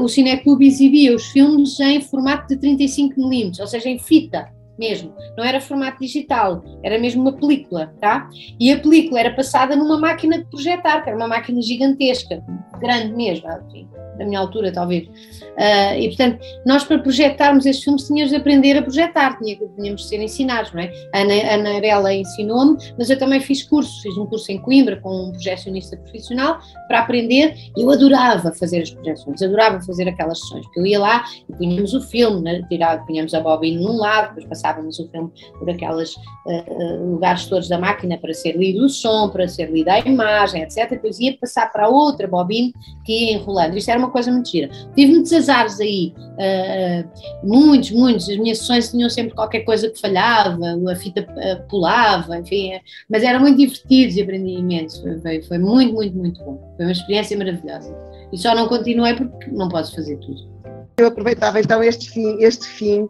o 0.00 0.08
Cineclube 0.08 0.66
exibia 0.66 1.14
os 1.14 1.26
filmes 1.26 1.78
em 1.80 2.00
formato 2.00 2.48
de 2.48 2.56
35mm, 2.56 3.60
ou 3.60 3.66
seja, 3.66 3.88
em 3.88 3.98
fita 3.98 4.57
mesmo. 4.78 5.12
Não 5.36 5.44
era 5.44 5.60
formato 5.60 6.00
digital, 6.00 6.62
era 6.82 6.98
mesmo 6.98 7.22
uma 7.22 7.32
película, 7.32 7.92
tá? 8.00 8.28
E 8.58 8.70
a 8.72 8.78
película 8.78 9.20
era 9.20 9.34
passada 9.34 9.74
numa 9.74 9.98
máquina 9.98 10.38
de 10.38 10.44
projetar, 10.44 11.02
que 11.02 11.10
era 11.10 11.16
uma 11.18 11.28
máquina 11.28 11.60
gigantesca, 11.60 12.42
grande 12.78 13.12
mesmo, 13.14 13.48
enfim 13.68 13.88
da 14.18 14.24
minha 14.24 14.40
altura, 14.40 14.72
talvez. 14.72 15.06
Uh, 15.06 15.98
e, 15.98 16.08
portanto, 16.08 16.44
nós 16.66 16.84
para 16.84 16.98
projetarmos 16.98 17.64
estes 17.64 17.84
filmes 17.84 18.06
tínhamos 18.06 18.30
de 18.30 18.36
aprender 18.36 18.76
a 18.76 18.82
projetar, 18.82 19.38
tínhamos 19.38 20.02
de 20.02 20.08
ser 20.08 20.20
ensinados, 20.20 20.72
não 20.72 20.82
é? 20.82 20.92
A 21.14 21.20
Ana, 21.20 21.34
a 21.34 21.54
Anabela 21.54 22.12
ensinou-me, 22.12 22.76
mas 22.98 23.08
eu 23.08 23.18
também 23.18 23.40
fiz 23.40 23.62
cursos, 23.62 24.02
fiz 24.02 24.16
um 24.18 24.26
curso 24.26 24.50
em 24.52 24.58
Coimbra 24.58 24.96
com 24.96 25.28
um 25.28 25.30
projecionista 25.30 25.96
profissional 25.96 26.58
para 26.88 27.00
aprender. 27.00 27.54
Eu 27.76 27.90
adorava 27.90 28.52
fazer 28.52 28.82
as 28.82 28.90
projeções, 28.90 29.40
adorava 29.40 29.80
fazer 29.80 30.08
aquelas 30.08 30.40
sessões, 30.40 30.66
porque 30.66 30.80
eu 30.80 30.86
ia 30.86 30.98
lá 30.98 31.24
e 31.48 31.52
punhamos 31.54 31.94
o 31.94 32.00
filme, 32.00 32.42
né? 32.42 32.62
Tirava, 32.68 33.04
punhamos 33.04 33.32
a 33.34 33.40
bobina 33.40 33.80
num 33.80 33.96
lado, 33.96 34.28
depois 34.28 34.46
passávamos 34.46 34.98
o 34.98 35.08
filme 35.08 35.30
por 35.58 35.70
aqueles 35.70 36.16
uh, 36.16 37.12
lugares 37.12 37.46
todos 37.46 37.68
da 37.68 37.78
máquina 37.78 38.18
para 38.18 38.34
ser 38.34 38.56
lido 38.56 38.84
o 38.84 38.88
som, 38.88 39.28
para 39.28 39.46
ser 39.46 39.70
lida 39.70 39.92
a 39.92 40.00
imagem, 40.00 40.62
etc. 40.62 40.90
Depois 40.90 41.18
ia 41.20 41.36
passar 41.38 41.70
para 41.70 41.88
outra 41.88 42.26
bobina 42.26 42.67
que 43.04 43.12
ia 43.12 43.32
enrolando. 43.34 43.76
Isto 43.76 43.90
era 43.90 43.98
uma 43.98 44.10
coisa 44.10 44.30
muito 44.30 44.50
gira. 44.50 44.68
Tive 44.94 45.12
muitos 45.12 45.32
azares 45.32 45.80
aí, 45.80 46.14
uh, 46.18 47.46
muitos, 47.46 47.90
muitos. 47.90 48.28
As 48.28 48.36
minhas 48.36 48.58
sessões 48.58 48.90
tinham 48.90 49.08
sempre 49.08 49.34
qualquer 49.34 49.60
coisa 49.60 49.88
que 49.88 50.00
falhava, 50.00 50.76
a 50.90 50.96
fita 50.96 51.22
uh, 51.22 51.68
pulava, 51.68 52.38
enfim, 52.38 52.72
mas 53.08 53.22
eram 53.22 53.40
muito 53.40 53.58
divertidos 53.58 54.16
e 54.16 54.22
aprendi 54.22 54.52
imenso. 54.52 55.02
Foi, 55.22 55.42
foi 55.42 55.58
muito, 55.58 55.94
muito, 55.94 56.16
muito 56.16 56.44
bom. 56.44 56.74
Foi 56.76 56.86
uma 56.86 56.92
experiência 56.92 57.36
maravilhosa. 57.36 57.94
E 58.32 58.38
só 58.38 58.54
não 58.54 58.68
continuei 58.68 59.14
porque 59.14 59.50
não 59.50 59.68
posso 59.68 59.94
fazer 59.94 60.16
tudo. 60.18 60.58
Eu 60.98 61.06
aproveitava 61.06 61.60
então 61.60 61.82
este 61.82 62.10
fim, 62.10 62.42
este 62.42 62.66
fim 62.66 63.08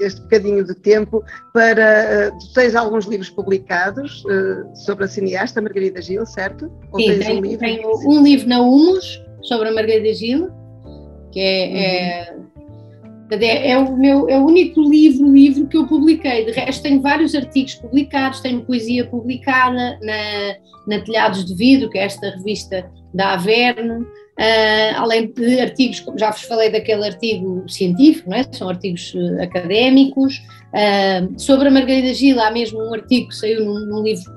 este 0.00 0.20
bocadinho 0.22 0.64
de 0.64 0.74
tempo 0.74 1.22
para. 1.52 2.30
Tu 2.32 2.52
tens 2.54 2.74
alguns 2.74 3.06
livros 3.06 3.30
publicados 3.30 4.22
sobre 4.74 5.04
a 5.04 5.08
cineasta 5.08 5.60
Margarida 5.60 6.02
Gil, 6.02 6.26
certo? 6.26 6.70
Ou 6.92 7.00
Sim, 7.00 7.18
tenho 7.18 7.38
um 7.38 7.42
livro? 7.42 7.58
tenho 7.58 7.90
um 8.06 8.22
livro 8.22 8.48
na 8.48 8.60
Humus 8.60 9.22
sobre 9.42 9.68
a 9.68 9.72
Margarida 9.72 10.12
Gil, 10.14 10.50
que 11.32 11.40
é, 11.40 12.34
uhum. 12.34 12.46
é, 13.30 13.44
é, 13.44 13.70
é, 13.70 13.78
o 13.78 13.96
meu 13.96 14.28
é 14.28 14.38
o 14.38 14.44
único 14.44 14.80
livro 14.82 15.32
livro 15.32 15.66
que 15.66 15.76
eu 15.76 15.86
publiquei. 15.86 16.44
De 16.44 16.52
resto 16.52 16.82
tenho 16.82 17.00
vários 17.00 17.34
artigos 17.34 17.74
publicados, 17.76 18.40
tenho 18.40 18.64
poesia 18.64 19.06
publicada 19.06 19.98
na, 20.02 20.56
na 20.86 21.04
Telhados 21.04 21.44
de 21.44 21.54
Vidro, 21.54 21.88
que 21.90 21.98
é 21.98 22.04
esta 22.04 22.30
revista 22.30 22.90
da 23.14 23.32
Averno, 23.32 24.06
Uh, 24.40 24.96
além 24.96 25.30
de 25.30 25.60
artigos, 25.60 26.00
como 26.00 26.18
já 26.18 26.30
vos 26.30 26.40
falei 26.40 26.70
daquele 26.70 27.06
artigo 27.06 27.62
científico, 27.68 28.32
é? 28.32 28.42
são 28.50 28.70
artigos 28.70 29.12
uh, 29.14 29.42
académicos. 29.42 30.40
Uh, 30.72 31.38
sobre 31.38 31.68
a 31.68 31.70
Margarida 31.70 32.14
Gil, 32.14 32.40
há 32.40 32.50
mesmo 32.50 32.80
um 32.82 32.94
artigo 32.94 33.28
que 33.28 33.36
saiu 33.36 33.62
num, 33.62 33.80
num 33.80 34.02
livro 34.02 34.32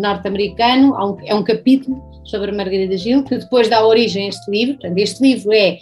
norte-americano, 0.00 0.94
um, 0.94 1.16
é 1.26 1.34
um 1.34 1.42
capítulo 1.42 2.00
sobre 2.24 2.52
a 2.52 2.54
Margarida 2.54 2.96
Gil, 2.96 3.22
que 3.24 3.36
depois 3.36 3.68
dá 3.68 3.84
origem 3.84 4.26
a 4.26 4.28
este 4.28 4.50
livro. 4.50 4.74
Portanto, 4.78 4.98
este 4.98 5.22
livro 5.22 5.52
é 5.52 5.78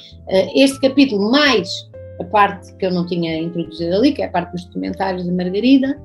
este 0.54 0.80
capítulo 0.80 1.30
mais 1.30 1.68
a 2.20 2.24
parte 2.24 2.74
que 2.76 2.86
eu 2.86 2.90
não 2.90 3.06
tinha 3.06 3.38
introduzido 3.38 3.96
ali, 3.96 4.12
que 4.12 4.22
é 4.22 4.26
a 4.26 4.30
parte 4.30 4.52
dos 4.52 4.64
documentários 4.66 5.24
de 5.24 5.32
Margarida, 5.32 5.98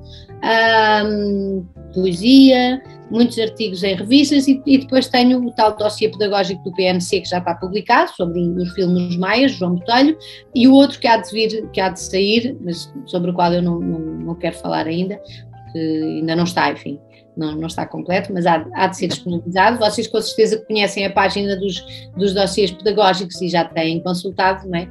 um, 1.04 1.64
poesia, 1.92 2.82
muitos 3.10 3.38
artigos 3.38 3.82
em 3.82 3.94
revistas 3.94 4.48
e, 4.48 4.60
e, 4.66 4.78
depois 4.78 5.08
tenho 5.08 5.44
o 5.46 5.52
tal 5.52 5.76
dossiê 5.76 6.08
pedagógico 6.08 6.62
do 6.64 6.72
PNC 6.72 7.20
que 7.20 7.28
já 7.28 7.38
está 7.38 7.54
publicado 7.54 8.10
sobre 8.10 8.40
os 8.40 8.72
filmes 8.72 9.16
Maias, 9.16 9.52
João 9.52 9.74
Botelho, 9.74 10.16
e 10.54 10.66
o 10.66 10.72
outro 10.72 10.98
que 10.98 11.06
há 11.06 11.16
de 11.16 11.30
vir, 11.30 11.68
que 11.70 11.80
há 11.80 11.90
de 11.90 12.00
sair, 12.00 12.56
mas 12.60 12.92
sobre 13.06 13.30
o 13.30 13.34
qual 13.34 13.52
eu 13.52 13.62
não, 13.62 13.78
não, 13.78 13.98
não 13.98 14.34
quero 14.34 14.56
falar 14.56 14.86
ainda, 14.86 15.20
porque 15.64 15.78
ainda 15.78 16.34
não 16.34 16.44
está, 16.44 16.72
enfim, 16.72 16.98
não, 17.36 17.54
não 17.54 17.66
está 17.66 17.86
completo, 17.86 18.32
mas 18.32 18.46
há, 18.46 18.66
há, 18.74 18.86
de 18.86 18.96
ser 18.96 19.08
disponibilizado. 19.08 19.78
Vocês 19.78 20.06
com 20.06 20.20
certeza 20.20 20.64
conhecem 20.66 21.04
a 21.04 21.10
página 21.10 21.54
dos, 21.56 21.84
dos 22.16 22.32
dossiês 22.32 22.70
pedagógicos 22.70 23.40
e 23.42 23.48
já 23.48 23.64
têm 23.64 24.00
consultado 24.00 24.66
não 24.66 24.78
é? 24.78 24.88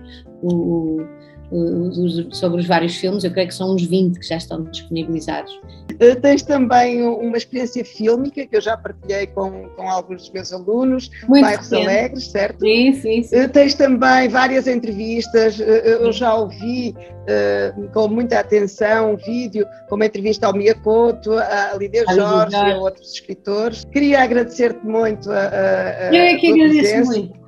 O, 0.54 1.06
sobre 2.32 2.60
os 2.60 2.66
vários 2.66 2.96
filmes, 2.96 3.24
eu 3.24 3.32
creio 3.32 3.48
que 3.48 3.54
são 3.54 3.76
uns 3.76 3.84
20 3.84 4.20
que 4.20 4.28
já 4.28 4.38
estão 4.38 4.64
disponibilizados. 4.64 5.54
Uh, 5.94 6.20
tens 6.22 6.42
também 6.42 7.04
uma 7.04 7.38
experiência 7.38 7.86
fílmica 7.86 8.46
que 8.46 8.56
eu 8.56 8.62
já 8.62 8.76
partilhei 8.76 9.28
com, 9.28 9.70
com 9.70 9.90
alguns 9.90 10.24
dos 10.24 10.32
meus 10.32 10.52
alunos, 10.52 11.10
Muito 11.28 11.44
Bairros 11.44 11.70
pequeno. 11.70 11.90
Alegres, 11.90 12.28
certo? 12.28 12.60
Sim, 12.60 12.94
sim, 12.94 13.24
sim. 13.24 13.44
Uh, 13.44 13.50
tens 13.50 13.76
também 13.76 14.28
várias 14.28 14.68
entrevistas, 14.68 15.60
uh, 15.60 15.64
eu 15.64 16.12
já 16.12 16.34
ouvi 16.34 16.96
com 17.92 18.08
muita 18.08 18.40
atenção 18.40 19.14
um 19.14 19.18
vídeo 19.18 19.66
com 19.90 19.96
uma 19.96 20.06
entrevista 20.06 20.46
ao 20.46 20.54
Miyakoto, 20.54 21.34
a 21.34 21.76
Lideu 21.76 22.06
Jorge 22.14 22.56
e 22.56 22.72
a 22.72 22.78
outros 22.78 23.14
escritores. 23.14 23.84
Queria 23.86 24.22
agradecer-te 24.22 24.86
muito 24.86 25.32
a, 25.32 25.40
a, 25.40 26.10
a 26.10 26.14
Eu 26.14 26.22
é 26.22 26.36
que 26.36 26.52
agradeço 26.52 27.06
muito 27.06 27.45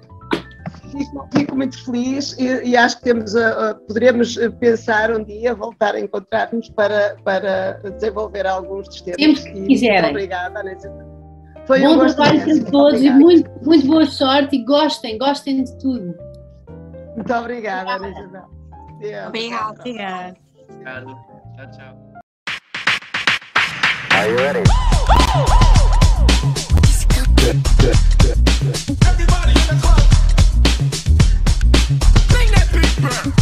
fico, 0.97 1.29
fico 1.33 1.55
muito 1.55 1.85
feliz 1.85 2.37
e, 2.37 2.69
e 2.69 2.77
acho 2.77 2.97
que 2.97 3.03
temos 3.03 3.35
a, 3.35 3.69
a, 3.69 3.75
poderemos 3.75 4.37
pensar 4.59 5.11
um 5.11 5.23
dia 5.23 5.53
voltar 5.53 5.95
a 5.95 5.99
encontrar-nos 5.99 6.69
para, 6.69 7.15
para 7.23 7.79
desenvolver 7.95 8.45
alguns 8.45 8.87
dos 8.87 9.01
temas. 9.01 9.19
Sempre 9.19 9.51
que 9.51 9.59
e, 9.59 9.67
quiserem. 9.67 10.09
Obrigada, 10.11 10.59
Anessa. 10.59 10.91
Foi 11.65 11.81
Bom 11.81 11.93
um 11.93 11.97
gosto 11.97 12.15
trabalho 12.15 12.61
para 12.61 12.71
todos 12.71 13.01
e 13.01 13.09
muito, 13.09 13.51
muito 13.63 13.87
boa 13.87 14.05
sorte 14.05 14.55
e 14.55 14.63
gostem, 14.63 15.17
gostem 15.17 15.63
de 15.63 15.77
tudo. 15.79 16.15
Muito 17.15 17.33
obrigada, 17.33 17.91
Ana 17.91 18.47
Obrigada. 19.27 19.79
Obrigada. 19.79 20.37
Tchau, 21.55 21.71
tchau. 21.71 22.07
Are 24.11 24.29
you 24.29 24.37
ready? 24.37 24.63
Everybody 29.07 29.51
in 29.51 29.67
the 29.67 29.79
club. 29.81 29.96
back. 33.07 33.36